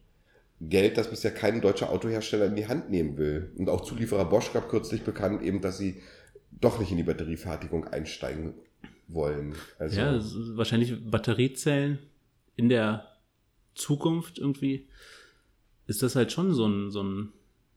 Geld, 0.61 0.97
das 0.97 1.09
bisher 1.09 1.31
kein 1.31 1.61
deutscher 1.61 1.89
Autohersteller 1.89 2.45
in 2.45 2.55
die 2.55 2.67
Hand 2.67 2.89
nehmen 2.89 3.17
will. 3.17 3.51
Und 3.57 3.69
auch 3.69 3.81
Zulieferer 3.81 4.25
Bosch 4.25 4.53
gab 4.53 4.69
kürzlich 4.69 5.03
bekannt, 5.03 5.41
eben, 5.41 5.61
dass 5.61 5.77
sie 5.77 6.01
doch 6.51 6.79
nicht 6.79 6.91
in 6.91 6.97
die 6.97 7.03
Batteriefertigung 7.03 7.85
einsteigen 7.87 8.53
wollen. 9.07 9.55
Also 9.77 9.99
ja, 9.99 10.19
wahrscheinlich 10.55 10.93
Batteriezellen 11.09 11.99
in 12.55 12.69
der 12.69 13.11
Zukunft 13.75 14.39
irgendwie 14.39 14.87
ist 15.87 16.01
das 16.01 16.15
halt 16.15 16.31
schon 16.31 16.53
so 16.53 16.65
ein, 16.67 16.89
so 16.89 17.03
ein 17.03 17.33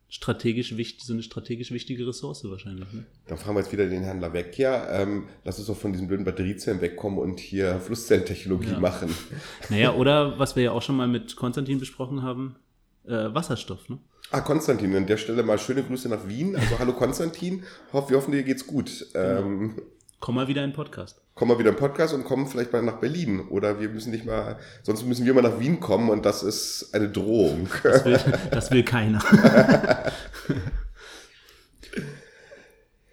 strategisch 0.08 0.76
wichtig, 0.76 1.04
so 1.04 1.12
eine 1.12 1.22
strategisch 1.22 1.70
wichtige 1.70 2.06
Ressource 2.06 2.42
wahrscheinlich. 2.44 2.90
Ne? 2.92 3.04
Dann 3.26 3.36
fragen 3.36 3.56
wir 3.56 3.60
jetzt 3.60 3.72
wieder 3.72 3.86
den 3.86 4.04
Herrn 4.04 4.20
Lavecchia. 4.20 5.02
Ähm, 5.02 5.28
lass 5.44 5.58
uns 5.58 5.66
doch 5.66 5.76
von 5.76 5.92
diesen 5.92 6.08
blöden 6.08 6.24
Batteriezellen 6.24 6.80
wegkommen 6.80 7.18
und 7.18 7.40
hier 7.40 7.78
Flusszellentechnologie 7.80 8.70
ja. 8.70 8.80
machen. 8.80 9.14
Naja, 9.68 9.94
oder 9.94 10.38
was 10.38 10.56
wir 10.56 10.62
ja 10.62 10.72
auch 10.72 10.80
schon 10.80 10.96
mal 10.96 11.08
mit 11.08 11.36
Konstantin 11.36 11.78
besprochen 11.78 12.22
haben, 12.22 12.56
äh, 13.06 13.34
Wasserstoff, 13.34 13.88
ne? 13.88 13.98
Ah, 14.30 14.40
Konstantin, 14.40 14.94
an 14.94 15.06
der 15.06 15.16
Stelle 15.16 15.42
mal 15.42 15.58
schöne 15.58 15.82
Grüße 15.82 16.08
nach 16.08 16.28
Wien. 16.28 16.54
Also 16.54 16.78
hallo 16.78 16.92
Konstantin, 16.92 17.62
Hoff, 17.92 18.10
wir 18.10 18.18
hoffen, 18.18 18.32
dir 18.32 18.42
geht's 18.42 18.66
gut. 18.66 19.06
Genau. 19.12 19.40
Ähm, 19.40 19.82
komm 20.20 20.34
mal 20.34 20.48
wieder 20.48 20.62
in 20.62 20.70
den 20.70 20.76
Podcast. 20.76 21.22
Komm 21.34 21.48
mal 21.48 21.58
wieder 21.58 21.70
in 21.70 21.76
den 21.76 21.80
Podcast 21.80 22.12
und 22.12 22.24
komm 22.24 22.46
vielleicht 22.46 22.72
mal 22.72 22.82
nach 22.82 23.00
Berlin. 23.00 23.40
Oder 23.48 23.80
wir 23.80 23.88
müssen 23.88 24.10
nicht 24.10 24.26
mal, 24.26 24.58
sonst 24.82 25.06
müssen 25.06 25.24
wir 25.24 25.32
mal 25.32 25.42
nach 25.42 25.58
Wien 25.60 25.80
kommen 25.80 26.10
und 26.10 26.26
das 26.26 26.42
ist 26.42 26.90
eine 26.92 27.08
Drohung. 27.08 27.68
Das 27.82 28.04
will, 28.04 28.20
das 28.50 28.70
will 28.70 28.82
keiner. 28.82 29.22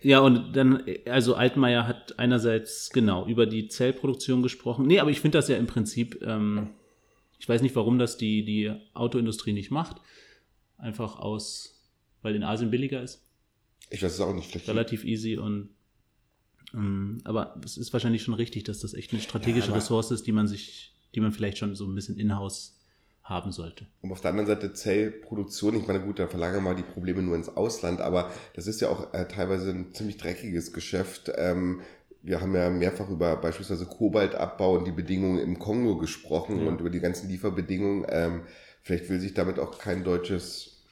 Ja, 0.05 0.19
und 0.19 0.55
dann, 0.55 0.83
also 1.09 1.33
Altmaier 1.33 1.87
hat 1.87 2.19
einerseits 2.19 2.91
genau 2.91 3.25
über 3.25 3.47
die 3.47 3.69
Zellproduktion 3.69 4.43
gesprochen. 4.43 4.85
Nee, 4.85 4.99
aber 4.99 5.09
ich 5.09 5.19
finde 5.19 5.39
das 5.39 5.47
ja 5.47 5.55
im 5.55 5.65
Prinzip, 5.65 6.21
ähm, 6.21 6.75
ich 7.39 7.47
weiß 7.47 7.61
nicht, 7.61 7.75
warum 7.75 7.99
das 7.99 8.17
die, 8.17 8.43
die 8.43 8.71
Autoindustrie 8.93 9.53
nicht 9.53 9.71
macht. 9.71 9.97
Einfach 10.77 11.17
aus, 11.17 11.89
weil 12.21 12.35
in 12.35 12.43
Asien 12.43 12.71
billiger 12.71 13.01
ist. 13.01 13.25
Ich 13.89 14.03
weiß 14.03 14.13
es 14.13 14.19
auch 14.19 14.33
nicht. 14.33 14.49
Vielleicht 14.49 14.67
Relativ 14.67 15.03
easy 15.03 15.37
und 15.37 15.69
ähm, 16.73 17.19
aber 17.23 17.59
es 17.63 17.77
ist 17.77 17.93
wahrscheinlich 17.93 18.23
schon 18.23 18.33
richtig, 18.33 18.63
dass 18.65 18.79
das 18.79 18.93
echt 18.93 19.13
eine 19.13 19.21
strategische 19.21 19.69
ja, 19.69 19.75
Ressource 19.75 20.11
ist, 20.11 20.27
die 20.27 20.31
man 20.31 20.47
sich, 20.47 20.93
die 21.13 21.21
man 21.21 21.31
vielleicht 21.31 21.57
schon 21.57 21.75
so 21.75 21.85
ein 21.85 21.95
bisschen 21.95 22.17
in-house 22.17 22.75
haben 23.23 23.51
sollte. 23.51 23.87
Und 24.01 24.11
auf 24.11 24.21
der 24.21 24.31
anderen 24.31 24.47
Seite 24.47 24.73
Zellproduktion, 24.73 25.75
ich 25.79 25.87
meine, 25.87 26.01
gut, 26.01 26.19
da 26.19 26.27
verlagern 26.27 26.63
wir 26.63 26.73
mal 26.73 26.75
die 26.75 26.83
Probleme 26.83 27.23
nur 27.23 27.35
ins 27.35 27.49
Ausland, 27.49 27.99
aber 27.99 28.31
das 28.53 28.67
ist 28.67 28.81
ja 28.81 28.89
auch 28.89 29.13
äh, 29.13 29.27
teilweise 29.27 29.71
ein 29.71 29.93
ziemlich 29.93 30.17
dreckiges 30.17 30.73
Geschäft. 30.73 31.31
Ähm, 31.35 31.81
wir 32.25 32.41
haben 32.41 32.55
ja 32.55 32.71
mehrfach 32.71 33.09
über 33.09 33.35
beispielsweise 33.37 33.85
Kobaltabbau 33.85 34.77
und 34.77 34.87
die 34.87 34.91
Bedingungen 34.91 35.39
im 35.39 35.59
Kongo 35.59 35.97
gesprochen 35.97 36.61
ja. 36.63 36.67
und 36.67 36.81
über 36.81 36.89
die 36.89 36.99
ganzen 36.99 37.29
Lieferbedingungen. 37.29 38.05
Ähm, 38.09 38.41
vielleicht 38.81 39.09
will 39.09 39.19
sich 39.19 39.35
damit 39.35 39.59
auch 39.59 39.77
kein 39.77 40.03
deutsches 40.03 40.83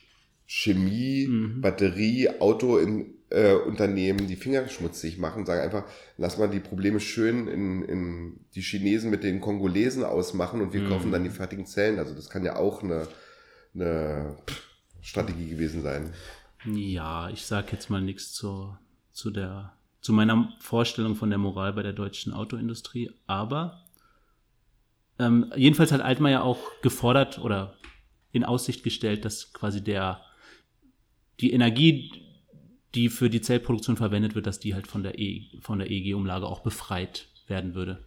Chemie, 0.45 1.25
mhm. 1.27 1.61
Batterie, 1.61 2.29
Auto 2.39 2.77
in, 2.77 3.15
äh, 3.29 3.55
Unternehmen 3.55 4.27
die 4.27 4.35
Finger 4.35 4.67
schmutzig 4.67 5.17
machen, 5.17 5.47
sagen 5.47 5.61
einfach, 5.61 5.85
lass 6.17 6.37
mal 6.37 6.49
die 6.49 6.59
Probleme 6.59 6.99
schön 6.99 7.47
in, 7.47 7.81
in 7.83 8.39
die 8.53 8.61
Chinesen 8.61 9.09
mit 9.09 9.23
den 9.23 9.41
Kongolesen 9.41 10.03
ausmachen 10.03 10.61
und 10.61 10.71
wir 10.71 10.81
mhm. 10.81 10.89
kaufen 10.89 11.11
dann 11.11 11.23
die 11.23 11.31
fertigen 11.31 11.65
Zellen. 11.65 11.97
Also 11.97 12.13
das 12.13 12.29
kann 12.29 12.45
ja 12.45 12.57
auch 12.57 12.83
eine, 12.83 13.07
eine 13.73 14.37
Strategie 15.01 15.49
gewesen 15.49 15.81
sein. 15.81 16.13
Ja, 16.65 17.31
ich 17.31 17.43
sag 17.47 17.73
jetzt 17.73 17.89
mal 17.89 18.01
nichts 18.01 18.31
zu, 18.33 18.77
zu 19.11 19.31
der 19.31 19.73
zu 20.03 20.11
meiner 20.11 20.53
Vorstellung 20.59 21.15
von 21.15 21.29
der 21.29 21.39
Moral 21.39 21.71
bei 21.73 21.81
der 21.81 21.93
deutschen 21.93 22.33
Autoindustrie. 22.33 23.09
Aber 23.25 23.85
ähm, 25.17 25.51
jedenfalls 25.55 25.93
hat 25.93 26.01
Altmaier 26.01 26.43
auch 26.43 26.59
gefordert 26.81 27.39
oder 27.39 27.77
in 28.33 28.43
Aussicht 28.43 28.83
gestellt, 28.83 29.23
dass 29.23 29.53
quasi 29.53 29.81
der 29.81 30.21
die 31.39 31.53
Energie, 31.53 32.11
die 32.93 33.07
für 33.07 33.29
die 33.29 33.39
Zellproduktion 33.39 33.95
verwendet 33.95 34.35
wird, 34.35 34.45
dass 34.45 34.59
die 34.59 34.75
halt 34.75 34.87
von 34.87 35.03
der, 35.03 35.17
e, 35.17 35.45
von 35.61 35.79
der 35.79 35.89
EEG-Umlage 35.89 36.47
auch 36.47 36.59
befreit 36.59 37.29
werden 37.47 37.73
würde. 37.73 38.03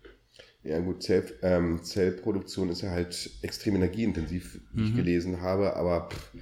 Ja 0.63 0.81
gut, 0.81 1.03
Zell, 1.03 1.25
ähm, 1.43 1.83
Zellproduktion 1.83 2.69
ist 2.69 2.83
ja 2.83 2.91
halt 2.91 3.31
extrem 3.41 3.77
energieintensiv, 3.77 4.61
wie 4.73 4.83
mhm. 4.83 4.87
ich 4.89 4.97
gelesen 4.97 5.41
habe, 5.41 5.77
aber 5.77 6.11
pff, 6.11 6.33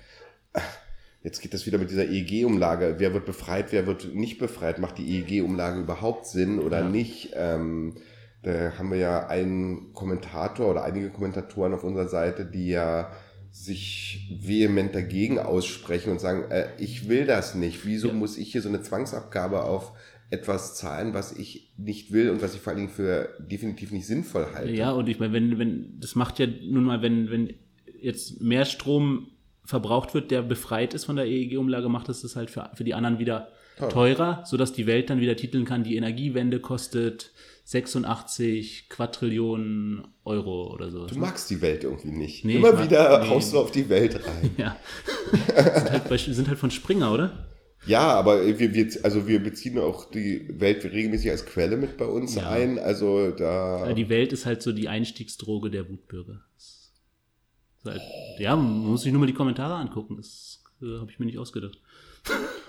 Jetzt 1.24 1.40
geht 1.40 1.54
das 1.54 1.64
wieder 1.64 1.78
mit 1.78 1.90
dieser 1.90 2.06
EEG-Umlage. 2.06 2.96
Wer 2.98 3.14
wird 3.14 3.24
befreit, 3.24 3.72
wer 3.72 3.86
wird 3.86 4.14
nicht 4.14 4.38
befreit? 4.38 4.78
Macht 4.78 4.98
die 4.98 5.08
EEG-Umlage 5.08 5.80
überhaupt 5.80 6.26
Sinn 6.26 6.58
oder 6.58 6.80
ja. 6.80 6.88
nicht? 6.88 7.30
Ähm, 7.34 7.94
da 8.42 8.76
haben 8.76 8.90
wir 8.90 8.98
ja 8.98 9.26
einen 9.26 9.94
Kommentator 9.94 10.70
oder 10.70 10.84
einige 10.84 11.08
Kommentatoren 11.08 11.72
auf 11.72 11.82
unserer 11.82 12.08
Seite, 12.08 12.44
die 12.44 12.68
ja 12.68 13.10
sich 13.50 14.36
vehement 14.38 14.94
dagegen 14.94 15.38
aussprechen 15.38 16.10
und 16.10 16.20
sagen, 16.20 16.50
äh, 16.50 16.66
ich 16.76 17.08
will 17.08 17.24
das 17.24 17.54
nicht. 17.54 17.86
Wieso 17.86 18.08
ja. 18.08 18.14
muss 18.14 18.36
ich 18.36 18.52
hier 18.52 18.60
so 18.60 18.68
eine 18.68 18.82
Zwangsabgabe 18.82 19.62
auf 19.62 19.92
etwas 20.28 20.74
zahlen, 20.74 21.14
was 21.14 21.32
ich 21.32 21.72
nicht 21.78 22.12
will 22.12 22.28
und 22.28 22.42
was 22.42 22.54
ich 22.54 22.60
vor 22.60 22.72
allen 22.72 22.80
Dingen 22.80 22.92
für 22.92 23.30
definitiv 23.38 23.92
nicht 23.92 24.06
sinnvoll 24.06 24.48
halte? 24.52 24.72
Ja, 24.72 24.90
und 24.90 25.08
ich 25.08 25.18
meine, 25.18 25.32
wenn, 25.32 25.58
wenn, 25.58 26.00
das 26.00 26.16
macht 26.16 26.38
ja 26.38 26.46
nun 26.46 26.84
mal, 26.84 27.00
wenn, 27.00 27.30
wenn 27.30 27.54
jetzt 27.98 28.42
mehr 28.42 28.66
Strom 28.66 29.28
verbraucht 29.64 30.14
wird, 30.14 30.30
der 30.30 30.42
befreit 30.42 30.94
ist 30.94 31.04
von 31.04 31.16
der 31.16 31.26
EEG-Umlage, 31.26 31.88
macht 31.88 32.08
es 32.08 32.22
das 32.22 32.36
halt 32.36 32.50
für, 32.50 32.70
für 32.74 32.84
die 32.84 32.94
anderen 32.94 33.18
wieder 33.18 33.48
Toll. 33.78 33.88
teurer, 33.88 34.42
sodass 34.44 34.72
die 34.72 34.86
Welt 34.86 35.10
dann 35.10 35.20
wieder 35.20 35.36
titeln 35.36 35.64
kann, 35.64 35.82
die 35.82 35.96
Energiewende 35.96 36.60
kostet 36.60 37.32
86 37.64 38.90
Quadrillionen 38.90 40.06
Euro 40.24 40.72
oder 40.72 40.90
so. 40.90 41.06
Du 41.06 41.18
magst 41.18 41.48
die 41.50 41.62
Welt 41.62 41.84
irgendwie 41.84 42.10
nicht. 42.10 42.44
Nee, 42.44 42.56
Immer 42.56 42.72
mag, 42.72 42.84
wieder 42.84 43.20
nee. 43.20 43.28
haust 43.28 43.52
du 43.54 43.58
auf 43.58 43.70
die 43.70 43.88
Welt 43.88 44.16
rein. 44.16 44.50
ja. 44.58 44.76
sind, 45.32 45.90
halt 45.90 46.08
bei, 46.08 46.16
sind 46.18 46.48
halt 46.48 46.58
von 46.58 46.70
Springer, 46.70 47.12
oder? 47.12 47.46
Ja, 47.86 48.12
aber 48.12 48.46
wir, 48.58 48.74
wir, 48.74 48.88
also 49.02 49.26
wir 49.26 49.42
beziehen 49.42 49.78
auch 49.78 50.10
die 50.10 50.48
Welt 50.58 50.84
regelmäßig 50.84 51.30
als 51.30 51.44
Quelle 51.44 51.76
mit 51.76 51.96
bei 51.96 52.06
uns 52.06 52.34
ja. 52.34 52.48
ein. 52.48 52.78
Also 52.78 53.30
da. 53.30 53.92
Die 53.92 54.08
Welt 54.08 54.32
ist 54.32 54.46
halt 54.46 54.62
so 54.62 54.72
die 54.72 54.88
Einstiegsdroge 54.88 55.70
der 55.70 55.88
Wutbürger. 55.88 56.42
Ja, 58.38 58.56
man 58.56 58.78
muss 58.78 59.02
sich 59.02 59.12
nur 59.12 59.20
mal 59.20 59.26
die 59.26 59.34
Kommentare 59.34 59.74
angucken. 59.74 60.16
Das 60.16 60.62
äh, 60.82 60.98
habe 60.98 61.10
ich 61.10 61.18
mir 61.18 61.26
nicht 61.26 61.38
ausgedacht. 61.38 61.78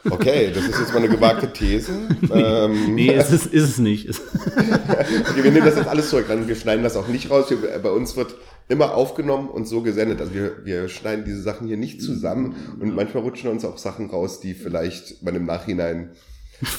Okay, 0.10 0.52
das 0.54 0.66
ist 0.66 0.80
jetzt 0.80 0.94
mal 0.94 1.00
eine 1.00 1.10
gewagte 1.10 1.52
These. 1.52 1.92
nee, 2.22 2.30
ähm, 2.34 2.96
nee 2.96 3.16
ist, 3.16 3.32
es, 3.32 3.46
ist 3.46 3.64
es 3.64 3.78
nicht. 3.80 4.10
okay, 4.10 5.44
wir 5.44 5.52
nehmen 5.52 5.66
das 5.66 5.78
jetzt 5.78 5.88
alles 5.88 6.10
zurück, 6.10 6.26
wir 6.28 6.56
schneiden 6.56 6.84
das 6.84 6.96
auch 6.96 7.08
nicht 7.08 7.32
raus. 7.32 7.50
Wir, 7.50 7.58
bei 7.80 7.90
uns 7.90 8.16
wird 8.16 8.36
immer 8.68 8.94
aufgenommen 8.94 9.50
und 9.50 9.68
so 9.68 9.82
gesendet. 9.82 10.20
Also 10.20 10.34
wir, 10.34 10.66
wir 10.66 10.90
schneiden 10.90 11.26
diese 11.26 11.42
Sachen 11.42 11.68
hier 11.68 11.78
nicht 11.78 12.02
zusammen 12.02 12.56
und 12.80 12.96
manchmal 12.96 13.24
rutschen 13.24 13.50
uns 13.50 13.66
auch 13.66 13.78
Sachen 13.78 14.10
raus, 14.10 14.40
die 14.40 14.54
vielleicht 14.54 15.24
man 15.24 15.36
im 15.36 15.46
Nachhinein 15.46 16.12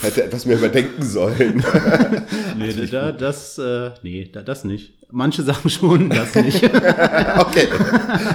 hätte 0.03 0.25
etwas 0.25 0.47
mehr 0.47 0.57
überdenken 0.57 1.03
sollen. 1.03 1.65
nee, 2.59 2.87
da, 2.87 3.13
das, 3.13 3.59
äh, 3.59 3.91
nee, 4.03 4.29
da, 4.33 4.43
das 4.43 4.65
nicht. 4.65 4.95
Manche 5.11 5.43
Sachen 5.43 5.71
schon, 5.71 6.11
das 6.11 6.35
nicht. 6.35 6.65
okay. 6.65 7.69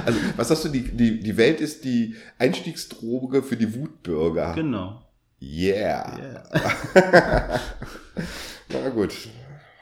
Also, 0.05 0.19
was 0.37 0.47
sagst 0.47 0.65
du, 0.65 0.69
die, 0.69 0.83
die, 0.83 1.19
die 1.19 1.37
Welt 1.37 1.59
ist 1.59 1.83
die 1.83 2.15
Einstiegsdroge 2.37 3.43
für 3.43 3.57
die 3.57 3.73
Wutbürger. 3.75 4.53
Genau. 4.53 5.01
Yeah. 5.41 6.17
yeah. 6.17 7.59
Na 8.69 8.89
gut. 8.89 9.13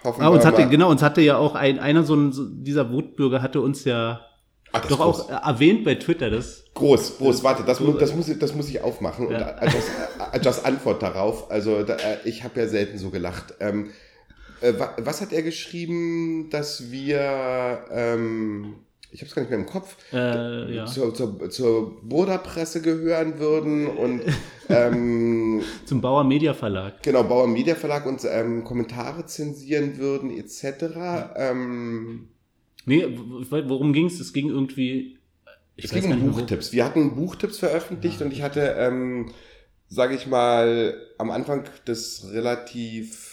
Hoffen 0.04 0.24
ah, 0.24 0.30
uns 0.30 0.46
hatte, 0.46 0.68
genau, 0.70 0.90
uns 0.90 1.02
hatte 1.02 1.22
ja 1.22 1.38
auch 1.38 1.56
ein, 1.56 1.78
einer 1.78 2.04
so 2.04 2.16
ein, 2.16 2.64
dieser 2.64 2.90
Wutbürger 2.92 3.42
hatte 3.42 3.60
uns 3.60 3.84
ja 3.84 4.22
Ach, 4.72 4.86
doch 4.86 5.00
auch 5.00 5.30
erwähnt 5.30 5.84
bei 5.84 5.96
Twitter. 5.96 6.30
Das 6.30 6.64
groß, 6.74 7.18
groß, 7.18 7.44
warte, 7.44 7.64
das, 7.64 7.80
mu 7.80 7.94
das, 7.94 8.16
muss, 8.16 8.30
ich, 8.30 8.38
das 8.40 8.54
muss 8.54 8.70
ich 8.70 8.82
aufmachen. 8.82 9.30
Ja. 9.32 9.38
Und 9.38 9.62
als, 9.62 10.46
als 10.46 10.66
Antwort 10.66 11.02
darauf, 11.02 11.50
also 11.52 11.84
da, 11.84 11.98
ich 12.24 12.44
habe 12.44 12.60
ja 12.60 12.68
selten 12.68 12.98
so 12.98 13.10
gelacht. 13.10 13.56
Ähm, 13.60 13.92
äh, 14.62 14.74
was 14.98 15.22
hat 15.22 15.34
er 15.34 15.42
geschrieben, 15.42 16.50
dass 16.50 16.92
wir, 16.92 17.86
ähm, 17.92 18.76
ich 19.12 19.22
habe 19.22 19.30
es 19.30 19.36
gar 19.36 19.42
nicht 19.42 19.50
mehr 19.50 19.60
im 19.60 19.66
Kopf, 19.66 19.96
äh, 20.14 20.76
ja. 20.76 20.86
zur, 20.86 21.14
zur, 21.16 21.50
zur 21.50 22.02
Burda-Presse 22.04 22.82
gehören 22.82 23.40
würden 23.40 23.88
und 23.88 24.22
ähm, 24.70 25.64
zum 25.86 26.02
Bauer 26.02 26.24
Media 26.24 26.54
Verlag. 26.54 27.02
Genau, 27.02 27.24
Bauer 27.24 27.48
Media 27.48 27.76
Verlag 27.76 28.06
und 28.06 28.22
ähm, 28.26 28.64
Kommentare 28.64 29.26
zensieren 29.26 29.98
würden 29.98 30.30
etc. 30.30 30.96
Ja. 30.96 31.34
Nee, 32.86 33.06
worum 33.16 33.94
ging 33.94 34.08
es? 34.08 34.20
Es 34.20 34.34
ging 34.34 34.50
irgendwie. 34.50 35.18
Es 35.78 35.92
ging 35.92 36.12
um 36.12 36.32
Buchtipps. 36.32 36.74
Wir 36.74 36.84
hatten 36.86 37.16
Buchtipps 37.16 37.60
veröffentlicht 37.60 38.20
ja. 38.20 38.26
und 38.26 38.34
ich 38.34 38.42
hatte, 38.42 38.76
ähm, 38.78 39.32
sage 39.88 40.16
ich 40.16 40.28
mal, 40.28 41.02
am 41.18 41.32
Anfang 41.32 41.64
des 41.88 42.32
relativ 42.32 43.29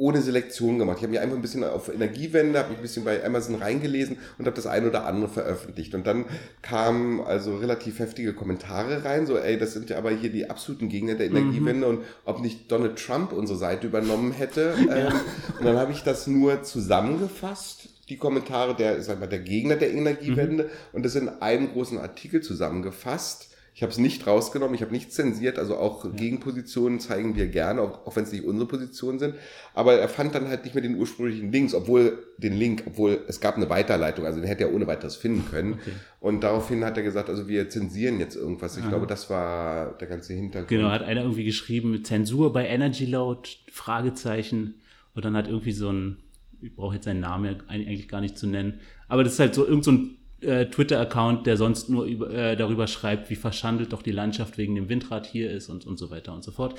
ohne 0.00 0.22
Selektion 0.22 0.78
gemacht. 0.78 0.96
Ich 0.96 1.02
habe 1.02 1.12
mich 1.12 1.20
einfach 1.20 1.36
ein 1.36 1.42
bisschen 1.42 1.62
auf 1.62 1.92
Energiewende, 1.92 2.58
habe 2.58 2.70
mich 2.70 2.78
ein 2.78 2.82
bisschen 2.82 3.04
bei 3.04 3.22
Amazon 3.22 3.56
reingelesen 3.56 4.16
und 4.38 4.46
habe 4.46 4.56
das 4.56 4.66
ein 4.66 4.88
oder 4.88 5.04
andere 5.04 5.28
veröffentlicht. 5.28 5.94
Und 5.94 6.06
dann 6.06 6.24
kamen 6.62 7.20
also 7.20 7.58
relativ 7.58 7.98
heftige 7.98 8.32
Kommentare 8.32 9.04
rein, 9.04 9.26
so, 9.26 9.36
ey, 9.36 9.58
das 9.58 9.74
sind 9.74 9.90
ja 9.90 9.98
aber 9.98 10.10
hier 10.10 10.30
die 10.30 10.48
absoluten 10.48 10.88
Gegner 10.88 11.16
der 11.16 11.26
Energiewende 11.26 11.86
mhm. 11.86 11.98
und 11.98 12.04
ob 12.24 12.40
nicht 12.40 12.72
Donald 12.72 12.96
Trump 12.96 13.32
unsere 13.32 13.58
Seite 13.58 13.86
übernommen 13.86 14.32
hätte. 14.32 14.74
Ja. 14.90 15.08
Ähm, 15.08 15.12
und 15.58 15.66
dann 15.66 15.76
habe 15.76 15.92
ich 15.92 16.02
das 16.02 16.26
nur 16.26 16.62
zusammengefasst 16.62 17.90
die 18.08 18.16
Kommentare 18.16 18.74
der, 18.74 19.02
sag 19.02 19.20
mal, 19.20 19.26
der 19.26 19.40
Gegner 19.40 19.76
der 19.76 19.92
Energiewende 19.92 20.64
mhm. 20.64 20.68
und 20.94 21.04
das 21.04 21.14
in 21.14 21.28
einem 21.28 21.72
großen 21.72 21.98
Artikel 21.98 22.40
zusammengefasst 22.40 23.49
ich 23.80 23.82
habe 23.82 23.92
es 23.92 23.98
nicht 23.98 24.26
rausgenommen, 24.26 24.74
ich 24.74 24.82
habe 24.82 24.92
nichts 24.92 25.14
zensiert, 25.14 25.58
also 25.58 25.78
auch 25.78 26.04
ja. 26.04 26.10
Gegenpositionen 26.10 27.00
zeigen 27.00 27.34
wir 27.34 27.46
gerne, 27.46 27.80
auch, 27.80 28.06
auch 28.06 28.14
wenn 28.14 28.24
es 28.24 28.32
nicht 28.32 28.44
unsere 28.44 28.68
Positionen 28.68 29.18
sind. 29.18 29.36
Aber 29.72 29.94
er 29.94 30.10
fand 30.10 30.34
dann 30.34 30.48
halt 30.48 30.64
nicht 30.64 30.74
mehr 30.74 30.82
den 30.82 30.96
ursprünglichen 30.96 31.50
Links, 31.50 31.72
obwohl 31.72 32.18
den 32.36 32.52
Link, 32.52 32.82
obwohl 32.86 33.24
es 33.26 33.40
gab 33.40 33.56
eine 33.56 33.70
Weiterleitung, 33.70 34.26
also 34.26 34.38
den 34.38 34.46
hätte 34.46 34.64
er 34.64 34.74
ohne 34.74 34.86
weiteres 34.86 35.16
finden 35.16 35.46
können. 35.50 35.78
Okay. 35.80 35.92
Und 36.20 36.42
daraufhin 36.42 36.84
hat 36.84 36.98
er 36.98 37.02
gesagt, 37.02 37.30
also 37.30 37.48
wir 37.48 37.70
zensieren 37.70 38.20
jetzt 38.20 38.36
irgendwas. 38.36 38.76
Ich 38.76 38.82
Aha. 38.82 38.90
glaube, 38.90 39.06
das 39.06 39.30
war 39.30 39.96
der 39.96 40.08
ganze 40.08 40.34
Hintergrund. 40.34 40.68
Genau, 40.68 40.90
hat 40.90 41.02
einer 41.02 41.22
irgendwie 41.22 41.44
geschrieben, 41.44 42.04
Zensur 42.04 42.52
bei 42.52 42.66
Energy 42.66 43.06
Load, 43.06 43.48
Fragezeichen. 43.72 44.74
Und 45.14 45.24
dann 45.24 45.34
hat 45.34 45.48
irgendwie 45.48 45.72
so 45.72 45.90
ein, 45.90 46.18
ich 46.60 46.76
brauche 46.76 46.96
jetzt 46.96 47.06
seinen 47.06 47.20
Namen 47.20 47.62
eigentlich 47.66 48.08
gar 48.08 48.20
nicht 48.20 48.36
zu 48.36 48.46
nennen, 48.46 48.80
aber 49.08 49.24
das 49.24 49.32
ist 49.32 49.40
halt 49.40 49.54
so 49.54 49.66
irgend 49.66 49.84
so 49.84 49.92
ein 49.92 50.16
äh, 50.42 50.66
Twitter-Account, 50.66 51.46
der 51.46 51.56
sonst 51.56 51.88
nur 51.88 52.04
über, 52.04 52.30
äh, 52.30 52.56
darüber 52.56 52.86
schreibt, 52.86 53.30
wie 53.30 53.36
verschandelt 53.36 53.92
doch 53.92 54.02
die 54.02 54.12
Landschaft 54.12 54.58
wegen 54.58 54.74
dem 54.74 54.88
Windrad 54.88 55.26
hier 55.26 55.50
ist 55.50 55.68
und, 55.68 55.86
und 55.86 55.98
so 55.98 56.10
weiter 56.10 56.32
und 56.32 56.44
so 56.44 56.50
fort. 56.50 56.78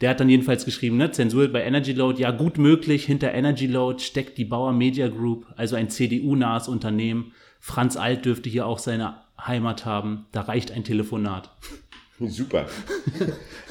Der 0.00 0.10
hat 0.10 0.20
dann 0.20 0.28
jedenfalls 0.28 0.64
geschrieben, 0.64 0.96
ne, 0.96 1.12
Zensur 1.12 1.46
bei 1.48 1.62
Energy 1.62 1.92
Load, 1.92 2.20
ja 2.20 2.32
gut 2.32 2.58
möglich, 2.58 3.04
hinter 3.04 3.32
Energy 3.32 3.66
Load 3.66 4.02
steckt 4.02 4.36
die 4.36 4.44
Bauer 4.44 4.72
Media 4.72 5.08
Group, 5.08 5.46
also 5.56 5.76
ein 5.76 5.90
CDU-nahes 5.90 6.68
Unternehmen. 6.68 7.32
Franz 7.60 7.96
Alt 7.96 8.24
dürfte 8.24 8.50
hier 8.50 8.66
auch 8.66 8.80
seine 8.80 9.14
Heimat 9.40 9.84
haben, 9.84 10.26
da 10.32 10.42
reicht 10.42 10.72
ein 10.72 10.84
Telefonat. 10.84 11.50
Super. 12.20 12.66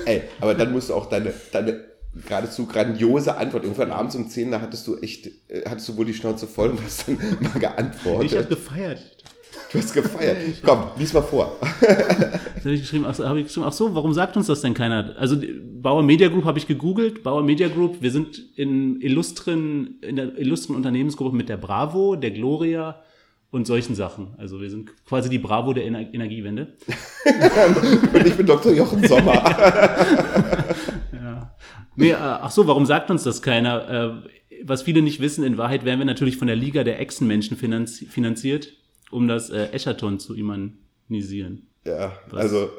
Ey, 0.05 0.23
aber 0.39 0.53
dann 0.55 0.71
musst 0.71 0.89
du 0.89 0.93
auch 0.93 1.07
deine, 1.07 1.33
deine 1.51 1.91
geradezu 2.27 2.65
grandiose 2.65 3.37
Antwort. 3.37 3.63
Irgendwann 3.63 3.91
abends 3.91 4.15
um 4.15 4.29
10, 4.29 4.51
da 4.51 4.61
hattest 4.61 4.87
du 4.87 4.97
echt, 4.97 5.27
äh, 5.49 5.63
hattest 5.67 5.89
du 5.89 5.97
wohl 5.97 6.05
die 6.05 6.13
Schnauze 6.13 6.47
voll 6.47 6.71
und 6.71 6.83
hast 6.83 7.07
dann 7.07 7.17
mal 7.41 7.59
geantwortet. 7.59 8.31
Ich 8.31 8.37
habe 8.37 8.47
gefeiert. 8.47 9.01
Du 9.71 9.79
hast 9.79 9.93
gefeiert. 9.93 10.37
Komm, 10.63 10.83
lies 10.97 11.13
mal 11.13 11.21
vor. 11.21 11.57
Das 11.61 12.65
habe 12.65 12.73
ich 12.73 12.81
geschrieben. 12.81 13.05
Ach 13.07 13.15
so, 13.15 13.27
hab 13.27 13.37
ich 13.37 13.45
geschrieben. 13.45 13.65
Ach 13.67 13.73
so, 13.73 13.95
warum 13.95 14.13
sagt 14.13 14.35
uns 14.35 14.47
das 14.47 14.61
denn 14.61 14.73
keiner? 14.73 15.15
Also 15.17 15.37
Bauer 15.81 16.03
Media 16.03 16.27
Group 16.27 16.43
habe 16.43 16.59
ich 16.59 16.67
gegoogelt. 16.67 17.23
Bauer 17.23 17.41
Media 17.41 17.69
Group, 17.69 18.01
wir 18.01 18.11
sind 18.11 18.41
in 18.55 18.99
illustren, 19.01 19.99
in 20.01 20.17
der 20.17 20.37
illustren 20.37 20.75
Unternehmensgruppe 20.75 21.35
mit 21.35 21.47
der 21.47 21.57
Bravo, 21.57 22.17
der 22.17 22.31
Gloria 22.31 23.01
und 23.49 23.65
solchen 23.65 23.95
Sachen. 23.95 24.35
Also 24.37 24.59
wir 24.59 24.69
sind 24.69 24.91
quasi 25.05 25.29
die 25.29 25.39
Bravo 25.39 25.71
der 25.73 25.85
Ener 25.85 26.13
Energiewende. 26.13 26.75
und 28.13 28.25
ich 28.25 28.35
bin 28.35 28.45
Dr. 28.45 28.73
Jochen 28.73 29.07
Sommer. 29.07 29.33
ja. 31.13 31.55
Nee, 31.95 32.11
äh, 32.11 32.15
ach 32.15 32.51
so, 32.51 32.67
warum 32.67 32.85
sagt 32.85 33.09
uns 33.09 33.23
das 33.23 33.41
keiner? 33.41 33.89
Äh, 33.89 34.11
was 34.63 34.81
viele 34.81 35.01
nicht 35.01 35.21
wissen, 35.21 35.45
in 35.45 35.57
Wahrheit 35.57 35.85
werden 35.85 35.99
wir 35.99 36.05
natürlich 36.05 36.37
von 36.37 36.47
der 36.47 36.57
Liga 36.57 36.83
der 36.83 36.99
Echsenmenschen 36.99 37.57
finanziert 37.57 38.73
um 39.11 39.27
das 39.27 39.49
äh, 39.49 39.69
Eschaton 39.71 40.19
zu 40.19 40.35
imanisieren. 40.35 41.67
Ja, 41.85 42.13
Was, 42.29 42.41
also. 42.41 42.69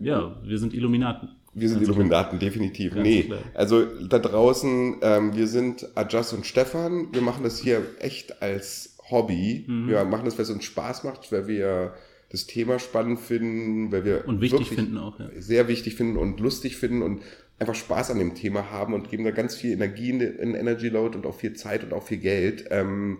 Ja, 0.00 0.40
wir 0.44 0.58
sind 0.58 0.74
Illuminaten. 0.74 1.30
Wir 1.54 1.70
sind 1.70 1.82
Illuminaten, 1.82 2.38
definitiv. 2.38 2.94
Ganz 2.94 3.02
nee, 3.02 3.22
klar. 3.22 3.38
also 3.54 3.86
da 4.06 4.18
draußen, 4.18 4.96
ähm, 5.00 5.34
wir 5.34 5.46
sind 5.46 5.88
Adjas 5.94 6.34
und 6.34 6.44
Stefan. 6.44 7.08
Wir 7.14 7.22
machen 7.22 7.44
das 7.44 7.58
hier 7.58 7.82
echt 7.98 8.42
als 8.42 8.98
Hobby. 9.10 9.64
Mhm. 9.66 9.88
Wir 9.88 10.04
machen 10.04 10.26
das, 10.26 10.36
weil 10.36 10.42
es 10.42 10.50
uns 10.50 10.64
Spaß 10.64 11.04
macht, 11.04 11.32
weil 11.32 11.48
wir 11.48 11.94
das 12.30 12.46
Thema 12.46 12.78
spannend 12.78 13.20
finden, 13.20 13.90
weil 13.90 14.04
wir 14.04 14.24
und 14.26 14.40
wichtig 14.40 14.68
finden 14.68 14.98
auch, 14.98 15.18
ja. 15.18 15.30
sehr 15.38 15.68
wichtig 15.68 15.94
finden 15.94 16.18
und 16.18 16.40
lustig 16.40 16.76
finden 16.76 17.02
und 17.02 17.22
einfach 17.58 17.74
Spaß 17.74 18.10
an 18.10 18.18
dem 18.18 18.34
Thema 18.34 18.70
haben 18.70 18.92
und 18.92 19.08
geben 19.08 19.24
da 19.24 19.30
ganz 19.30 19.54
viel 19.54 19.72
Energie 19.72 20.10
in, 20.10 20.20
in 20.20 20.54
Energy 20.54 20.88
Load 20.88 21.16
und 21.16 21.24
auch 21.24 21.34
viel 21.34 21.54
Zeit 21.54 21.84
und 21.84 21.94
auch 21.94 22.02
viel 22.02 22.18
Geld. 22.18 22.66
Ähm, 22.70 23.18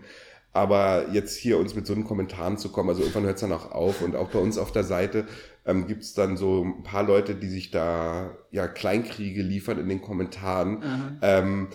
aber 0.57 1.11
jetzt 1.13 1.37
hier 1.37 1.59
uns 1.59 1.75
mit 1.75 1.87
so 1.87 1.93
einen 1.93 2.05
Kommentaren 2.05 2.59
zu 2.59 2.71
kommen, 2.71 2.89
also 2.89 3.03
irgendwann 3.03 3.25
hört 3.25 3.37
es 3.37 3.43
dann 3.43 3.53
auch 3.53 3.71
auf 3.71 4.03
und 4.03 4.17
auch 4.17 4.31
bei 4.31 4.39
uns 4.39 4.59
auf 4.59 4.73
der 4.73 4.85
Seite 4.85 5.27
ähm, 5.67 5.87
gibt 5.87 6.03
es 6.03 6.15
dann 6.15 6.37
so 6.37 6.65
ein 6.65 6.83
paar 6.83 7.03
Leute, 7.03 7.35
die 7.35 7.49
sich 7.49 7.71
da 7.71 8.37
ja 8.51 8.67
Kleinkriege 8.67 9.43
liefern 9.43 9.79
in 9.79 9.89
den 9.89 10.01
Kommentaren. 10.01 10.83
Ähm, 11.23 11.69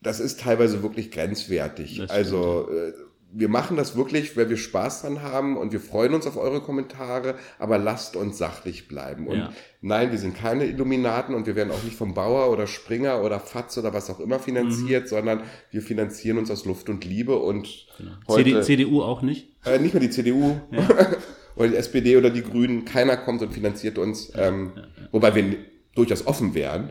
das 0.00 0.20
ist 0.20 0.40
teilweise 0.40 0.82
wirklich 0.82 1.10
grenzwertig. 1.10 1.98
Also 2.10 2.68
äh, 2.70 2.92
wir 3.32 3.48
machen 3.48 3.76
das 3.76 3.96
wirklich, 3.96 4.36
weil 4.36 4.48
wir 4.48 4.56
Spaß 4.56 5.02
dran 5.02 5.22
haben 5.22 5.56
und 5.56 5.72
wir 5.72 5.80
freuen 5.80 6.14
uns 6.14 6.26
auf 6.26 6.36
eure 6.36 6.60
Kommentare, 6.60 7.34
aber 7.58 7.76
lasst 7.78 8.16
uns 8.16 8.38
sachlich 8.38 8.88
bleiben. 8.88 9.26
Und 9.26 9.38
ja. 9.38 9.52
nein, 9.80 10.10
wir 10.10 10.18
sind 10.18 10.36
keine 10.36 10.64
Illuminaten 10.64 11.34
und 11.34 11.46
wir 11.46 11.56
werden 11.56 11.70
auch 11.70 11.82
nicht 11.82 11.96
vom 11.96 12.14
Bauer 12.14 12.50
oder 12.50 12.66
Springer 12.66 13.22
oder 13.22 13.40
Fatz 13.40 13.76
oder 13.78 13.92
was 13.92 14.08
auch 14.10 14.20
immer 14.20 14.38
finanziert, 14.38 15.04
mhm. 15.04 15.08
sondern 15.08 15.40
wir 15.70 15.82
finanzieren 15.82 16.38
uns 16.38 16.50
aus 16.50 16.64
Luft 16.64 16.88
und 16.88 17.04
Liebe 17.04 17.36
und 17.36 17.86
genau. 17.98 18.12
heute, 18.28 18.62
CDU 18.62 19.02
auch 19.02 19.22
nicht? 19.22 19.48
Äh, 19.64 19.78
nicht 19.80 19.92
mehr 19.92 20.00
die 20.00 20.10
CDU. 20.10 20.60
Ja. 20.70 20.88
oder 21.56 21.68
die 21.68 21.76
SPD 21.76 22.16
oder 22.16 22.30
die 22.30 22.42
Grünen, 22.42 22.84
keiner 22.84 23.16
kommt 23.16 23.42
und 23.42 23.52
finanziert 23.52 23.98
uns. 23.98 24.32
Ja, 24.32 24.48
ähm, 24.48 24.72
wobei 25.10 25.34
wir 25.34 25.56
durchaus 25.94 26.26
offen 26.26 26.54
wären. 26.54 26.90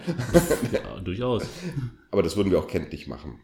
ja, 0.72 1.00
durchaus. 1.00 1.46
Aber 2.12 2.24
das 2.24 2.36
würden 2.36 2.52
wir 2.52 2.60
auch 2.60 2.68
kenntlich 2.68 3.08
machen. 3.08 3.40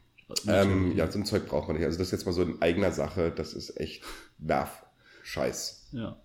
Ähm, 0.47 0.95
ja, 0.95 1.09
so 1.11 1.19
ein 1.19 1.25
Zeug 1.25 1.47
braucht 1.47 1.67
man 1.67 1.77
nicht. 1.77 1.85
Also 1.85 1.97
das 1.97 2.07
ist 2.07 2.11
jetzt 2.11 2.25
mal 2.25 2.31
so 2.31 2.43
in 2.43 2.61
eigener 2.61 2.91
Sache, 2.91 3.31
das 3.35 3.53
ist 3.53 3.79
echt 3.79 4.03
nerv. 4.37 4.85
Scheiß. 5.23 5.89
Ja. 5.91 6.19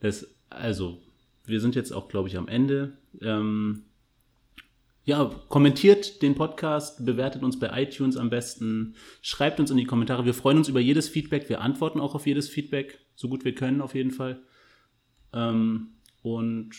Das, 0.00 0.26
also, 0.50 1.00
wir 1.44 1.60
sind 1.60 1.74
jetzt 1.74 1.92
auch, 1.92 2.08
glaube 2.08 2.28
ich, 2.28 2.36
am 2.36 2.48
Ende. 2.48 2.98
Ähm, 3.20 3.84
ja, 5.04 5.30
kommentiert 5.48 6.22
den 6.22 6.34
Podcast, 6.34 7.04
bewertet 7.04 7.42
uns 7.42 7.58
bei 7.58 7.70
iTunes 7.82 8.16
am 8.16 8.30
besten, 8.30 8.96
schreibt 9.20 9.60
uns 9.60 9.70
in 9.70 9.76
die 9.76 9.84
Kommentare. 9.84 10.24
Wir 10.24 10.34
freuen 10.34 10.58
uns 10.58 10.68
über 10.68 10.80
jedes 10.80 11.08
Feedback. 11.08 11.48
Wir 11.48 11.60
antworten 11.60 12.00
auch 12.00 12.14
auf 12.14 12.26
jedes 12.26 12.48
Feedback, 12.48 12.98
so 13.14 13.28
gut 13.28 13.44
wir 13.44 13.54
können 13.54 13.82
auf 13.82 13.94
jeden 13.94 14.10
Fall. 14.10 14.42
Ähm, 15.32 15.90
Und 16.22 16.74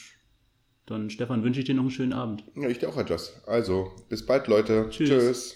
dann, 0.88 1.12
Stefan, 1.12 1.44
wünsche 1.44 1.60
ich 1.60 1.66
dir 1.68 1.76
noch 1.76 1.84
einen 1.84 1.92
schönen 1.92 2.14
Abend. 2.14 2.44
Ja, 2.56 2.68
ich 2.68 2.80
dir 2.80 2.90
auch, 2.90 3.10
Joss. 3.10 3.42
Also, 3.46 3.92
bis 4.10 4.26
bald, 4.26 4.48
Leute. 4.48 4.88
Tschüss. 4.90 5.10
Tschüss. 5.10 5.56